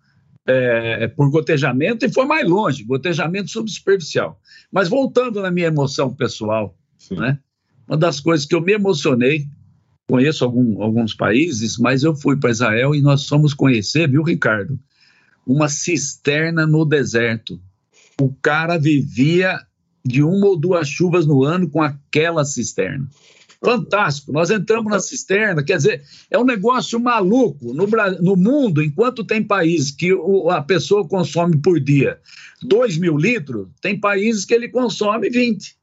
é, 0.47 1.07
por 1.09 1.31
gotejamento 1.31 2.05
e 2.05 2.13
foi 2.13 2.25
mais 2.25 2.49
longe, 2.49 2.83
gotejamento 2.83 3.51
subsuperficial. 3.51 4.41
Mas 4.71 4.89
voltando 4.89 5.41
na 5.41 5.51
minha 5.51 5.69
emoção 5.69 6.13
pessoal, 6.13 6.77
né? 7.11 7.39
Uma 7.87 7.97
das 7.97 8.21
coisas 8.21 8.47
que 8.47 8.55
eu 8.55 8.61
me 8.61 8.73
emocionei 8.73 9.47
conheço 10.09 10.45
algum, 10.45 10.83
alguns 10.83 11.15
países, 11.15 11.79
mas 11.79 12.03
eu 12.03 12.15
fui 12.15 12.37
para 12.37 12.51
Israel 12.51 12.95
e 12.95 13.01
nós 13.01 13.27
fomos 13.27 13.55
conhecer, 13.55 14.09
viu, 14.09 14.23
Ricardo? 14.23 14.79
Uma 15.47 15.69
cisterna 15.69 16.67
no 16.67 16.85
deserto. 16.85 17.61
O 18.21 18.33
cara 18.33 18.79
vivia 18.79 19.59
de 20.05 20.23
uma 20.23 20.47
ou 20.47 20.57
duas 20.57 20.89
chuvas 20.89 21.27
no 21.27 21.45
ano 21.45 21.69
com 21.69 21.81
aquela 21.81 22.45
cisterna. 22.45 23.09
Fantástico. 23.65 24.33
Nós 24.33 24.51
entramos 24.51 24.91
na 24.91 24.99
cisterna, 24.99 25.63
quer 25.63 25.77
dizer, 25.77 26.03
é 26.29 26.37
um 26.37 26.45
negócio 26.45 26.99
maluco. 26.99 27.73
No, 27.73 27.87
no 28.21 28.37
mundo, 28.37 28.83
enquanto 28.83 29.25
tem 29.25 29.43
países 29.43 29.93
que 29.93 30.13
o, 30.13 30.51
a 30.51 30.61
pessoa 30.61 31.07
consome 31.07 31.57
por 31.59 31.79
dia 31.79 32.19
2 32.63 32.99
mil 32.99 33.17
litros, 33.17 33.69
tem 33.81 33.99
países 33.99 34.45
que 34.45 34.53
ele 34.53 34.69
consome 34.69 35.31
20. 35.31 35.77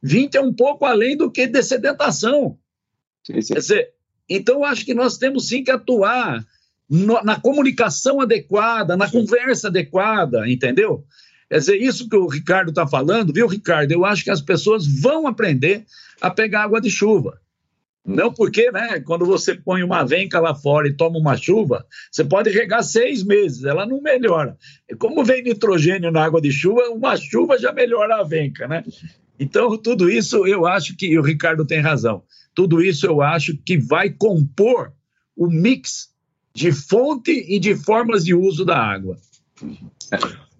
20 0.00 0.34
é 0.36 0.40
um 0.40 0.52
pouco 0.52 0.84
além 0.84 1.16
do 1.16 1.30
que 1.30 1.48
de 1.48 1.62
sedentação. 1.64 2.56
Sim, 3.24 3.42
sim. 3.42 3.54
Quer 3.54 3.60
dizer, 3.60 3.88
então 4.28 4.56
eu 4.56 4.64
acho 4.64 4.84
que 4.84 4.94
nós 4.94 5.18
temos 5.18 5.48
sim 5.48 5.64
que 5.64 5.70
atuar 5.70 6.46
no, 6.90 7.22
na 7.22 7.38
comunicação 7.38 8.20
adequada, 8.20 8.96
na 8.96 9.08
conversa 9.08 9.68
adequada, 9.68 10.50
entendeu? 10.50 11.04
Quer 11.48 11.58
dizer, 11.58 11.76
isso 11.76 12.08
que 12.08 12.16
o 12.16 12.26
Ricardo 12.26 12.70
está 12.70 12.86
falando, 12.86 13.32
viu, 13.32 13.46
Ricardo? 13.46 13.92
Eu 13.92 14.04
acho 14.04 14.24
que 14.24 14.30
as 14.30 14.40
pessoas 14.40 14.86
vão 14.86 15.26
aprender 15.26 15.84
a 16.20 16.30
pegar 16.30 16.64
água 16.64 16.80
de 16.80 16.90
chuva. 16.90 17.40
Não 18.04 18.32
porque, 18.32 18.70
né, 18.72 19.00
quando 19.00 19.26
você 19.26 19.54
põe 19.54 19.82
uma 19.82 20.04
venca 20.04 20.40
lá 20.40 20.54
fora 20.54 20.88
e 20.88 20.92
toma 20.92 21.18
uma 21.18 21.36
chuva, 21.36 21.86
você 22.10 22.24
pode 22.24 22.50
regar 22.50 22.82
seis 22.82 23.22
meses, 23.22 23.64
ela 23.64 23.86
não 23.86 24.00
melhora. 24.00 24.56
Como 24.98 25.24
vem 25.24 25.42
nitrogênio 25.42 26.10
na 26.10 26.24
água 26.24 26.40
de 26.40 26.50
chuva, 26.50 26.88
uma 26.88 27.16
chuva 27.16 27.58
já 27.58 27.72
melhora 27.72 28.16
a 28.16 28.22
venca, 28.22 28.66
né? 28.66 28.82
Então, 29.38 29.76
tudo 29.76 30.10
isso 30.10 30.46
eu 30.46 30.66
acho 30.66 30.96
que 30.96 31.18
o 31.18 31.22
Ricardo 31.22 31.66
tem 31.66 31.80
razão. 31.80 32.22
Tudo 32.54 32.82
isso 32.82 33.06
eu 33.06 33.22
acho 33.22 33.56
que 33.56 33.78
vai 33.78 34.10
compor 34.10 34.92
o 35.36 35.46
mix 35.46 36.09
de 36.60 36.72
fonte 36.72 37.32
e 37.48 37.58
de 37.58 37.74
formas 37.74 38.22
de 38.22 38.34
uso 38.34 38.66
da 38.66 38.76
água. 38.76 39.16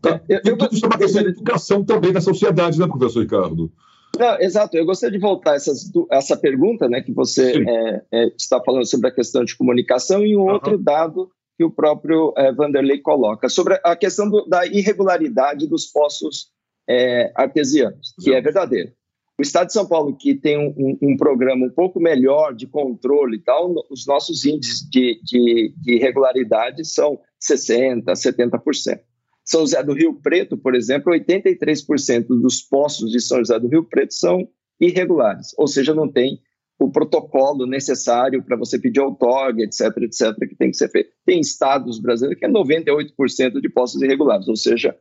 Tá. 0.01 0.19
Eu, 0.27 0.41
eu, 0.47 0.57
tudo 0.57 0.75
isso 0.75 0.87
é 0.87 0.89
uma 0.89 0.97
questão 0.97 1.23
de 1.23 1.29
educação 1.29 1.85
também 1.85 2.11
da 2.11 2.23
sociedade, 2.23 2.79
né, 2.79 2.87
professor 2.87 3.21
Ricardo? 3.21 3.71
Não, 4.19 4.41
exato. 4.41 4.79
Eu 4.79 4.87
gostaria 4.87 5.19
de 5.19 5.23
voltar 5.23 5.57
essas, 5.57 5.91
essa 6.11 6.39
pergunta, 6.39 6.89
né, 6.89 7.03
que 7.03 7.13
você 7.13 7.63
é, 7.69 8.03
é, 8.11 8.27
está 8.35 8.63
falando 8.65 8.87
sobre 8.87 9.09
a 9.09 9.15
questão 9.15 9.45
de 9.45 9.55
comunicação 9.55 10.25
e 10.25 10.35
um 10.35 10.41
uhum. 10.41 10.53
outro 10.53 10.79
dado 10.79 11.31
que 11.59 11.65
o 11.65 11.71
próprio 11.71 12.33
é, 12.35 12.51
Vanderlei 12.51 13.01
coloca 13.01 13.51
sobre 13.51 13.79
a 13.85 13.95
questão 13.95 14.31
do, 14.31 14.47
da 14.47 14.67
irregularidade 14.67 15.69
dos 15.69 15.85
poços 15.85 16.49
é, 16.89 17.31
artesianos, 17.37 18.15
que 18.23 18.33
é 18.33 18.41
verdadeiro. 18.41 18.93
O 19.41 19.43
Estado 19.43 19.69
de 19.69 19.73
São 19.73 19.87
Paulo, 19.87 20.15
que 20.15 20.35
tem 20.35 20.59
um, 20.59 20.99
um, 21.01 21.17
programa 21.17 21.65
um 21.65 21.71
pouco 21.71 21.99
melhor 21.99 22.55
de 22.55 22.67
controle 22.67 23.39
e 23.39 23.41
tal, 23.41 23.73
os 23.89 24.07
nossos 24.07 24.45
índices 24.45 24.87
de, 24.87 25.19
de, 25.25 25.75
de 25.79 25.95
irregularidade 25.95 26.85
são 26.85 27.19
60%, 27.41 28.05
70%. 28.05 29.01
São 29.43 29.61
José 29.61 29.83
do 29.83 29.95
Rio 29.95 30.13
Preto, 30.21 30.59
por 30.59 30.75
exemplo, 30.75 31.15
83% 31.15 32.27
dos 32.29 32.61
poços 32.61 33.11
de 33.11 33.19
São 33.19 33.39
José 33.39 33.59
do 33.59 33.69
Rio 33.69 33.83
Preto 33.83 34.13
são 34.13 34.47
irregulares, 34.79 35.55
ou 35.57 35.67
seja, 35.67 35.95
não 35.95 36.07
tem 36.07 36.39
o 36.79 36.91
protocolo 36.91 37.65
necessário 37.65 38.43
para 38.43 38.59
você 38.59 38.79
pedir 38.79 39.01
outorga, 39.01 39.63
etc, 39.63 39.87
etc, 40.03 40.37
que 40.51 40.55
tem 40.55 40.71
que 40.71 40.77
ser 40.77 40.91
feito. 40.91 41.13
Tem 41.25 41.41
estados 41.41 41.99
brasileiros 41.99 42.39
que 42.39 42.45
é 42.45 42.51
98% 42.51 43.59
de 43.59 43.71
poços 43.71 44.03
irregulares, 44.03 44.49
ou 44.49 44.57
seja, 44.57 44.95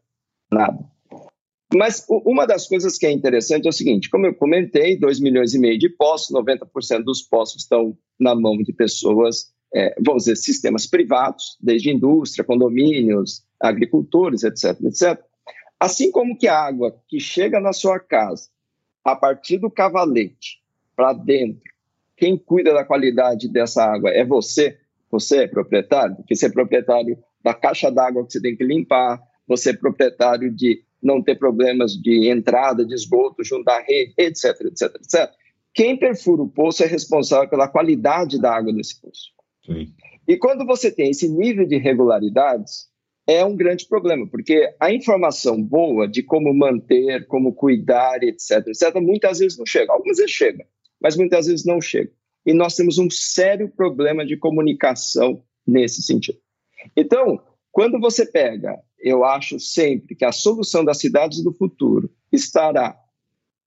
nada. 0.50 0.80
Mas 1.74 2.04
uma 2.10 2.48
das 2.48 2.68
coisas 2.68 2.98
que 2.98 3.06
é 3.06 3.12
interessante 3.12 3.68
é 3.68 3.70
o 3.70 3.74
seguinte: 3.74 4.10
como 4.10 4.26
eu 4.26 4.34
comentei, 4.34 4.98
2 4.98 5.20
milhões 5.20 5.54
e 5.54 5.60
meio 5.60 5.78
de 5.78 5.90
postos, 5.90 6.36
90% 6.36 7.04
dos 7.04 7.22
postos 7.22 7.64
estão 7.64 7.96
na 8.20 8.34
mão 8.34 8.58
de 8.58 8.74
pessoas, 8.74 9.54
é, 9.74 9.94
vamos 10.04 10.24
dizer, 10.24 10.36
sistemas 10.36 10.88
privados, 10.88 11.58
desde 11.62 11.92
indústria, 11.92 12.44
condomínios, 12.44 13.44
agricultores, 13.60 14.44
etc, 14.44 14.82
etc. 14.84 15.24
Assim 15.80 16.12
como 16.12 16.38
que 16.38 16.48
a 16.48 16.58
água 16.58 17.00
que 17.08 17.20
chega 17.20 17.60
na 17.60 17.72
sua 17.72 18.00
casa, 18.00 18.50
a 19.04 19.16
partir 19.16 19.60
do 19.60 19.70
cavalete, 19.70 20.60
para 20.96 21.14
dentro, 21.14 21.72
quem 22.18 22.36
cuida 22.36 22.74
da 22.74 22.84
qualidade 22.84 23.48
dessa 23.48 23.86
água 23.86 24.10
é 24.10 24.26
você, 24.26 24.78
você 25.10 25.44
é 25.44 25.48
proprietário, 25.48 26.16
porque 26.18 26.36
você 26.36 26.48
é 26.48 26.52
proprietário 26.52 27.18
da 27.42 27.54
caixa 27.54 27.90
d'água 27.90 28.26
que 28.26 28.34
você 28.34 28.42
tem 28.42 28.58
que 28.58 28.64
limpar, 28.64 29.22
você 29.48 29.70
é 29.70 29.74
proprietário 29.74 30.54
de 30.54 30.84
não 31.02 31.22
ter 31.22 31.36
problemas 31.36 31.94
de 31.94 32.30
entrada 32.30 32.86
de 32.86 32.94
esgoto 32.94 33.44
junto 33.44 33.68
à 33.70 33.80
rede, 33.80 34.14
etc, 34.18 34.46
etc, 34.62 34.96
etc. 34.96 35.32
Quem 35.74 35.98
perfura 35.98 36.42
o 36.42 36.50
poço 36.50 36.84
é 36.84 36.88
responsável 36.88 37.50
pela 37.50 37.68
qualidade 37.68 38.40
da 38.40 38.54
água 38.54 38.74
desse 38.74 39.00
poço. 39.00 39.32
Sim. 39.66 39.94
E 40.28 40.38
quando 40.38 40.66
você 40.66 40.92
tem 40.92 41.10
esse 41.10 41.30
nível 41.30 41.66
de 41.66 41.76
irregularidades, 41.76 42.90
é 43.26 43.46
um 43.46 43.56
grande 43.56 43.88
problema, 43.88 44.28
porque 44.28 44.76
a 44.80 44.92
informação 44.92 45.62
boa 45.62 46.08
de 46.08 46.24
como 46.24 46.54
manter, 46.54 47.28
como 47.28 47.54
cuidar, 47.54 48.24
etc, 48.24 48.68
etc, 48.68 48.96
muitas 48.96 49.40
vezes 49.40 49.58
não 49.58 49.66
chega. 49.66 49.94
Algumas 49.94 50.18
vezes 50.18 50.32
chega, 50.32 50.66
mas 51.00 51.16
muitas 51.16 51.46
vezes 51.46 51.66
não 51.66 51.80
chega. 51.80 52.12
E 52.46 52.54
nós 52.54 52.76
temos 52.76 52.98
um 52.98 53.10
sério 53.10 53.70
problema 53.70 54.26
de 54.26 54.36
comunicação 54.36 55.44
nesse 55.66 56.02
sentido. 56.02 56.40
Então, 56.96 57.40
quando 57.72 58.00
você 58.00 58.26
pega 58.26 58.80
eu 59.02 59.24
acho 59.24 59.60
sempre 59.60 60.16
que 60.16 60.26
a 60.26 60.32
solução 60.32 60.84
das 60.84 61.00
cidades 61.00 61.44
do 61.44 61.54
futuro 61.54 62.10
estará 62.32 62.98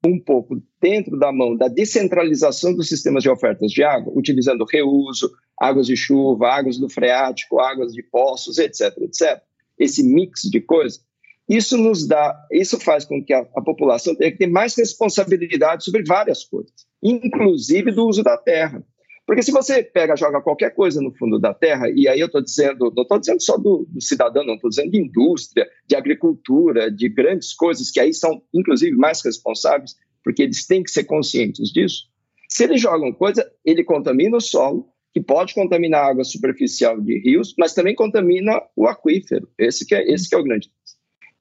um 0.04 0.18
pouco 0.18 0.60
dentro 0.80 1.18
da 1.18 1.32
mão 1.32 1.56
da 1.56 1.68
descentralização 1.68 2.74
dos 2.74 2.88
sistemas 2.88 3.22
de 3.22 3.30
ofertas 3.30 3.70
de 3.70 3.84
água, 3.84 4.12
utilizando 4.16 4.64
reuso, 4.64 5.30
águas 5.58 5.86
de 5.86 5.96
chuva, 5.96 6.48
águas 6.48 6.78
do 6.78 6.88
freático, 6.88 7.60
águas 7.60 7.92
de 7.92 8.02
poços, 8.02 8.58
etc, 8.58 8.96
etc. 8.98 9.40
Esse 9.78 10.02
mix 10.02 10.42
de 10.42 10.60
coisas, 10.60 11.04
isso 11.48 11.76
nos 11.76 12.06
dá, 12.06 12.36
isso 12.50 12.78
faz 12.80 13.04
com 13.04 13.24
que 13.24 13.32
a, 13.32 13.40
a 13.56 13.62
população 13.62 14.14
tenha 14.14 14.32
que 14.32 14.38
ter 14.38 14.48
mais 14.48 14.74
responsabilidade 14.74 15.84
sobre 15.84 16.02
várias 16.04 16.44
coisas, 16.44 16.72
inclusive 17.02 17.92
do 17.92 18.06
uso 18.06 18.22
da 18.22 18.36
terra. 18.36 18.84
Porque 19.32 19.42
se 19.42 19.50
você 19.50 19.82
pega, 19.82 20.14
joga 20.14 20.42
qualquer 20.42 20.74
coisa 20.74 21.00
no 21.00 21.10
fundo 21.10 21.38
da 21.38 21.54
terra, 21.54 21.88
e 21.88 22.06
aí 22.06 22.20
eu 22.20 22.26
estou 22.26 22.42
dizendo, 22.42 22.92
não 22.94 23.02
estou 23.02 23.18
dizendo 23.18 23.40
só 23.40 23.56
do, 23.56 23.86
do 23.88 23.98
cidadão, 23.98 24.44
não 24.44 24.56
estou 24.56 24.68
dizendo 24.68 24.90
de 24.90 24.98
indústria, 24.98 25.66
de 25.88 25.96
agricultura, 25.96 26.90
de 26.90 27.08
grandes 27.08 27.54
coisas 27.54 27.90
que 27.90 27.98
aí 27.98 28.12
são, 28.12 28.42
inclusive, 28.52 28.94
mais 28.94 29.24
responsáveis, 29.24 29.96
porque 30.22 30.42
eles 30.42 30.66
têm 30.66 30.82
que 30.82 30.90
ser 30.90 31.04
conscientes 31.04 31.72
disso. 31.72 32.10
Se 32.46 32.64
eles 32.64 32.82
jogam 32.82 33.10
coisa, 33.10 33.50
ele 33.64 33.82
contamina 33.82 34.36
o 34.36 34.40
solo, 34.40 34.86
que 35.14 35.20
pode 35.22 35.54
contaminar 35.54 36.04
a 36.04 36.08
água 36.08 36.24
superficial 36.24 37.00
de 37.00 37.18
rios, 37.20 37.54
mas 37.58 37.72
também 37.72 37.94
contamina 37.94 38.60
o 38.76 38.86
aquífero. 38.86 39.48
Esse 39.58 39.86
que 39.86 39.94
é, 39.94 40.12
esse 40.12 40.28
que 40.28 40.34
é 40.34 40.38
o 40.38 40.44
grande. 40.44 40.70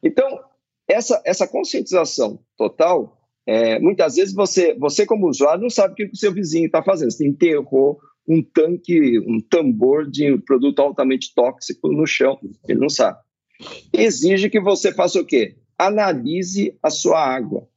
Então, 0.02 0.40
essa, 0.88 1.22
essa 1.26 1.46
conscientização 1.46 2.40
total 2.56 3.21
é, 3.52 3.80
muitas 3.80 4.16
vezes 4.16 4.34
você, 4.34 4.74
você, 4.76 5.06
como 5.06 5.28
usuário, 5.28 5.62
não 5.62 5.70
sabe 5.70 5.92
o 5.92 5.96
que 5.98 6.06
o 6.06 6.16
seu 6.16 6.34
vizinho 6.34 6.68
está 6.68 6.82
fazendo. 6.82 7.12
Você 7.12 7.28
enterrou 7.28 8.00
um 8.26 8.42
tanque, 8.42 9.20
um 9.20 9.42
tambor 9.42 10.10
de 10.10 10.38
produto 10.46 10.80
altamente 10.80 11.34
tóxico 11.36 11.92
no 11.92 12.08
chão. 12.08 12.40
Ele 12.66 12.80
não 12.80 12.88
sabe. 12.88 13.20
Exige 13.92 14.50
que 14.50 14.62
você 14.62 14.94
faça 14.94 15.20
o 15.20 15.26
quê? 15.26 15.58
Analise 15.78 16.80
a 16.82 16.90
sua 16.90 17.20
água. 17.20 17.68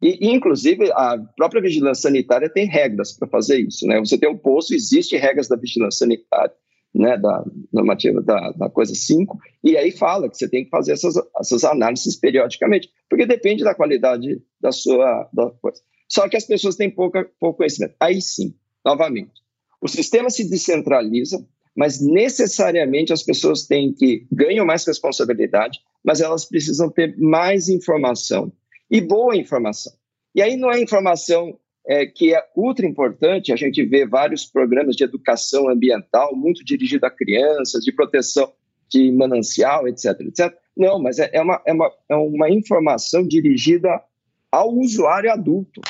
E, 0.00 0.30
inclusive, 0.32 0.92
a 0.92 1.18
própria 1.36 1.60
vigilância 1.60 2.02
sanitária 2.02 2.48
tem 2.48 2.68
regras 2.68 3.12
para 3.12 3.26
fazer 3.26 3.58
isso. 3.58 3.84
Né? 3.88 3.98
Você 3.98 4.16
tem 4.16 4.30
um 4.30 4.38
poço, 4.38 4.72
existe 4.72 5.16
regras 5.16 5.48
da 5.48 5.56
vigilância 5.56 6.06
sanitária, 6.06 6.54
né, 6.94 7.16
da 7.16 7.44
normativa 7.72 8.20
da, 8.20 8.52
da 8.52 8.68
coisa 8.68 8.94
5, 8.94 9.38
e 9.64 9.76
aí 9.76 9.90
fala 9.90 10.28
que 10.28 10.36
você 10.36 10.48
tem 10.48 10.64
que 10.64 10.70
fazer 10.70 10.92
essas, 10.92 11.14
essas 11.38 11.64
análises 11.64 12.16
periodicamente, 12.16 12.90
porque 13.08 13.26
depende 13.26 13.64
da 13.64 13.74
qualidade 13.74 14.42
da 14.60 14.70
sua 14.72 15.28
da 15.32 15.50
coisa. 15.50 15.80
Só 16.08 16.28
que 16.28 16.36
as 16.36 16.44
pessoas 16.44 16.76
têm 16.76 16.90
pouca, 16.90 17.28
pouco 17.40 17.58
conhecimento. 17.58 17.94
Aí 17.98 18.20
sim, 18.20 18.54
novamente, 18.84 19.32
o 19.80 19.88
sistema 19.88 20.28
se 20.28 20.48
descentraliza, 20.48 21.44
mas 21.74 22.00
necessariamente 22.00 23.12
as 23.12 23.22
pessoas 23.22 23.66
têm 23.66 23.94
que 23.94 24.26
ganham 24.30 24.66
mais 24.66 24.86
responsabilidade, 24.86 25.80
mas 26.04 26.20
elas 26.20 26.44
precisam 26.44 26.90
ter 26.90 27.16
mais 27.18 27.68
informação 27.68 28.52
e 28.90 29.00
boa 29.00 29.34
informação. 29.34 29.92
E 30.34 30.42
aí 30.42 30.56
não 30.56 30.70
é 30.70 30.80
informação 30.80 31.58
é, 31.86 32.06
que 32.06 32.34
é 32.34 32.42
ultra 32.56 32.86
importante, 32.86 33.52
a 33.52 33.56
gente 33.56 33.84
vê 33.84 34.06
vários 34.06 34.44
programas 34.44 34.96
de 34.96 35.04
educação 35.04 35.68
ambiental 35.68 36.34
muito 36.34 36.64
dirigido 36.64 37.06
a 37.06 37.10
crianças, 37.10 37.84
de 37.84 37.92
proteção 37.92 38.52
de 38.88 39.10
manancial, 39.10 39.88
etc, 39.88 40.20
etc. 40.20 40.54
Não, 40.76 41.00
mas 41.00 41.18
é, 41.18 41.30
é, 41.32 41.40
uma, 41.40 41.60
é, 41.66 41.72
uma, 41.72 41.90
é 42.08 42.14
uma 42.14 42.50
informação 42.50 43.26
dirigida 43.26 44.02
ao 44.50 44.72
usuário 44.74 45.32
adulto, 45.32 45.80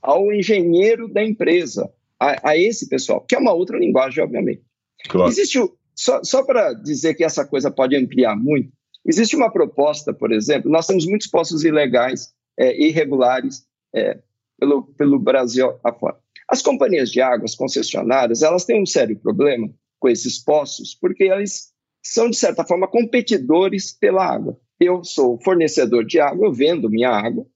ao 0.00 0.32
engenheiro 0.32 1.08
da 1.08 1.24
empresa, 1.24 1.90
a, 2.20 2.50
a 2.50 2.56
esse 2.56 2.88
pessoal, 2.88 3.20
que 3.20 3.34
é 3.34 3.38
uma 3.38 3.52
outra 3.52 3.78
linguagem, 3.78 4.22
obviamente. 4.22 4.62
Claro. 5.08 5.28
Existe, 5.28 5.58
só, 5.94 6.22
só 6.22 6.44
para 6.44 6.72
dizer 6.72 7.14
que 7.14 7.24
essa 7.24 7.44
coisa 7.44 7.70
pode 7.70 7.96
ampliar 7.96 8.36
muito, 8.36 8.70
existe 9.04 9.36
uma 9.36 9.50
proposta, 9.50 10.14
por 10.14 10.32
exemplo, 10.32 10.70
nós 10.70 10.86
temos 10.86 11.06
muitos 11.06 11.26
postos 11.26 11.64
ilegais 11.64 12.32
é, 12.58 12.80
irregulares 12.80 13.66
é, 13.94 14.18
pelo, 14.58 14.84
pelo 14.94 15.18
Brasil 15.18 15.78
afora. 15.84 16.16
As 16.48 16.62
companhias 16.62 17.10
de 17.10 17.20
água, 17.20 17.44
as 17.44 17.54
concessionárias, 17.54 18.42
elas 18.42 18.64
têm 18.64 18.82
um 18.82 18.86
sério 18.86 19.18
problema 19.18 19.68
com 19.98 20.08
esses 20.08 20.38
poços, 20.38 20.94
porque 20.94 21.24
eles 21.24 21.72
são, 22.04 22.30
de 22.30 22.36
certa 22.36 22.64
forma, 22.64 22.86
competidores 22.86 23.92
pela 23.92 24.24
água. 24.24 24.58
Eu 24.78 25.02
sou 25.02 25.40
fornecedor 25.42 26.04
de 26.04 26.20
água, 26.20 26.46
eu 26.46 26.52
vendo 26.52 26.88
minha 26.88 27.10
água, 27.10 27.46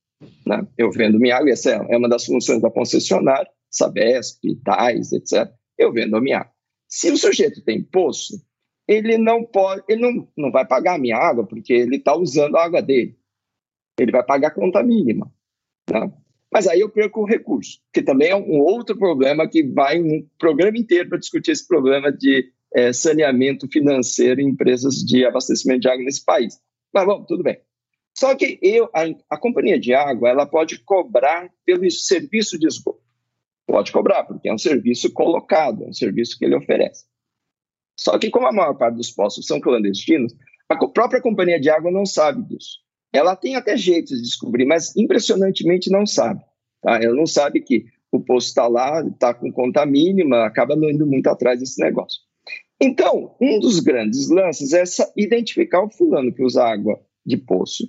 né? 0.47 0.67
eu 0.77 0.91
vendo 0.91 1.21
minha 1.21 1.37
água, 1.37 1.51
essa 1.51 1.71
é 1.71 1.97
uma 1.97 2.09
das 2.09 2.25
funções 2.25 2.61
da 2.61 2.71
concessionária, 2.71 3.49
Sabesp, 3.71 4.41
Tais, 4.65 5.13
etc. 5.13 5.53
Eu 5.79 5.93
vendo 5.93 6.17
a 6.17 6.21
minha 6.21 6.39
água. 6.39 6.53
Se 6.89 7.11
o 7.11 7.17
sujeito 7.17 7.63
tem 7.63 7.83
poço, 7.83 8.45
ele 8.89 9.17
não 9.17 9.45
pode, 9.45 9.85
ele 9.89 10.01
não, 10.01 10.29
não 10.37 10.51
vai 10.51 10.67
pagar 10.67 10.95
a 10.95 10.99
minha 10.99 11.17
água 11.17 11.47
porque 11.47 11.73
ele 11.73 11.97
está 11.97 12.17
usando 12.17 12.57
a 12.57 12.65
água 12.65 12.83
dele 12.83 13.21
ele 14.03 14.13
vai 14.13 14.25
pagar 14.25 14.49
a 14.49 14.55
conta 14.55 14.83
mínima. 14.83 15.33
Né? 15.91 16.13
Mas 16.53 16.67
aí 16.67 16.81
eu 16.81 16.89
perco 16.89 17.21
o 17.21 17.27
recurso, 17.27 17.81
que 17.93 18.03
também 18.03 18.31
é 18.31 18.37
um 18.37 18.61
outro 18.61 18.97
problema 18.97 19.49
que 19.49 19.63
vai 19.63 20.01
um 20.01 20.27
programa 20.39 20.77
inteiro 20.77 21.09
para 21.09 21.19
discutir 21.19 21.53
esse 21.53 21.67
problema 21.67 22.11
de 22.11 22.51
é, 22.75 22.93
saneamento 22.93 23.69
financeiro 23.69 24.41
em 24.41 24.49
empresas 24.49 24.97
de 24.97 25.25
abastecimento 25.25 25.81
de 25.81 25.89
água 25.89 26.05
nesse 26.05 26.25
país. 26.25 26.61
Mas 26.93 27.07
bom, 27.07 27.25
tudo 27.25 27.43
bem. 27.43 27.61
Só 28.17 28.35
que 28.35 28.59
eu, 28.61 28.91
a, 28.95 29.05
a 29.31 29.39
companhia 29.39 29.79
de 29.79 29.95
água 29.95 30.29
ela 30.29 30.45
pode 30.45 30.81
cobrar 30.81 31.49
pelo 31.65 31.89
serviço 31.91 32.59
de 32.59 32.67
esgoto. 32.67 33.01
Pode 33.67 33.93
cobrar, 33.93 34.25
porque 34.25 34.49
é 34.49 34.53
um 34.53 34.59
serviço 34.59 35.13
colocado, 35.13 35.85
é 35.85 35.89
um 35.89 35.93
serviço 35.93 36.37
que 36.37 36.45
ele 36.45 36.57
oferece. 36.57 37.05
Só 37.97 38.19
que, 38.19 38.29
como 38.29 38.47
a 38.47 38.53
maior 38.53 38.75
parte 38.75 38.97
dos 38.97 39.11
postos 39.11 39.47
são 39.47 39.61
clandestinos, 39.61 40.35
a 40.69 40.77
própria 40.89 41.21
companhia 41.21 41.61
de 41.61 41.71
água 41.71 41.91
não 41.91 42.05
sabe 42.05 42.43
disso. 42.43 42.81
Ela 43.13 43.35
tem 43.35 43.57
até 43.57 43.77
jeitos 43.77 44.17
de 44.17 44.23
descobrir, 44.23 44.65
mas 44.65 44.95
impressionantemente 44.97 45.91
não 45.91 46.07
sabe. 46.07 46.41
Tá? 46.81 47.01
Ela 47.03 47.15
não 47.15 47.27
sabe 47.27 47.61
que 47.61 47.87
o 48.11 48.21
poço 48.21 48.49
está 48.49 48.67
lá, 48.67 49.05
está 49.07 49.35
com 49.35 49.53
conta 49.53 49.85
mínima, 49.85 50.45
acaba 50.45 50.77
não 50.77 50.91
indo 50.91 51.07
muito 51.07 51.27
atrás 51.29 51.59
desse 51.59 51.81
negócio. 51.81 52.21
Então, 52.81 53.37
um 53.41 53.59
dos 53.59 53.81
grandes 53.81 54.31
lances 54.31 54.73
é 54.73 54.85
identificar 55.17 55.83
o 55.83 55.91
fulano 55.91 56.33
que 56.33 56.43
usa 56.43 56.65
água 56.65 57.01
de 57.27 57.37
poço, 57.37 57.89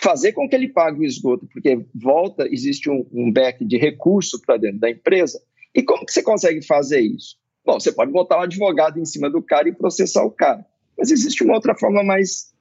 fazer 0.00 0.32
com 0.32 0.48
que 0.48 0.54
ele 0.54 0.68
pague 0.68 1.00
o 1.00 1.04
esgoto, 1.04 1.46
porque 1.46 1.86
volta, 1.94 2.46
existe 2.50 2.90
um, 2.90 3.06
um 3.12 3.32
back 3.32 3.64
de 3.64 3.78
recurso 3.78 4.40
para 4.42 4.58
dentro 4.58 4.80
da 4.80 4.90
empresa. 4.90 5.40
E 5.74 5.82
como 5.82 6.04
que 6.04 6.12
você 6.12 6.22
consegue 6.22 6.64
fazer 6.64 7.00
isso? 7.00 7.36
Bom, 7.64 7.80
você 7.80 7.90
pode 7.90 8.12
botar 8.12 8.38
um 8.38 8.42
advogado 8.42 9.00
em 9.00 9.04
cima 9.04 9.30
do 9.30 9.42
cara 9.42 9.68
e 9.68 9.74
processar 9.74 10.24
o 10.24 10.30
cara. 10.30 10.64
Mas 10.98 11.10
existe 11.10 11.42
uma 11.42 11.54
outra 11.54 11.74
forma 11.74 12.04
mais 12.04 12.52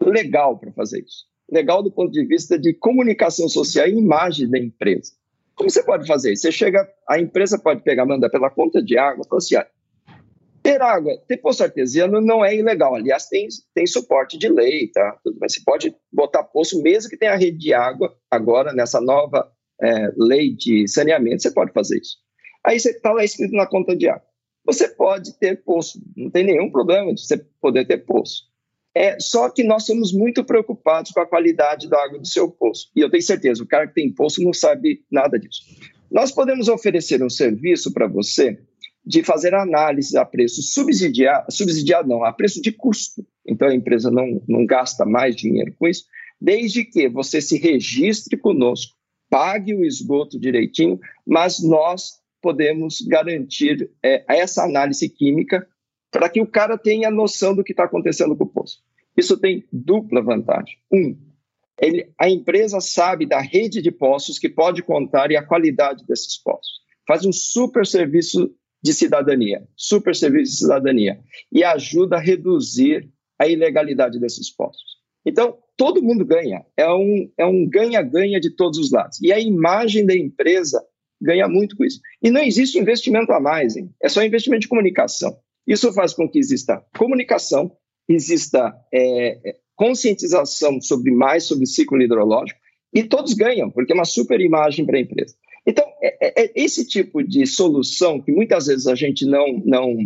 legal 0.00 0.58
para 0.58 0.72
fazer 0.72 1.00
isso 1.00 1.31
legal 1.52 1.82
do 1.82 1.92
ponto 1.92 2.10
de 2.10 2.24
vista 2.24 2.58
de 2.58 2.72
comunicação 2.72 3.48
social 3.48 3.86
e 3.86 3.92
imagem 3.92 4.48
da 4.48 4.58
empresa. 4.58 5.12
Como 5.54 5.70
você 5.70 5.82
pode 5.82 6.06
fazer 6.06 6.32
isso? 6.32 6.42
Você 6.42 6.52
chega, 6.52 6.88
a 7.06 7.20
empresa 7.20 7.58
pode 7.58 7.82
pegar, 7.82 8.06
mandar 8.06 8.30
pela 8.30 8.48
conta 8.48 8.82
de 8.82 8.96
água, 8.96 9.24
falar 9.28 9.38
assim, 9.38 9.56
ah, 9.56 9.66
ter 10.62 10.80
água, 10.80 11.12
ter 11.28 11.36
poço 11.36 11.62
artesiano 11.62 12.20
não 12.20 12.42
é 12.42 12.56
ilegal. 12.56 12.94
Aliás, 12.94 13.26
tem, 13.26 13.48
tem 13.74 13.86
suporte 13.86 14.38
de 14.38 14.48
lei, 14.48 14.88
tá? 14.88 15.18
Mas 15.38 15.52
você 15.54 15.60
pode 15.62 15.94
botar 16.10 16.42
poço, 16.42 16.82
mesmo 16.82 17.10
que 17.10 17.18
tenha 17.18 17.36
rede 17.36 17.58
de 17.58 17.74
água, 17.74 18.16
agora, 18.30 18.72
nessa 18.72 19.00
nova 19.00 19.52
é, 19.80 20.12
lei 20.16 20.54
de 20.54 20.88
saneamento, 20.88 21.42
você 21.42 21.50
pode 21.50 21.72
fazer 21.72 21.98
isso. 21.98 22.16
Aí 22.64 22.80
você 22.80 22.90
está 22.90 23.12
lá 23.12 23.24
escrito 23.24 23.54
na 23.54 23.66
conta 23.66 23.94
de 23.94 24.08
água. 24.08 24.26
Você 24.64 24.88
pode 24.88 25.36
ter 25.38 25.62
poço, 25.64 26.00
não 26.16 26.30
tem 26.30 26.44
nenhum 26.44 26.70
problema 26.70 27.12
de 27.12 27.20
você 27.20 27.44
poder 27.60 27.84
ter 27.84 27.98
poço. 27.98 28.44
É, 28.94 29.18
só 29.18 29.48
que 29.48 29.64
nós 29.64 29.86
somos 29.86 30.12
muito 30.12 30.44
preocupados 30.44 31.12
com 31.12 31.20
a 31.20 31.26
qualidade 31.26 31.88
da 31.88 32.02
água 32.02 32.18
do 32.18 32.26
seu 32.26 32.50
poço. 32.50 32.90
E 32.94 33.00
eu 33.00 33.10
tenho 33.10 33.22
certeza, 33.22 33.62
o 33.62 33.66
cara 33.66 33.86
que 33.86 33.94
tem 33.94 34.12
poço 34.12 34.42
não 34.42 34.52
sabe 34.52 35.02
nada 35.10 35.38
disso. 35.38 35.62
Nós 36.10 36.30
podemos 36.30 36.68
oferecer 36.68 37.22
um 37.22 37.30
serviço 37.30 37.92
para 37.92 38.06
você 38.06 38.58
de 39.04 39.22
fazer 39.22 39.54
análise 39.54 40.16
a 40.16 40.24
preço 40.24 40.62
subsidiado, 40.62 41.50
subsidiado 41.50 42.08
não, 42.08 42.22
a 42.22 42.32
preço 42.32 42.60
de 42.60 42.70
custo. 42.70 43.26
Então 43.46 43.68
a 43.68 43.74
empresa 43.74 44.10
não, 44.10 44.40
não 44.46 44.64
gasta 44.66 45.04
mais 45.04 45.34
dinheiro 45.34 45.74
com 45.78 45.88
isso, 45.88 46.04
desde 46.40 46.84
que 46.84 47.08
você 47.08 47.40
se 47.40 47.58
registre 47.58 48.36
conosco, 48.36 48.94
pague 49.30 49.74
o 49.74 49.84
esgoto 49.84 50.38
direitinho, 50.38 51.00
mas 51.26 51.62
nós 51.62 52.20
podemos 52.40 53.00
garantir 53.00 53.90
é, 54.02 54.24
essa 54.28 54.64
análise 54.64 55.08
química 55.08 55.66
para 56.12 56.28
que 56.28 56.40
o 56.40 56.46
cara 56.46 56.76
tenha 56.76 57.10
noção 57.10 57.56
do 57.56 57.64
que 57.64 57.72
está 57.72 57.84
acontecendo 57.84 58.36
com 58.36 58.44
o 58.44 58.48
poço. 58.48 58.82
Isso 59.16 59.36
tem 59.36 59.66
dupla 59.72 60.22
vantagem. 60.22 60.76
Um, 60.92 61.16
ele, 61.80 62.12
a 62.18 62.28
empresa 62.28 62.80
sabe 62.80 63.26
da 63.26 63.40
rede 63.40 63.80
de 63.80 63.90
poços 63.90 64.38
que 64.38 64.48
pode 64.48 64.82
contar 64.82 65.30
e 65.30 65.36
a 65.36 65.44
qualidade 65.44 66.04
desses 66.06 66.36
poços. 66.36 66.82
Faz 67.08 67.24
um 67.24 67.32
super 67.32 67.86
serviço 67.86 68.54
de 68.82 68.92
cidadania, 68.92 69.66
super 69.74 70.14
serviço 70.14 70.52
de 70.52 70.58
cidadania, 70.58 71.18
e 71.50 71.64
ajuda 71.64 72.16
a 72.16 72.20
reduzir 72.20 73.08
a 73.38 73.48
ilegalidade 73.48 74.20
desses 74.20 74.50
poços. 74.50 75.00
Então, 75.24 75.56
todo 75.76 76.02
mundo 76.02 76.24
ganha. 76.24 76.64
É 76.76 76.88
um 76.92 77.30
é 77.38 77.46
um 77.46 77.66
ganha-ganha 77.68 78.38
de 78.38 78.50
todos 78.50 78.78
os 78.78 78.90
lados. 78.90 79.20
E 79.22 79.32
a 79.32 79.40
imagem 79.40 80.04
da 80.04 80.14
empresa 80.14 80.84
ganha 81.20 81.48
muito 81.48 81.76
com 81.76 81.84
isso. 81.84 82.00
E 82.22 82.30
não 82.30 82.42
existe 82.42 82.78
investimento 82.78 83.32
a 83.32 83.40
mais, 83.40 83.76
hein? 83.76 83.90
é 84.02 84.08
só 84.08 84.22
investimento 84.22 84.62
de 84.62 84.68
comunicação. 84.68 85.36
Isso 85.66 85.92
faz 85.92 86.12
com 86.12 86.28
que 86.28 86.38
exista 86.38 86.84
comunicação, 86.96 87.76
exista 88.08 88.74
é, 88.92 89.56
conscientização 89.76 90.80
sobre 90.80 91.10
mais 91.10 91.44
sobre 91.44 91.66
ciclo 91.66 92.00
hidrológico 92.00 92.60
e 92.92 93.02
todos 93.02 93.32
ganham, 93.32 93.70
porque 93.70 93.92
é 93.92 93.94
uma 93.94 94.04
super 94.04 94.40
imagem 94.40 94.84
para 94.84 94.98
a 94.98 95.00
empresa. 95.00 95.34
Então, 95.66 95.84
é, 96.02 96.42
é, 96.42 96.44
é, 96.44 96.52
esse 96.54 96.86
tipo 96.86 97.22
de 97.22 97.46
solução 97.46 98.20
que 98.20 98.32
muitas 98.32 98.66
vezes 98.66 98.86
a 98.86 98.94
gente 98.94 99.24
não, 99.24 99.62
não, 99.64 99.96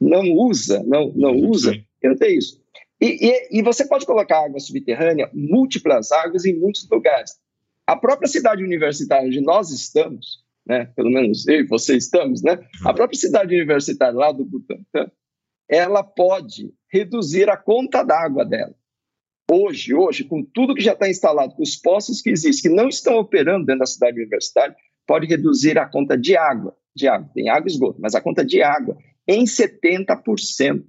não 0.00 0.32
usa, 0.32 0.82
não, 0.84 1.12
não 1.14 1.36
usa, 1.36 1.74
eu 2.02 2.16
tenho 2.16 2.38
isso. 2.38 2.60
E, 3.00 3.28
e, 3.28 3.58
e, 3.58 3.62
você 3.62 3.86
pode 3.86 4.04
colocar 4.04 4.44
água 4.44 4.60
subterrânea, 4.60 5.30
múltiplas 5.32 6.12
águas 6.12 6.44
em 6.44 6.58
muitos 6.58 6.86
lugares. 6.90 7.32
A 7.86 7.96
própria 7.96 8.28
cidade 8.28 8.62
universitária 8.62 9.26
onde 9.26 9.40
nós 9.40 9.70
estamos, 9.70 10.44
né? 10.66 10.86
Pelo 10.96 11.10
menos 11.10 11.46
eu 11.48 11.60
e 11.60 11.66
você 11.66 11.96
estamos, 11.96 12.42
né? 12.42 12.58
A 12.84 12.92
própria 12.92 13.18
cidade 13.18 13.54
universitária 13.54 14.16
lá 14.16 14.32
do 14.32 14.44
Butantã, 14.44 15.10
ela 15.68 16.02
pode 16.02 16.72
reduzir 16.92 17.48
a 17.48 17.56
conta 17.56 18.02
d'água 18.02 18.44
dela. 18.44 18.74
Hoje, 19.50 19.94
hoje, 19.94 20.24
com 20.24 20.44
tudo 20.44 20.74
que 20.74 20.82
já 20.82 20.92
está 20.92 21.08
instalado, 21.08 21.54
com 21.54 21.62
os 21.62 21.76
postos 21.76 22.20
que 22.20 22.30
existem, 22.30 22.70
que 22.70 22.76
não 22.76 22.88
estão 22.88 23.16
operando 23.16 23.66
dentro 23.66 23.80
da 23.80 23.86
cidade 23.86 24.18
universitária, 24.18 24.76
pode 25.06 25.26
reduzir 25.26 25.76
a 25.76 25.86
conta 25.86 26.16
de 26.16 26.36
água, 26.36 26.76
de 26.94 27.08
água, 27.08 27.28
tem 27.34 27.48
água 27.48 27.68
e 27.68 27.72
esgoto, 27.72 28.00
mas 28.00 28.14
a 28.14 28.20
conta 28.20 28.44
de 28.44 28.62
água 28.62 28.96
em 29.26 29.44
70%. 29.44 30.84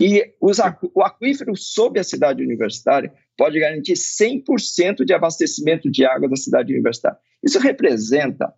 E 0.00 0.34
os, 0.40 0.58
o 0.94 1.02
aquífero 1.02 1.54
sob 1.54 2.00
a 2.00 2.04
cidade 2.04 2.42
universitária 2.42 3.12
pode 3.36 3.60
garantir 3.60 3.94
100% 3.94 5.04
de 5.04 5.12
abastecimento 5.12 5.90
de 5.90 6.04
água 6.04 6.28
da 6.28 6.36
cidade 6.36 6.72
universitária. 6.72 7.18
Isso 7.42 7.58
representa 7.58 8.52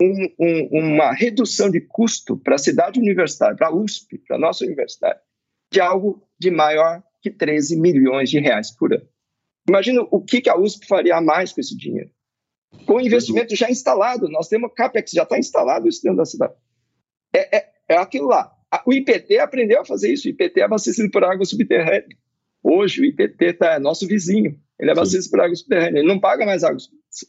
um, 0.00 0.34
um, 0.38 0.68
uma 0.72 1.12
redução 1.12 1.70
de 1.70 1.80
custo 1.80 2.36
para 2.36 2.56
a 2.56 2.58
cidade 2.58 2.98
universitária, 3.00 3.56
para 3.56 3.68
a 3.68 3.74
USP, 3.74 4.18
para 4.18 4.36
a 4.36 4.38
nossa 4.38 4.64
universidade, 4.64 5.20
de 5.72 5.80
algo 5.80 6.22
de 6.38 6.50
maior 6.50 7.02
que 7.22 7.30
13 7.30 7.80
milhões 7.80 8.30
de 8.30 8.38
reais 8.38 8.70
por 8.70 8.92
ano. 8.92 9.08
Imagina 9.68 10.02
o 10.10 10.22
que, 10.22 10.40
que 10.40 10.50
a 10.50 10.56
USP 10.56 10.86
faria 10.86 11.16
a 11.16 11.20
mais 11.20 11.52
com 11.52 11.60
esse 11.60 11.76
dinheiro. 11.76 12.10
Com 12.86 12.94
o 12.94 13.00
investimento 13.00 13.56
já 13.56 13.70
instalado, 13.70 14.28
nós 14.28 14.48
temos 14.48 14.72
CAPEX, 14.74 15.12
já 15.12 15.22
está 15.22 15.38
instalado 15.38 15.88
isso 15.88 16.02
dentro 16.02 16.18
da 16.18 16.24
cidade. 16.24 16.54
É, 17.34 17.56
é, 17.56 17.72
é 17.88 17.96
aquilo 17.96 18.28
lá. 18.28 18.52
O 18.84 18.92
IPT 18.92 19.38
aprendeu 19.38 19.80
a 19.80 19.84
fazer 19.84 20.12
isso. 20.12 20.28
O 20.28 20.30
IPT 20.30 20.60
é 20.60 20.64
abastecido 20.64 21.10
por 21.10 21.24
água 21.24 21.44
subterrânea. 21.44 22.06
Hoje 22.62 23.00
o 23.00 23.04
IPT 23.04 23.54
tá, 23.54 23.74
é 23.74 23.78
nosso 23.78 24.06
vizinho. 24.06 24.60
Ele 24.78 24.90
é 24.90 24.92
abastecido 24.92 25.30
por 25.30 25.40
água 25.40 25.54
subterrânea. 25.54 26.00
Ele 26.00 26.08
não 26.08 26.20
paga 26.20 26.44
mais 26.44 26.62
água, 26.62 26.78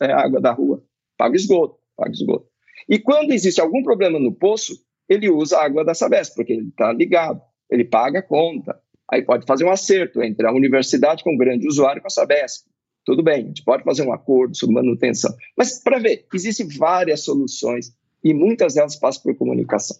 é, 0.01 0.11
água 0.11 0.41
da 0.41 0.51
rua. 0.51 0.83
Paga 1.17 1.35
esgoto. 1.35 1.79
Paga 1.95 2.11
esgoto. 2.11 2.47
E 2.87 2.99
quando 2.99 3.31
existe 3.31 3.61
algum 3.61 3.83
problema 3.83 4.19
no 4.19 4.33
poço, 4.33 4.73
ele 5.07 5.29
usa 5.29 5.57
a 5.57 5.65
água 5.65 5.83
da 5.85 5.93
Sabesp, 5.93 6.35
porque 6.35 6.53
ele 6.53 6.67
está 6.67 6.91
ligado. 6.91 7.41
Ele 7.69 7.85
paga 7.85 8.19
a 8.19 8.23
conta. 8.23 8.79
Aí 9.09 9.21
pode 9.21 9.45
fazer 9.45 9.63
um 9.63 9.71
acerto 9.71 10.21
entre 10.21 10.45
a 10.45 10.51
universidade 10.51 11.23
com 11.23 11.33
o 11.33 11.37
grande 11.37 11.67
usuário 11.67 12.01
com 12.01 12.07
a 12.07 12.11
Sabesp. 12.11 12.65
Tudo 13.05 13.23
bem, 13.23 13.43
a 13.43 13.47
gente 13.47 13.63
pode 13.63 13.83
fazer 13.83 14.05
um 14.05 14.11
acordo 14.11 14.57
sobre 14.57 14.75
manutenção. 14.75 15.33
Mas, 15.57 15.81
para 15.81 15.97
ver, 15.97 16.25
existem 16.33 16.67
várias 16.67 17.23
soluções 17.23 17.93
e 18.21 18.33
muitas 18.33 18.73
delas 18.73 18.97
passam 18.97 19.23
por 19.23 19.35
comunicação. 19.35 19.95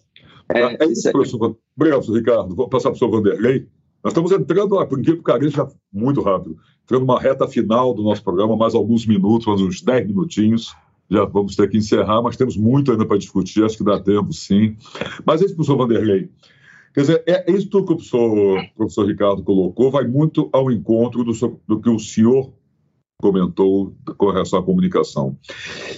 É, 0.54 0.84
é 0.84 0.86
isso, 0.86 1.10
professor. 1.10 1.56
Obrigado, 1.74 2.12
Ricardo. 2.12 2.54
Vou 2.54 2.68
passar 2.68 2.90
para 2.90 2.96
o 2.96 2.98
professor 2.98 3.10
Vanderlei. 3.10 3.66
Nós 4.04 4.12
estamos 4.12 4.30
entrando, 4.30 4.86
por 4.86 4.98
incrível 4.98 5.22
que 5.22 5.32
pareça, 5.32 5.68
muito 5.92 6.20
rápido, 6.20 6.56
entrando 6.84 7.00
numa 7.00 7.18
reta 7.18 7.48
final 7.48 7.92
do 7.94 8.02
nosso 8.02 8.22
programa, 8.22 8.56
mais 8.56 8.74
alguns 8.74 9.06
minutos, 9.06 9.46
mais 9.46 9.60
uns 9.60 9.82
10 9.82 10.06
minutinhos. 10.06 10.74
Já 11.10 11.24
vamos 11.24 11.56
ter 11.56 11.68
que 11.70 11.78
encerrar, 11.78 12.22
mas 12.22 12.36
temos 12.36 12.56
muito 12.56 12.92
ainda 12.92 13.06
para 13.06 13.18
discutir, 13.18 13.64
acho 13.64 13.78
que 13.78 13.84
dá 13.84 13.98
tempo, 13.98 14.32
sim. 14.32 14.76
Mas 15.24 15.40
esse 15.40 15.54
professor 15.54 15.78
Vanderlei, 15.78 16.28
quer 16.94 17.00
dizer, 17.00 17.24
é 17.26 17.50
isso 17.50 17.68
que 17.68 17.76
o 17.76 17.84
professor, 17.84 18.62
professor 18.76 19.06
Ricardo 19.06 19.42
colocou, 19.42 19.90
vai 19.90 20.06
muito 20.06 20.50
ao 20.52 20.70
encontro 20.70 21.24
do, 21.24 21.60
do 21.66 21.80
que 21.80 21.88
o 21.88 21.98
senhor 21.98 22.52
comentou 23.20 23.96
com 24.16 24.30
relação 24.30 24.60
à 24.60 24.62
comunicação. 24.62 25.36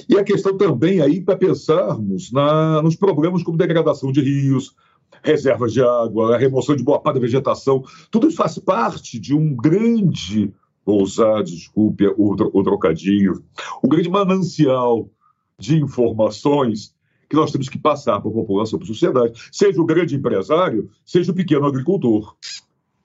E 0.08 0.16
a 0.16 0.24
questão 0.24 0.56
também 0.56 1.02
aí 1.02 1.20
para 1.20 1.36
pensarmos 1.36 2.32
na, 2.32 2.80
nos 2.80 2.96
problemas 2.96 3.42
como 3.42 3.58
degradação 3.58 4.10
de 4.10 4.22
rios, 4.22 4.74
reservas 5.22 5.72
de 5.72 5.82
água, 5.82 6.34
a 6.34 6.38
remoção 6.38 6.74
de 6.74 6.82
boa 6.82 6.98
parte 6.98 7.16
da 7.16 7.20
vegetação, 7.20 7.84
tudo 8.10 8.28
isso 8.28 8.36
faz 8.36 8.58
parte 8.58 9.18
de 9.18 9.34
um 9.34 9.54
grande, 9.54 10.52
vou 10.90 11.02
usar, 11.02 11.42
desculpe 11.42 12.06
o, 12.16 12.34
o 12.34 12.62
trocadilho, 12.62 13.42
um 13.84 13.88
grande 13.88 14.08
manancial 14.08 15.08
de 15.58 15.76
informações 15.76 16.94
que 17.28 17.36
nós 17.36 17.52
temos 17.52 17.68
que 17.68 17.78
passar 17.78 18.20
para 18.20 18.30
a 18.30 18.34
população, 18.34 18.78
para 18.78 18.86
a 18.86 18.88
sociedade, 18.88 19.48
seja 19.52 19.80
o 19.80 19.86
grande 19.86 20.16
empresário, 20.16 20.90
seja 21.04 21.30
o 21.30 21.34
pequeno 21.34 21.66
agricultor. 21.66 22.34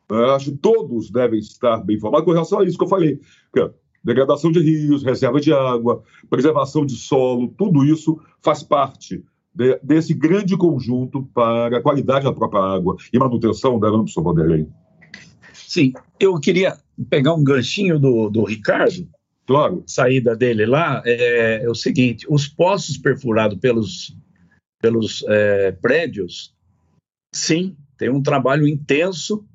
Eu 0.10 0.32
acho 0.32 0.52
que 0.52 0.58
todos 0.58 1.12
devem 1.12 1.40
estar 1.40 1.78
bem 1.78 1.98
informados 1.98 2.26
com 2.26 2.32
relação 2.32 2.60
a 2.60 2.66
isso 2.66 2.78
que 2.78 2.84
eu 2.84 2.90
falei 2.90 3.20
degradação 4.06 4.52
de 4.52 4.60
rios, 4.60 5.04
reserva 5.04 5.42
de 5.42 5.52
água, 5.52 6.04
preservação 6.30 6.86
de 6.86 6.96
solo, 6.96 7.48
tudo 7.58 7.84
isso 7.84 8.20
faz 8.40 8.62
parte 8.62 9.24
de, 9.54 9.80
desse 9.82 10.14
grande 10.14 10.56
conjunto 10.56 11.24
para 11.34 11.78
a 11.78 11.82
qualidade 11.82 12.24
da 12.24 12.32
própria 12.32 12.62
água 12.62 12.96
e 13.12 13.18
manutenção 13.18 13.80
dela, 13.80 13.98
professor 13.98 14.22
Vanderlei. 14.22 14.68
Sim, 15.52 15.94
eu 16.20 16.40
queria 16.40 16.78
pegar 17.10 17.34
um 17.34 17.44
ganchinho 17.44 18.00
do, 18.00 18.30
do 18.30 18.44
Ricardo. 18.44 19.08
Claro. 19.46 19.84
Saída 19.86 20.36
dele 20.36 20.66
lá 20.66 21.02
é, 21.06 21.64
é 21.64 21.70
o 21.70 21.76
seguinte: 21.76 22.26
os 22.30 22.48
poços 22.48 22.98
perfurados 22.98 23.58
pelos, 23.60 24.16
pelos 24.82 25.24
é, 25.28 25.72
prédios, 25.74 26.54
sim, 27.34 27.76
tem 27.98 28.10
um 28.10 28.24
trabalho 28.24 28.68
intenso 28.68 29.46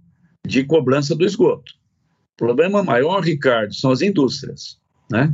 de 0.46 0.64
cobrança 0.64 1.14
do 1.14 1.24
esgoto. 1.24 1.72
O 2.34 2.36
problema 2.36 2.82
maior, 2.82 3.20
Ricardo, 3.20 3.74
são 3.74 3.90
as 3.90 4.00
indústrias, 4.00 4.78
né? 5.10 5.32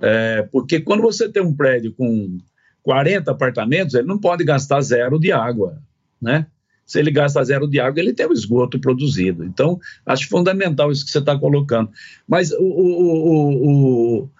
É, 0.00 0.42
porque 0.52 0.80
quando 0.80 1.02
você 1.02 1.28
tem 1.28 1.42
um 1.42 1.54
prédio 1.54 1.92
com 1.92 2.38
40 2.82 3.30
apartamentos, 3.30 3.94
ele 3.94 4.06
não 4.06 4.18
pode 4.18 4.44
gastar 4.44 4.80
zero 4.80 5.18
de 5.18 5.32
água, 5.32 5.82
né? 6.22 6.46
Se 6.88 6.98
ele 6.98 7.10
gasta 7.10 7.44
zero 7.44 7.68
de 7.68 7.78
água, 7.78 8.00
ele 8.00 8.14
tem 8.14 8.26
o 8.26 8.32
esgoto 8.32 8.80
produzido. 8.80 9.44
Então, 9.44 9.78
acho 10.06 10.26
fundamental 10.26 10.90
isso 10.90 11.04
que 11.04 11.10
você 11.10 11.18
está 11.18 11.38
colocando. 11.38 11.90
Mas, 12.26 12.50
o, 12.50 12.62
o, 12.62 14.22
o, 14.22 14.30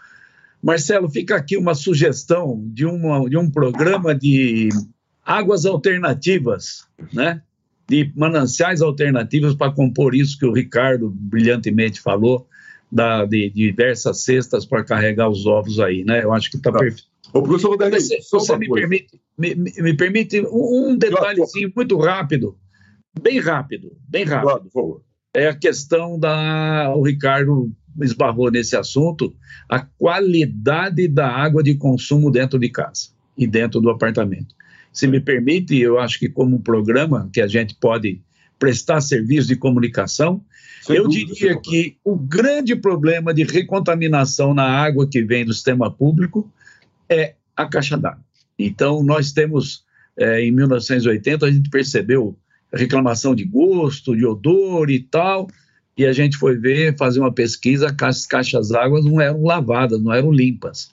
Marcelo, 0.63 1.11
fica 1.11 1.37
aqui 1.37 1.59
uma 1.59 1.75
sugestão 1.75 2.59
de, 2.73 2.87
uma, 2.87 3.29
de 3.29 3.37
um 3.37 3.51
programa 3.51 4.15
de 4.15 4.71
águas 5.23 5.67
alternativas, 5.67 6.89
né? 7.13 7.43
de 7.87 8.11
mananciais 8.17 8.81
alternativos 8.81 9.55
para 9.55 9.73
compor 9.73 10.15
isso 10.15 10.39
que 10.39 10.47
o 10.47 10.53
Ricardo 10.53 11.11
brilhantemente 11.11 12.01
falou, 12.01 12.47
da, 12.91 13.27
de, 13.27 13.51
de 13.51 13.71
diversas 13.71 14.23
cestas 14.25 14.65
para 14.65 14.83
carregar 14.83 15.29
os 15.29 15.45
ovos 15.47 15.79
aí, 15.81 16.03
né? 16.05 16.25
Eu 16.25 16.33
acho 16.33 16.51
que 16.51 16.57
está 16.57 16.73
tá. 16.73 16.79
perfeito. 16.79 17.09
Ô, 17.33 17.43
professor 17.43 17.70
Vanderlei, 17.70 18.01
você, 18.01 18.18
você 18.31 18.57
me, 18.57 18.68
permite, 18.68 19.20
me, 19.37 19.55
me, 19.55 19.95
permite 19.95 20.41
um, 20.41 20.91
um 20.91 20.97
detalhezinho 20.97 21.72
muito 21.74 21.97
rápido, 21.99 22.57
bem 23.20 23.39
rápido, 23.39 23.97
bem 24.09 24.24
rápido. 24.24 24.49
Claro, 24.49 24.62
por 24.64 24.72
favor. 24.72 25.03
É 25.35 25.49
a 25.49 25.55
questão 25.55 26.18
da. 26.18 26.93
O 26.97 27.03
Ricardo 27.03 27.70
esbarrou 28.01 28.51
nesse 28.51 28.76
assunto, 28.76 29.35
a 29.68 29.81
qualidade 29.81 31.07
da 31.09 31.29
água 31.29 31.62
de 31.62 31.74
consumo 31.74 32.31
dentro 32.31 32.59
de 32.59 32.68
casa 32.68 33.11
e 33.37 33.47
dentro 33.47 33.81
do 33.81 33.91
apartamento 33.91 34.55
se 34.99 35.07
me 35.07 35.20
permite, 35.20 35.79
eu 35.79 35.99
acho 35.99 36.18
que 36.18 36.29
como 36.29 36.57
um 36.57 36.61
programa 36.61 37.31
que 37.33 37.41
a 37.41 37.47
gente 37.47 37.74
pode 37.74 38.20
prestar 38.59 39.01
serviço 39.01 39.47
de 39.47 39.55
comunicação, 39.55 40.45
Sem 40.83 40.97
eu 40.97 41.05
dúvida, 41.05 41.33
diria 41.33 41.61
que 41.61 41.97
o 42.05 42.16
grande 42.16 42.74
problema 42.74 43.33
de 43.33 43.45
recontaminação 43.45 44.53
na 44.53 44.64
água 44.64 45.09
que 45.09 45.22
vem 45.22 45.45
do 45.45 45.55
sistema 45.55 45.89
público 45.89 46.51
é 47.09 47.35
a 47.57 47.67
caixa 47.67 47.97
d'água. 47.97 48.25
Então, 48.59 49.03
nós 49.03 49.33
temos, 49.33 49.85
é, 50.17 50.43
em 50.43 50.53
1980, 50.53 51.47
a 51.47 51.51
gente 51.51 51.71
percebeu 51.71 52.37
reclamação 52.73 53.35
de 53.35 53.45
gosto, 53.45 54.17
de 54.17 54.27
odor 54.27 54.91
e 54.91 55.01
tal, 55.01 55.49
e 55.97 56.05
a 56.05 56.13
gente 56.13 56.37
foi 56.37 56.57
ver, 56.57 56.97
fazer 56.97 57.21
uma 57.21 57.33
pesquisa, 57.33 57.95
as 58.03 58.27
caixas 58.27 58.69
d'água 58.69 59.01
não 59.03 59.21
eram 59.21 59.43
lavadas, 59.43 60.01
não 60.01 60.13
eram 60.13 60.31
limpas. 60.31 60.93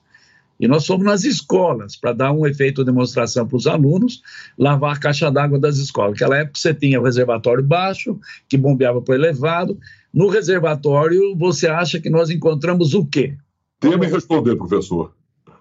E 0.59 0.67
nós 0.67 0.85
fomos 0.85 1.05
nas 1.05 1.23
escolas 1.25 1.97
para 1.97 2.13
dar 2.13 2.31
um 2.31 2.47
efeito 2.47 2.81
de 2.81 2.85
demonstração 2.85 3.45
para 3.45 3.57
os 3.57 3.67
alunos, 3.67 4.21
lavar 4.57 4.95
a 4.95 4.99
caixa 4.99 5.29
d'água 5.29 5.59
das 5.59 5.77
escolas. 5.77 6.11
Naquela 6.11 6.37
época 6.37 6.57
você 6.57 6.73
tinha 6.73 6.99
o 6.99 7.03
reservatório 7.03 7.63
baixo, 7.63 8.17
que 8.47 8.57
bombeava 8.57 9.01
para 9.01 9.11
o 9.11 9.15
elevado. 9.15 9.77
No 10.13 10.29
reservatório, 10.29 11.35
você 11.35 11.67
acha 11.67 11.99
que 11.99 12.09
nós 12.09 12.29
encontramos 12.29 12.93
o 12.93 13.05
quê? 13.05 13.35
Tenha 13.81 13.97
me 13.97 14.07
responder, 14.07 14.55
professor. 14.55 15.13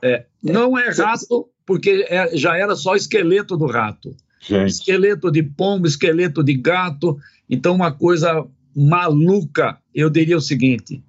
É, 0.04 0.26
não 0.42 0.78
é 0.78 0.90
rato, 0.90 1.48
porque 1.64 2.06
é, 2.10 2.36
já 2.36 2.56
era 2.58 2.76
só 2.76 2.94
esqueleto 2.94 3.56
do 3.56 3.66
rato. 3.66 4.14
Gente. 4.38 4.68
Esqueleto 4.68 5.30
de 5.30 5.42
pombo, 5.42 5.86
esqueleto 5.86 6.44
de 6.44 6.52
gato. 6.52 7.18
Então, 7.48 7.74
uma 7.74 7.90
coisa 7.90 8.46
maluca, 8.76 9.78
eu 9.94 10.10
diria 10.10 10.36
o 10.36 10.42
seguinte: 10.42 11.02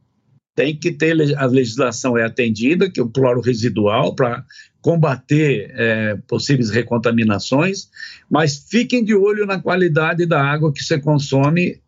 tem 0.55 0.73
que 0.73 0.93
ter 0.93 1.37
a 1.37 1.45
legislação 1.45 2.17
é 2.17 2.23
atendida, 2.23 2.89
que 2.89 2.99
é 2.99 3.03
o 3.03 3.09
cloro 3.09 3.41
residual, 3.41 4.15
para 4.15 4.45
combater 4.81 5.73
é, 5.75 6.15
possíveis 6.27 6.69
recontaminações, 6.69 7.89
mas 8.29 8.65
fiquem 8.69 9.03
de 9.03 9.13
olho 9.13 9.45
na 9.45 9.59
qualidade 9.59 10.25
da 10.25 10.41
água 10.41 10.71
que 10.71 10.81
você 10.81 10.97
consome 10.99 11.81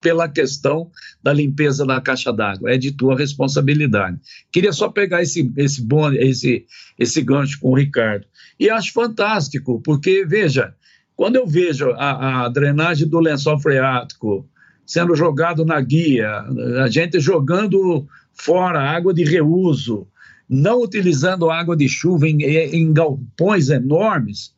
pela 0.00 0.28
questão 0.28 0.90
da 1.22 1.32
limpeza 1.32 1.84
da 1.84 2.00
caixa 2.00 2.32
d'água. 2.32 2.72
É 2.72 2.78
de 2.78 2.92
tua 2.92 3.16
responsabilidade. 3.16 4.18
Queria 4.50 4.72
só 4.72 4.88
pegar 4.88 5.22
esse, 5.22 5.52
esse, 5.56 5.82
bom, 5.82 6.12
esse, 6.12 6.64
esse 6.98 7.22
gancho 7.22 7.58
com 7.60 7.70
o 7.70 7.76
Ricardo. 7.76 8.26
E 8.58 8.70
acho 8.70 8.92
fantástico, 8.92 9.80
porque, 9.82 10.24
veja, 10.24 10.74
quando 11.16 11.36
eu 11.36 11.46
vejo 11.46 11.90
a, 11.92 12.44
a 12.44 12.48
drenagem 12.48 13.08
do 13.08 13.18
lençol 13.18 13.58
freático, 13.58 14.48
sendo 14.86 15.14
jogado 15.14 15.64
na 15.64 15.80
guia, 15.80 16.44
a 16.82 16.88
gente 16.88 17.20
jogando 17.20 18.06
fora 18.32 18.80
água 18.80 19.12
de 19.12 19.24
reuso, 19.24 20.06
não 20.48 20.80
utilizando 20.82 21.50
água 21.50 21.76
de 21.76 21.88
chuva 21.88 22.26
em, 22.26 22.42
em 22.42 22.92
galpões 22.92 23.68
enormes, 23.68 24.54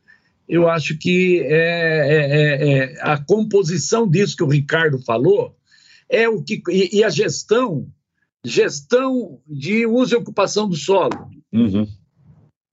eu 0.51 0.69
acho 0.69 0.99
que 0.99 1.41
é, 1.43 1.47
é, 1.47 2.19
é, 2.19 2.73
é, 2.73 2.99
a 3.03 3.17
composição 3.17 4.09
disso 4.09 4.37
que 4.37 4.43
o 4.43 4.49
Ricardo 4.49 4.99
falou 4.99 5.57
é 6.09 6.29
o 6.29 6.43
que 6.43 6.61
e, 6.69 6.99
e 6.99 7.05
a 7.05 7.09
gestão 7.09 7.87
gestão 8.45 9.39
de 9.47 9.87
uso 9.87 10.15
e 10.15 10.19
ocupação 10.19 10.69
do 10.69 10.75
solo. 10.75 11.31
Uhum. 11.53 11.87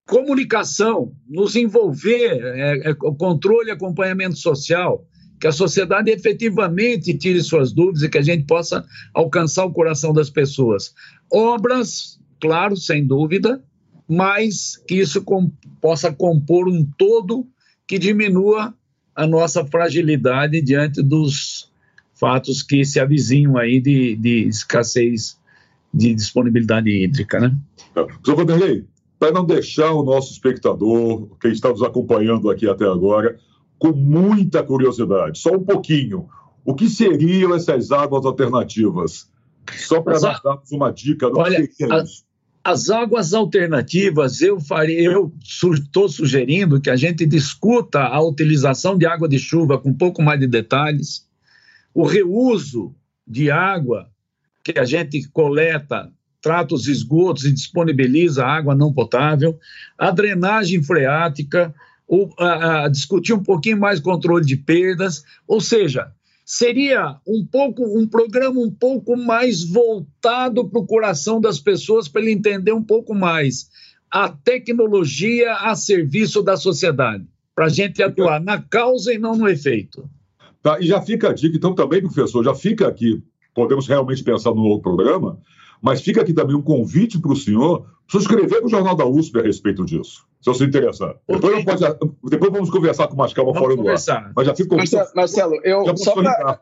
Comunicação, 0.08 1.14
nos 1.30 1.56
envolver, 1.56 2.42
é, 2.42 2.90
é, 2.90 2.94
controle 2.94 3.70
e 3.70 3.74
acompanhamento 3.74 4.38
social, 4.38 5.06
que 5.40 5.46
a 5.46 5.52
sociedade 5.52 6.10
efetivamente 6.10 7.16
tire 7.16 7.44
suas 7.44 7.72
dúvidas 7.74 8.02
e 8.02 8.10
que 8.10 8.18
a 8.18 8.24
gente 8.24 8.46
possa 8.46 8.84
alcançar 9.14 9.66
o 9.66 9.74
coração 9.74 10.14
das 10.14 10.32
pessoas. 10.32 10.96
Obras, 11.32 12.20
claro, 12.42 12.76
sem 12.76 13.06
dúvida, 13.06 13.62
mas 14.08 14.78
que 14.88 14.96
isso 14.96 15.24
possa 15.80 16.12
compor 16.12 16.68
um 16.68 16.90
todo 16.98 17.46
que 17.88 17.98
diminua 17.98 18.74
a 19.16 19.26
nossa 19.26 19.66
fragilidade 19.66 20.62
diante 20.62 21.02
dos 21.02 21.72
fatos 22.14 22.62
que 22.62 22.84
se 22.84 23.00
avizinham 23.00 23.58
aí 23.58 23.80
de, 23.80 24.16
de 24.16 24.48
escassez 24.48 25.40
de 25.94 26.14
disponibilidade 26.14 26.90
hídrica, 26.90 27.40
né? 27.40 27.56
Professor 27.94 28.36
Vanderlei, 28.36 28.86
para 29.18 29.32
não 29.32 29.46
deixar 29.46 29.92
o 29.94 30.04
nosso 30.04 30.32
espectador, 30.32 31.28
quem 31.40 31.52
está 31.52 31.70
nos 31.70 31.82
acompanhando 31.82 32.52
aqui 32.52 32.70
até 32.70 32.86
agora, 32.86 33.40
com 33.80 33.92
muita 33.92 34.62
curiosidade, 34.62 35.40
só 35.40 35.54
um 35.56 35.64
pouquinho, 35.64 36.28
o 36.66 36.76
que 36.76 36.90
seriam 36.90 37.56
essas 37.56 37.92
águas 37.92 38.26
alternativas? 38.26 39.30
Só 39.76 40.02
para 40.02 40.20
nós 40.20 40.42
darmos 40.42 40.72
uma 40.72 40.92
dica 40.92 41.30
do 41.30 41.40
Olha, 41.40 41.68
que 41.68 41.84
é 41.84 42.04
isso. 42.04 42.27
As 42.68 42.90
águas 42.90 43.34
alternativas, 43.34 44.42
eu 44.42 44.58
eu 44.90 45.34
estou 45.74 46.10
sugerindo 46.10 46.82
que 46.82 46.90
a 46.90 46.98
gente 46.98 47.26
discuta 47.26 48.02
a 48.02 48.22
utilização 48.22 48.98
de 48.98 49.06
água 49.06 49.26
de 49.30 49.40
chuva 49.40 49.80
com 49.80 49.92
um 49.92 49.94
pouco 49.94 50.22
mais 50.22 50.38
de 50.38 50.48
detalhes, 50.48 51.26
o 51.94 52.04
reuso 52.04 52.94
de 53.26 53.50
água 53.50 54.10
que 54.62 54.78
a 54.78 54.84
gente 54.84 55.30
coleta, 55.30 56.12
trata 56.42 56.76
os 56.76 56.90
esgotos 56.90 57.46
e 57.46 57.54
disponibiliza 57.54 58.46
água 58.46 58.76
não 58.76 58.92
potável, 58.92 59.58
a 59.98 60.12
drenagem 60.12 60.84
freática, 60.84 61.74
o, 62.06 62.30
a, 62.38 62.84
a, 62.84 62.88
discutir 62.90 63.32
um 63.32 63.44
pouquinho 63.44 63.80
mais 63.80 64.02
controle 64.02 64.46
de 64.46 64.58
perdas, 64.58 65.24
ou 65.48 65.62
seja, 65.62 66.12
seria 66.48 67.18
um 67.28 67.46
pouco 67.46 67.84
um 67.84 68.08
programa 68.08 68.58
um 68.62 68.72
pouco 68.72 69.18
mais 69.18 69.66
voltado 69.66 70.66
para 70.70 70.80
o 70.80 70.88
coração 70.88 71.42
das 71.42 71.60
pessoas 71.60 72.08
para 72.08 72.22
ele 72.22 72.32
entender 72.32 72.72
um 72.72 72.82
pouco 72.82 73.14
mais 73.14 73.70
a 74.10 74.30
tecnologia 74.30 75.54
a 75.56 75.76
serviço 75.76 76.42
da 76.42 76.56
sociedade, 76.56 77.26
para 77.54 77.66
a 77.66 77.70
gente 77.70 78.02
atuar 78.02 78.40
na 78.40 78.62
causa 78.62 79.14
e 79.14 79.18
não 79.18 79.36
no 79.36 79.50
efeito. 79.50 80.10
Tá, 80.64 80.80
e 80.80 80.88
já 80.88 81.02
fica 81.02 81.32
a 81.32 81.34
dica, 81.34 81.58
então, 81.58 81.76
também, 81.76 82.02
professor, 82.02 82.42
já 82.42 82.56
fica 82.56 82.88
aqui, 82.88 83.22
podemos 83.54 83.86
realmente 83.86 84.24
pensar 84.24 84.52
no 84.52 84.64
novo 84.64 84.82
programa, 84.82 85.38
mas 85.82 86.02
fica 86.02 86.22
aqui 86.22 86.34
também 86.34 86.56
um 86.56 86.62
convite 86.62 87.20
para 87.20 87.32
o 87.32 87.36
senhor 87.36 87.86
para 88.10 88.22
escrever 88.22 88.62
no 88.62 88.70
Jornal 88.70 88.96
da 88.96 89.06
USP 89.06 89.40
a 89.40 89.44
respeito 89.44 89.86
disso, 89.86 90.26
se 90.40 90.50
você 90.50 90.64
interessar. 90.64 91.16
Okay. 91.28 91.36
Depois, 91.36 91.66
pode, 91.66 92.00
depois, 92.30 92.52
vamos 92.52 92.70
conversar 92.70 93.08
com 93.08 93.16
mais 93.16 93.34
calma 93.34 93.54
fora 93.54 93.76
do 93.76 93.88
ar. 93.88 94.34
Mas 94.36 94.48
já 94.48 94.56
fica 94.56 94.76
Marcelo, 94.76 95.10
Marcelo 95.14 95.62
eu 95.64 95.98
só 95.98 96.14
para 96.14 96.62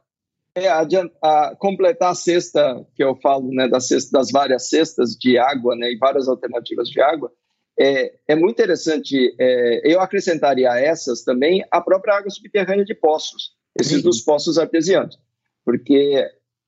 é, 0.55 0.69
a, 0.69 1.55
completar 1.57 2.11
a 2.11 2.15
cesta 2.15 2.85
que 2.95 3.03
eu 3.03 3.15
falo, 3.17 3.49
né, 3.49 3.67
das, 3.67 3.87
cesta, 3.87 4.17
das 4.17 4.31
várias 4.31 4.69
cestas 4.69 5.11
de 5.11 5.37
água 5.37 5.75
né, 5.75 5.91
e 5.91 5.97
várias 5.97 6.27
alternativas 6.27 6.89
de 6.89 7.01
água, 7.01 7.31
é, 7.77 8.13
é 8.27 8.35
muito 8.35 8.53
interessante. 8.53 9.35
É, 9.39 9.93
eu 9.93 9.99
acrescentaria 9.99 10.71
a 10.71 10.79
essas 10.79 11.23
também 11.23 11.63
a 11.69 11.81
própria 11.81 12.15
água 12.15 12.29
subterrânea 12.29 12.85
de 12.85 12.95
poços, 12.95 13.51
esses 13.77 14.01
dos 14.01 14.21
poços 14.21 14.57
artesianos, 14.57 15.19
porque 15.65 16.25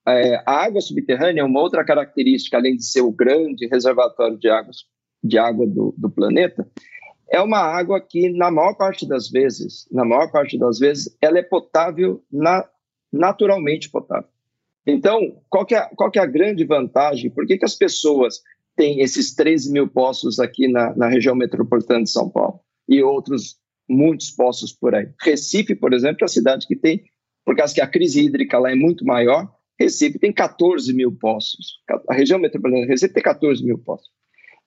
é, 0.07 0.41
a 0.45 0.63
água 0.63 0.79
subterrânea 0.79 1.41
é 1.41 1.43
uma 1.43 1.59
outra 1.59 1.83
característica, 1.83 2.57
além 2.57 2.77
de 2.77 2.85
ser 2.85 3.01
o 3.01 3.11
grande 3.11 3.67
reservatório 3.67 4.37
de, 4.37 4.49
águas, 4.49 4.77
de 5.21 5.37
água 5.37 5.67
do, 5.67 5.93
do 5.97 6.09
planeta, 6.09 6.65
é 7.29 7.41
uma 7.41 7.59
água 7.59 7.99
que, 7.99 8.29
na 8.29 8.49
maior 8.49 8.75
parte 8.75 9.05
das 9.05 9.29
vezes, 9.29 9.85
na 9.91 10.05
maior 10.05 10.31
parte 10.31 10.57
das 10.57 10.79
vezes, 10.79 11.17
ela 11.21 11.37
é 11.37 11.43
potável, 11.43 12.23
na, 12.31 12.65
naturalmente 13.11 13.89
potável. 13.89 14.29
Então, 14.85 15.41
qual 15.49 15.65
que, 15.65 15.75
é, 15.75 15.81
qual 15.95 16.09
que 16.09 16.19
é 16.19 16.21
a 16.21 16.25
grande 16.27 16.63
vantagem? 16.63 17.29
Por 17.29 17.45
que, 17.45 17.57
que 17.57 17.65
as 17.65 17.75
pessoas 17.75 18.41
têm 18.77 19.01
esses 19.01 19.35
13 19.35 19.73
mil 19.73 19.89
poços 19.89 20.39
aqui 20.39 20.69
na, 20.69 20.95
na 20.95 21.09
região 21.09 21.35
metropolitana 21.35 22.03
de 22.03 22.09
São 22.09 22.29
Paulo 22.29 22.61
e 22.87 23.03
outros 23.03 23.57
muitos 23.89 24.31
poços 24.31 24.71
por 24.71 24.95
aí? 24.95 25.09
Recife, 25.21 25.75
por 25.75 25.93
exemplo, 25.93 26.19
é 26.21 26.25
a 26.25 26.29
cidade 26.29 26.65
que 26.65 26.77
tem, 26.77 27.03
por 27.43 27.57
causa 27.57 27.73
que 27.73 27.81
a 27.81 27.87
crise 27.87 28.23
hídrica 28.23 28.57
lá 28.57 28.71
é 28.71 28.75
muito 28.75 29.03
maior, 29.03 29.51
Recife 29.79 30.19
tem 30.19 30.33
14 30.33 30.93
mil 30.93 31.11
poços. 31.11 31.79
A 32.09 32.13
região 32.13 32.39
metropolitana 32.39 32.85
de 32.85 32.91
Recife 32.91 33.13
tem 33.13 33.23
14 33.23 33.63
mil 33.63 33.77
poços. 33.77 34.09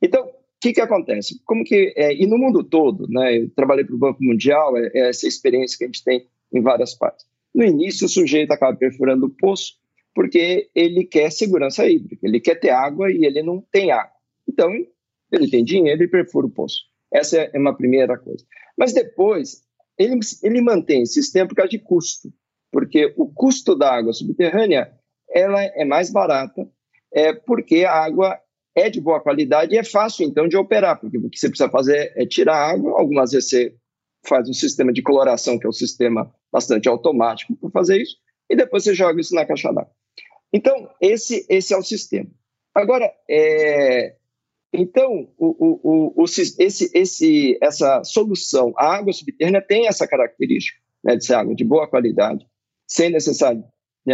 Então, 0.00 0.24
o 0.24 0.32
que, 0.60 0.72
que 0.72 0.80
acontece? 0.80 1.40
Como 1.44 1.64
que 1.64 1.92
é, 1.96 2.14
e 2.14 2.26
no 2.26 2.38
mundo 2.38 2.62
todo, 2.62 3.08
né? 3.08 3.38
Eu 3.38 3.50
trabalhei 3.50 3.84
para 3.84 3.94
o 3.94 3.98
Banco 3.98 4.22
Mundial, 4.22 4.76
é, 4.76 4.90
é, 4.94 5.08
essa 5.08 5.26
experiência 5.26 5.76
que 5.76 5.84
a 5.84 5.86
gente 5.86 6.04
tem 6.04 6.26
em 6.52 6.60
várias 6.60 6.94
partes. 6.94 7.26
No 7.54 7.64
início, 7.64 8.06
o 8.06 8.08
sujeito 8.08 8.52
acaba 8.52 8.76
perfurando 8.76 9.26
o 9.26 9.30
poço 9.30 9.80
porque 10.14 10.68
ele 10.74 11.04
quer 11.04 11.30
segurança 11.30 11.88
hídrica, 11.88 12.26
ele 12.26 12.40
quer 12.40 12.56
ter 12.56 12.70
água 12.70 13.10
e 13.10 13.24
ele 13.24 13.42
não 13.42 13.60
tem 13.72 13.90
água. 13.90 14.12
Então, 14.48 14.70
ele 15.30 15.48
tem 15.48 15.64
dinheiro 15.64 16.02
e 16.02 16.08
perfura 16.08 16.46
o 16.46 16.50
poço. 16.50 16.82
Essa 17.12 17.38
é 17.38 17.58
uma 17.58 17.76
primeira 17.76 18.18
coisa. 18.18 18.44
Mas 18.76 18.92
depois, 18.92 19.62
ele, 19.98 20.18
ele 20.42 20.60
mantém 20.60 21.02
esse 21.02 21.14
sistema 21.14 21.48
por 21.48 21.54
causa 21.54 21.70
de 21.70 21.78
custo, 21.78 22.32
porque 22.70 23.12
o 23.16 23.28
custo 23.28 23.76
da 23.76 23.94
água 23.94 24.12
subterrânea 24.12 24.92
ela 25.32 25.62
é 25.62 25.84
mais 25.84 26.10
barata, 26.10 26.68
é 27.12 27.32
porque 27.32 27.84
a 27.84 27.92
água 27.92 28.38
é 28.74 28.88
de 28.88 29.00
boa 29.00 29.20
qualidade 29.20 29.74
e 29.74 29.78
é 29.78 29.84
fácil, 29.84 30.26
então, 30.26 30.46
de 30.46 30.56
operar, 30.56 30.98
porque 31.00 31.18
o 31.18 31.28
que 31.28 31.38
você 31.38 31.48
precisa 31.48 31.70
fazer 31.70 32.12
é 32.16 32.24
tirar 32.26 32.56
água, 32.56 32.98
algumas 32.98 33.32
vezes 33.32 33.48
você 33.48 33.74
faz 34.26 34.48
um 34.48 34.52
sistema 34.52 34.92
de 34.92 35.02
coloração, 35.02 35.58
que 35.58 35.66
é 35.66 35.68
um 35.68 35.72
sistema 35.72 36.32
bastante 36.52 36.88
automático 36.88 37.56
para 37.56 37.70
fazer 37.70 38.00
isso, 38.00 38.16
e 38.48 38.56
depois 38.56 38.84
você 38.84 38.94
joga 38.94 39.20
isso 39.20 39.34
na 39.34 39.44
caixa 39.44 39.72
d'água. 39.72 39.92
Então, 40.52 40.90
esse, 41.00 41.46
esse 41.48 41.72
é 41.72 41.76
o 41.76 41.82
sistema. 41.82 42.28
Agora, 42.74 43.12
é, 43.28 44.16
então, 44.72 45.28
o, 45.36 45.48
o, 45.82 46.22
o, 46.22 46.24
esse, 46.24 46.90
esse, 46.94 47.58
essa 47.60 48.04
solução, 48.04 48.72
a 48.76 48.94
água 48.94 49.12
subterrânea 49.12 49.62
tem 49.62 49.88
essa 49.88 50.06
característica 50.06 50.78
né, 51.02 51.16
de 51.16 51.24
ser 51.24 51.34
água 51.34 51.54
de 51.54 51.64
boa 51.64 51.88
qualidade, 51.88 52.46
sem 52.86 53.10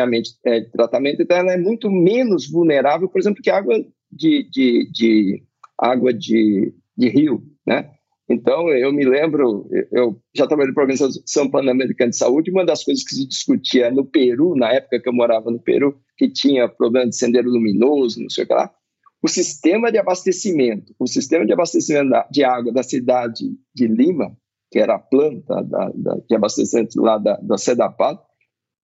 necessidade 0.05 0.57
é, 0.57 0.61
de 0.61 0.71
tratamento, 0.71 1.23
então 1.23 1.37
ela 1.37 1.53
é 1.53 1.57
muito 1.57 1.91
menos 1.91 2.51
vulnerável, 2.51 3.09
por 3.09 3.21
exemplo, 3.21 3.43
que 3.43 3.51
água 3.51 3.75
de, 4.11 4.49
de, 4.51 4.91
de 4.93 5.43
água 5.79 6.13
de, 6.13 6.75
de 6.97 7.09
rio, 7.09 7.43
né? 7.67 7.91
Então, 8.29 8.69
eu 8.71 8.93
me 8.93 9.05
lembro, 9.05 9.69
eu 9.93 10.21
já 10.35 10.49
trabalhei 10.49 10.73
no 10.73 10.81
Organização 10.81 11.49
Pan-Americana 11.49 12.11
de 12.11 12.17
Saúde, 12.17 12.51
uma 12.51 12.65
das 12.65 12.83
coisas 12.83 13.05
que 13.05 13.15
se 13.15 13.27
discutia 13.27 13.89
no 13.89 14.05
Peru, 14.05 14.57
na 14.57 14.73
época 14.73 15.01
que 15.01 15.09
eu 15.09 15.13
morava 15.13 15.49
no 15.49 15.61
Peru, 15.61 15.97
que 16.19 16.29
tinha 16.29 16.69
problema 16.69 17.09
de 17.09 17.17
sendeiro 17.17 17.49
luminoso, 17.49 18.21
não 18.21 18.29
sei 18.29 18.43
o 18.43 18.47
que 18.49 18.53
lá, 18.53 18.75
o 19.23 19.29
sistema 19.29 19.93
de 19.93 19.99
abastecimento, 19.99 20.93
o 20.99 21.07
sistema 21.07 21.47
de 21.47 21.53
abastecimento 21.53 22.11
de 22.31 22.43
água 22.43 22.73
da 22.73 22.83
cidade 22.83 23.45
de 23.75 23.87
Lima, 23.87 24.37
que 24.71 24.79
era 24.79 24.97
a 24.97 24.99
planta 24.99 25.63
da, 25.63 25.91
da, 25.95 26.17
de 26.29 26.35
abastecimento 26.35 27.01
lá 27.01 27.19
da, 27.19 27.37
da 27.37 27.57
SEDAPAD, 27.57 28.19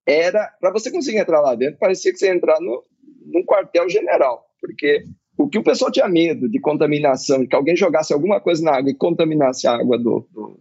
era, 0.06 0.52
para 0.60 0.72
você 0.72 0.90
conseguir 0.90 1.18
entrar 1.18 1.40
lá 1.40 1.54
dentro, 1.54 1.78
parecia 1.78 2.12
que 2.12 2.18
você 2.18 2.26
ia 2.26 2.34
entrar 2.34 2.60
no, 2.60 2.82
num 3.26 3.44
quartel-general, 3.44 4.44
porque 4.60 5.04
o 5.38 5.48
que 5.48 5.58
o 5.58 5.62
pessoal 5.62 5.90
tinha 5.90 6.08
medo 6.08 6.48
de 6.48 6.60
contaminação, 6.60 7.40
de 7.40 7.46
que 7.46 7.56
alguém 7.56 7.76
jogasse 7.76 8.12
alguma 8.12 8.40
coisa 8.40 8.62
na 8.62 8.76
água 8.76 8.90
e 8.90 8.94
contaminasse 8.94 9.66
a 9.66 9.74
água 9.74 9.98
do, 9.98 10.28
do, 10.32 10.60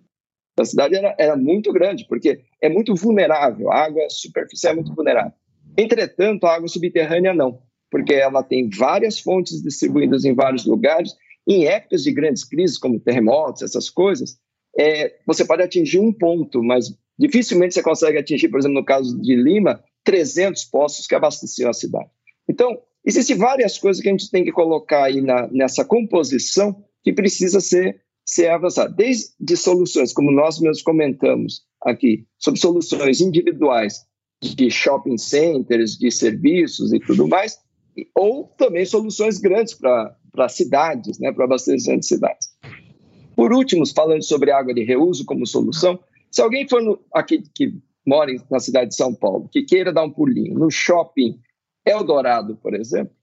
da 0.56 0.66
cidade, 0.66 0.96
era, 0.96 1.16
era 1.18 1.36
muito 1.36 1.74
grande, 1.74 2.06
porque 2.08 2.42
é 2.62 2.70
muito 2.70 2.96
vulnerável, 2.96 3.72
a 3.72 3.86
água 3.86 4.10
superficial 4.10 4.74
é 4.74 4.76
muito 4.76 4.94
vulnerável. 4.94 5.34
Entretanto, 5.78 6.46
a 6.46 6.56
água 6.56 6.68
subterrânea 6.68 7.34
não, 7.34 7.62
porque 7.89 8.14
ela 8.14 8.44
tem 8.44 8.70
várias 8.70 9.20
fontes 9.20 9.62
distribuídas 9.62 10.24
em 10.26 10.34
vários 10.34 10.66
lugares, 10.66 11.16
em 11.48 11.66
épocas 11.66 12.04
de 12.04 12.12
grandes 12.12 12.44
crises, 12.44 12.78
como 12.78 13.00
terremotos, 13.00 13.64
essas 13.64 13.89
coisas, 13.89 14.38
é, 14.78 15.18
você 15.26 15.44
pode 15.46 15.62
atingir 15.62 16.00
um 16.00 16.14
ponto, 16.14 16.64
mas 16.64 16.96
Dificilmente 17.22 17.76
você 17.76 17.84
consegue 17.84 18.17
atingir, 18.17 18.49
por 18.49 18.59
exemplo, 18.59 18.80
no 18.80 18.84
caso 18.84 19.15
de 19.22 19.36
Lima, 19.36 19.80
300 20.03 20.65
postos 20.65 21.05
que 21.05 21.13
abasteciam 21.13 21.69
a 21.69 21.74
cidade. 21.74 22.09
Então, 22.49 22.82
existem 23.05 23.38
várias 23.38 23.78
coisas 23.78 24.01
que 24.01 24.09
a 24.09 24.11
gente 24.11 24.32
tem 24.32 24.43
que 24.43 24.51
colocar 24.51 25.03
aí 25.03 25.22
na, 25.22 25.47
nessa 25.51 25.86
composição 25.86 26.84
que 27.03 27.13
precisa 27.13 27.59
ser, 27.61 28.01
ser 28.26 28.47
avançada. 28.47 28.91
Desde 28.91 29.55
soluções, 29.55 30.11
como 30.11 30.32
nós 30.32 30.59
mesmos 30.59 30.82
comentamos 30.82 31.61
aqui, 31.84 32.26
sobre 32.39 32.59
soluções 32.59 33.22
individuais 33.22 34.03
de 34.41 34.72
shopping 34.72 35.19
centers, 35.19 35.99
de 35.99 36.09
serviços 36.09 36.91
e 36.91 36.99
tudo 36.99 37.28
mais, 37.28 37.55
ou 38.15 38.45
também 38.57 38.84
soluções 38.84 39.38
grandes 39.38 39.76
para 39.76 40.49
cidades, 40.49 41.19
né, 41.19 41.32
para 41.32 41.45
abastecimento 41.45 41.99
de 41.99 42.07
cidades. 42.07 42.47
Por 43.36 43.53
último, 43.53 43.86
falando 43.86 44.24
sobre 44.24 44.49
água 44.49 44.74
de 44.74 44.84
reuso 44.84 45.24
como 45.24 45.45
solução, 45.45 45.99
se 46.32 46.42
alguém 46.42 46.68
for 46.68 46.82
no, 46.82 47.00
aqui 47.14 47.44
que 47.54 47.78
mora 48.08 48.32
na 48.50 48.60
cidade 48.60 48.90
de 48.90 48.96
São 48.96 49.14
Paulo, 49.14 49.50
que 49.50 49.64
queira 49.64 49.92
dar 49.92 50.04
um 50.04 50.12
pulinho 50.12 50.58
no 50.58 50.72
shopping 50.72 51.40
Eldorado, 51.86 52.56
por 52.58 52.74
exemplo, 52.74 53.14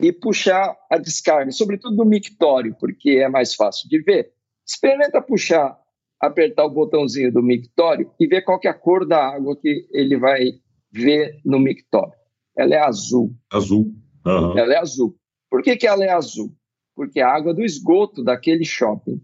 e 0.00 0.12
puxar 0.12 0.76
a 0.90 0.96
descarga, 0.96 1.50
sobretudo 1.50 1.96
no 1.96 2.04
mictório, 2.04 2.74
porque 2.78 3.10
é 3.10 3.28
mais 3.28 3.54
fácil 3.54 3.88
de 3.88 4.00
ver, 4.00 4.32
experimenta 4.66 5.20
puxar, 5.20 5.78
apertar 6.18 6.64
o 6.64 6.70
botãozinho 6.70 7.32
do 7.32 7.42
mictório 7.42 8.10
e 8.18 8.26
ver 8.26 8.42
qual 8.42 8.58
é 8.64 8.68
a 8.68 8.74
cor 8.74 9.06
da 9.06 9.22
água 9.22 9.56
que 9.56 9.86
ele 9.90 10.16
vai 10.16 10.52
ver 10.90 11.40
no 11.44 11.58
mictório. 11.58 12.14
Ela 12.56 12.74
é 12.74 12.78
azul. 12.78 13.34
Azul. 13.52 13.94
Uhum. 14.24 14.58
Ela 14.58 14.74
é 14.74 14.78
azul. 14.78 15.16
Por 15.50 15.62
que, 15.62 15.76
que 15.76 15.86
ela 15.86 16.04
é 16.04 16.10
azul? 16.10 16.54
Porque 16.94 17.20
a 17.20 17.28
água 17.28 17.52
do 17.52 17.64
esgoto 17.64 18.22
daquele 18.22 18.64
shopping 18.64 19.20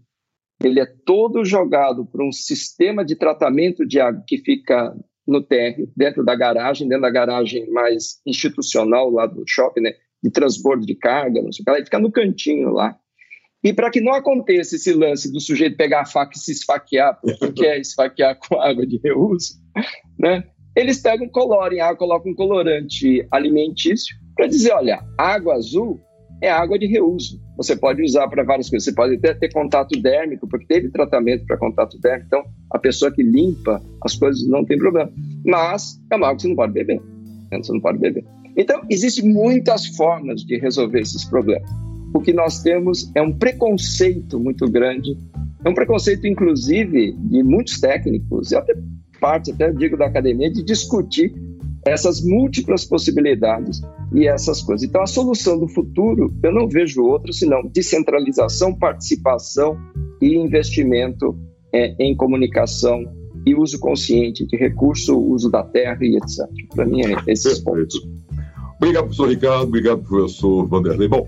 ele 0.63 0.79
é 0.79 0.85
todo 0.85 1.45
jogado 1.45 2.05
para 2.05 2.25
um 2.25 2.31
sistema 2.31 3.05
de 3.05 3.15
tratamento 3.15 3.85
de 3.85 3.99
água 3.99 4.23
que 4.25 4.37
fica 4.37 4.95
no 5.27 5.43
térreo, 5.43 5.91
dentro 5.95 6.23
da 6.23 6.35
garagem, 6.35 6.87
dentro 6.87 7.01
da 7.01 7.09
garagem 7.09 7.69
mais 7.69 8.21
institucional 8.25 9.09
lá 9.11 9.25
do 9.25 9.43
shopping, 9.45 9.81
né, 9.81 9.93
de 10.23 10.31
transbordo 10.31 10.85
de 10.85 10.95
carga, 10.95 11.41
não 11.41 11.51
sei 11.51 11.61
o 11.61 11.65
que, 11.65 11.71
ele 11.71 11.85
fica 11.85 11.99
no 11.99 12.11
cantinho 12.11 12.69
lá. 12.71 12.97
E 13.63 13.73
para 13.73 13.91
que 13.91 13.99
não 13.99 14.13
aconteça 14.13 14.75
esse 14.75 14.93
lance 14.93 15.31
do 15.31 15.41
sujeito 15.41 15.75
pegar 15.75 16.01
a 16.01 16.05
faca 16.05 16.33
e 16.35 16.39
se 16.39 16.51
esfaquear, 16.53 17.19
porque 17.39 17.65
é 17.65 17.77
esfaquear 17.81 18.37
com 18.39 18.59
água 18.61 18.85
de 18.85 18.99
reuso, 19.03 19.55
né? 20.17 20.43
Eles 20.75 20.99
pegam 20.99 21.27
color 21.27 21.73
em 21.73 21.81
água, 21.81 21.97
colocam 21.97 22.31
um 22.31 22.35
colorante 22.35 23.27
alimentício 23.31 24.15
para 24.35 24.45
dizer, 24.45 24.71
olha, 24.73 25.03
água 25.17 25.55
azul 25.55 25.99
é 26.41 26.49
água 26.49 26.77
de 26.77 26.85
reuso. 26.85 27.41
Você 27.57 27.75
pode 27.75 28.03
usar 28.03 28.27
para 28.27 28.43
várias 28.43 28.69
coisas. 28.69 28.85
Você 28.85 28.93
pode 28.93 29.15
até 29.15 29.33
ter 29.33 29.51
contato 29.51 29.99
dérmico, 29.99 30.47
porque 30.47 30.65
teve 30.65 30.89
tratamento 30.89 31.45
para 31.45 31.57
contato 31.57 31.99
dérmico. 31.99 32.27
Então, 32.27 32.43
a 32.71 32.77
pessoa 32.77 33.11
que 33.11 33.23
limpa 33.23 33.81
as 34.03 34.15
coisas 34.15 34.47
não 34.47 34.63
tem 34.63 34.77
problema. 34.77 35.11
Mas 35.45 35.99
é 36.11 36.15
uma 36.15 36.27
água 36.27 36.35
que 36.35 36.43
você 36.43 36.47
não 36.49 36.55
pode 36.55 36.73
beber. 36.73 37.01
Né? 37.51 37.57
Você 37.57 37.73
não 37.73 37.81
pode 37.81 37.97
beber. 37.97 38.25
Então, 38.55 38.81
existem 38.89 39.31
muitas 39.31 39.87
formas 39.87 40.41
de 40.41 40.57
resolver 40.57 41.01
esses 41.01 41.25
problemas. 41.25 41.69
O 42.13 42.21
que 42.21 42.33
nós 42.33 42.61
temos 42.61 43.11
é 43.15 43.21
um 43.21 43.31
preconceito 43.31 44.39
muito 44.39 44.69
grande. 44.69 45.17
É 45.63 45.69
um 45.69 45.73
preconceito, 45.73 46.25
inclusive, 46.27 47.13
de 47.13 47.43
muitos 47.43 47.79
técnicos, 47.79 48.51
e 48.51 48.55
até 48.55 48.73
parte, 49.19 49.51
até 49.51 49.71
digo 49.71 49.97
da 49.97 50.05
academia, 50.05 50.51
de 50.51 50.63
discutir 50.63 51.33
essas 51.89 52.21
múltiplas 52.21 52.85
possibilidades 52.85 53.81
e 54.13 54.27
essas 54.27 54.61
coisas. 54.61 54.87
Então, 54.87 55.01
a 55.01 55.07
solução 55.07 55.59
do 55.59 55.67
futuro, 55.67 56.33
eu 56.43 56.53
não 56.53 56.67
vejo 56.67 57.03
outra 57.03 57.31
senão 57.31 57.61
descentralização, 57.67 58.73
participação 58.73 59.77
e 60.21 60.35
investimento 60.35 61.37
é, 61.73 61.95
em 61.99 62.15
comunicação 62.15 63.03
e 63.45 63.55
uso 63.55 63.79
consciente 63.79 64.45
de 64.45 64.57
recurso, 64.57 65.17
uso 65.17 65.49
da 65.49 65.63
terra 65.63 65.99
e 66.01 66.17
etc. 66.17 66.45
Para 66.75 66.85
mim, 66.85 67.01
é 67.01 67.15
esses 67.27 67.59
pontos. 67.59 67.95
Obrigado, 68.77 69.05
professor 69.05 69.29
Ricardo. 69.29 69.63
Obrigado, 69.63 70.03
professor 70.03 70.67
Vanderlei. 70.67 71.07
Bom, 71.07 71.27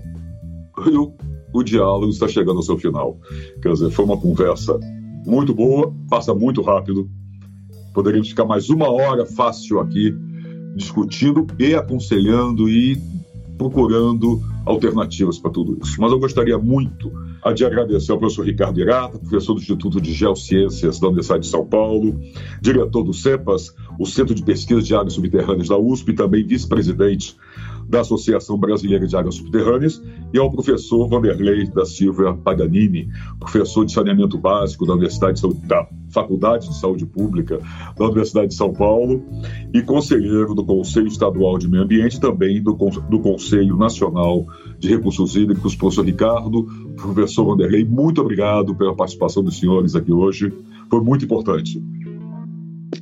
o, 0.78 1.12
o 1.52 1.62
diálogo 1.62 2.10
está 2.10 2.28
chegando 2.28 2.58
ao 2.58 2.62
seu 2.62 2.78
final. 2.78 3.18
Quer 3.62 3.72
dizer, 3.72 3.90
foi 3.90 4.04
uma 4.04 4.18
conversa 4.18 4.78
muito 5.26 5.54
boa, 5.54 5.94
passa 6.08 6.34
muito 6.34 6.62
rápido. 6.62 7.08
Poderíamos 7.94 8.28
ficar 8.28 8.44
mais 8.44 8.70
uma 8.70 8.90
hora 8.90 9.26
fácil 9.26 9.80
aqui 9.80 10.14
discutindo 10.74 11.46
e 11.58 11.74
aconselhando 11.74 12.68
e 12.68 13.00
procurando 13.58 14.40
alternativas 14.64 15.38
para 15.38 15.50
tudo 15.50 15.78
isso. 15.82 16.00
Mas 16.00 16.10
eu 16.10 16.18
gostaria 16.18 16.56
muito 16.58 17.12
de 17.54 17.64
agradecer 17.64 18.12
ao 18.12 18.18
professor 18.18 18.46
Ricardo 18.46 18.80
Irata, 18.80 19.18
professor 19.18 19.54
do 19.54 19.60
Instituto 19.60 20.00
de 20.00 20.12
Geociências 20.12 20.98
da 20.98 21.08
Universidade 21.08 21.44
de 21.44 21.50
São 21.50 21.66
Paulo, 21.66 22.18
diretor 22.60 23.02
do 23.02 23.12
CEPAS, 23.12 23.74
o 23.98 24.06
Centro 24.06 24.34
de 24.34 24.42
Pesquisa 24.42 24.82
de 24.82 24.94
Águas 24.94 25.14
Subterrâneas 25.14 25.68
da 25.68 25.78
USP, 25.78 26.10
e 26.10 26.14
também 26.14 26.46
vice-presidente 26.46 27.36
da 27.90 28.00
Associação 28.00 28.56
Brasileira 28.56 29.04
de 29.04 29.16
Águas 29.16 29.34
Subterrâneas, 29.34 30.00
e 30.32 30.38
ao 30.38 30.50
professor 30.50 31.08
Vanderlei 31.08 31.66
da 31.66 31.84
Silva 31.84 32.34
Paganini, 32.34 33.08
professor 33.40 33.84
de 33.84 33.92
saneamento 33.92 34.38
básico 34.38 34.86
da 34.86 34.92
Universidade 34.92 35.42
de, 35.42 35.66
da 35.66 35.88
Faculdade 36.08 36.68
de 36.68 36.78
Saúde 36.78 37.04
Pública 37.04 37.58
da 37.96 38.04
Universidade 38.04 38.48
de 38.48 38.54
São 38.54 38.72
Paulo 38.72 39.24
e 39.74 39.82
conselheiro 39.82 40.54
do 40.54 40.64
Conselho 40.64 41.08
Estadual 41.08 41.58
de 41.58 41.68
Meio 41.68 41.82
Ambiente 41.82 42.16
e 42.16 42.20
também 42.20 42.62
do, 42.62 42.72
do 42.72 43.20
Conselho 43.20 43.76
Nacional 43.76 44.46
de 44.78 44.88
Recursos 44.88 45.34
Hídricos, 45.34 45.74
professor 45.74 46.04
Ricardo, 46.04 46.66
professor 46.96 47.44
Vanderlei, 47.44 47.84
muito 47.84 48.20
obrigado 48.20 48.74
pela 48.74 48.94
participação 48.94 49.42
dos 49.42 49.58
senhores 49.58 49.96
aqui 49.96 50.12
hoje, 50.12 50.52
foi 50.88 51.00
muito 51.00 51.24
importante. 51.24 51.82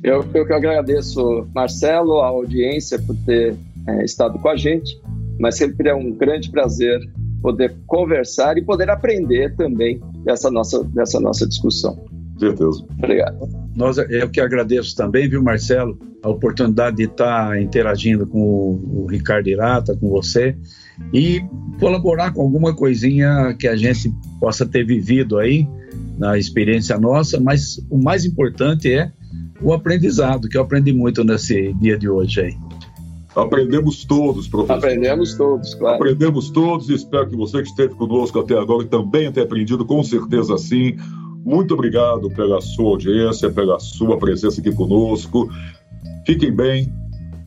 Eu, 0.03 0.23
eu 0.33 0.45
que 0.45 0.53
agradeço, 0.53 1.47
Marcelo, 1.53 2.21
a 2.21 2.27
audiência 2.27 2.99
por 2.99 3.15
ter 3.25 3.57
é, 3.89 4.03
estado 4.03 4.37
com 4.39 4.49
a 4.49 4.55
gente, 4.55 4.99
mas 5.39 5.57
sempre 5.57 5.89
é 5.89 5.95
um 5.95 6.11
grande 6.11 6.51
prazer 6.51 6.99
poder 7.41 7.75
conversar 7.87 8.57
e 8.57 8.63
poder 8.63 8.89
aprender 8.89 9.55
também 9.55 10.01
dessa 10.23 10.51
nossa, 10.51 10.83
dessa 10.83 11.19
nossa 11.19 11.47
discussão. 11.47 11.97
Certeza. 12.37 12.85
Obrigado. 12.97 13.49
Nós, 13.75 13.97
eu 13.97 14.29
que 14.29 14.39
agradeço 14.39 14.95
também, 14.95 15.29
viu, 15.29 15.43
Marcelo, 15.43 15.97
a 16.21 16.29
oportunidade 16.29 16.97
de 16.97 17.03
estar 17.03 17.61
interagindo 17.61 18.27
com 18.27 18.39
o, 18.39 19.03
o 19.03 19.05
Ricardo 19.07 19.47
Irata, 19.47 19.95
com 19.95 20.09
você, 20.09 20.55
e 21.13 21.41
colaborar 21.79 22.33
com 22.33 22.41
alguma 22.41 22.75
coisinha 22.75 23.55
que 23.57 23.67
a 23.67 23.75
gente 23.75 24.13
possa 24.39 24.65
ter 24.65 24.85
vivido 24.85 25.37
aí 25.37 25.67
na 26.17 26.37
experiência 26.37 26.97
nossa, 26.97 27.39
mas 27.39 27.79
o 27.89 27.97
mais 27.97 28.25
importante 28.25 28.91
é 28.91 29.11
o 29.61 29.73
aprendizado, 29.73 30.47
que 30.47 30.57
eu 30.57 30.61
aprendi 30.61 30.93
muito 30.93 31.23
nesse 31.23 31.73
dia 31.73 31.97
de 31.97 32.09
hoje 32.09 32.41
aí. 32.41 32.68
Aprendemos 33.43 34.05
todos, 34.05 34.47
professor. 34.47 34.77
Aprendemos 34.77 35.35
todos, 35.35 35.75
claro. 35.75 35.95
Aprendemos 35.95 36.49
todos 36.49 36.89
e 36.89 36.93
espero 36.93 37.27
que 37.27 37.35
você 37.35 37.61
que 37.61 37.69
esteve 37.69 37.95
conosco 37.95 38.39
até 38.39 38.57
agora 38.57 38.85
também 38.85 39.31
tenha 39.31 39.45
aprendido, 39.45 39.85
com 39.85 40.03
certeza 40.03 40.57
sim. 40.57 40.95
Muito 41.45 41.73
obrigado 41.73 42.29
pela 42.29 42.61
sua 42.61 42.89
audiência, 42.91 43.49
pela 43.49 43.79
sua 43.79 44.17
presença 44.17 44.59
aqui 44.59 44.71
conosco. 44.71 45.49
Fiquem 46.25 46.53
bem, 46.53 46.91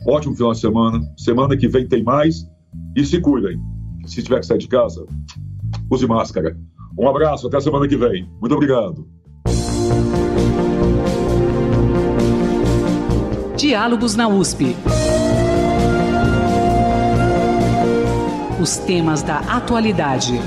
ótimo 0.07 0.35
final 0.35 0.51
de 0.51 0.59
semana. 0.59 1.01
Semana 1.17 1.55
que 1.55 1.67
vem 1.67 1.87
tem 1.87 2.03
mais 2.03 2.47
e 2.95 3.05
se 3.05 3.21
cuidem. 3.21 3.59
Se 4.05 4.21
tiver 4.21 4.39
que 4.39 4.45
sair 4.45 4.57
de 4.57 4.67
casa, 4.67 5.05
use 5.89 6.05
máscara. 6.07 6.57
Um 6.97 7.07
abraço, 7.07 7.47
até 7.47 7.57
a 7.57 7.61
semana 7.61 7.87
que 7.87 7.95
vem. 7.95 8.29
Muito 8.39 8.53
obrigado. 8.53 9.07
Diálogos 13.55 14.15
na 14.15 14.27
USP. 14.27 14.75
Os 18.63 18.77
temas 18.77 19.21
da 19.21 19.39
atualidade. 19.39 20.39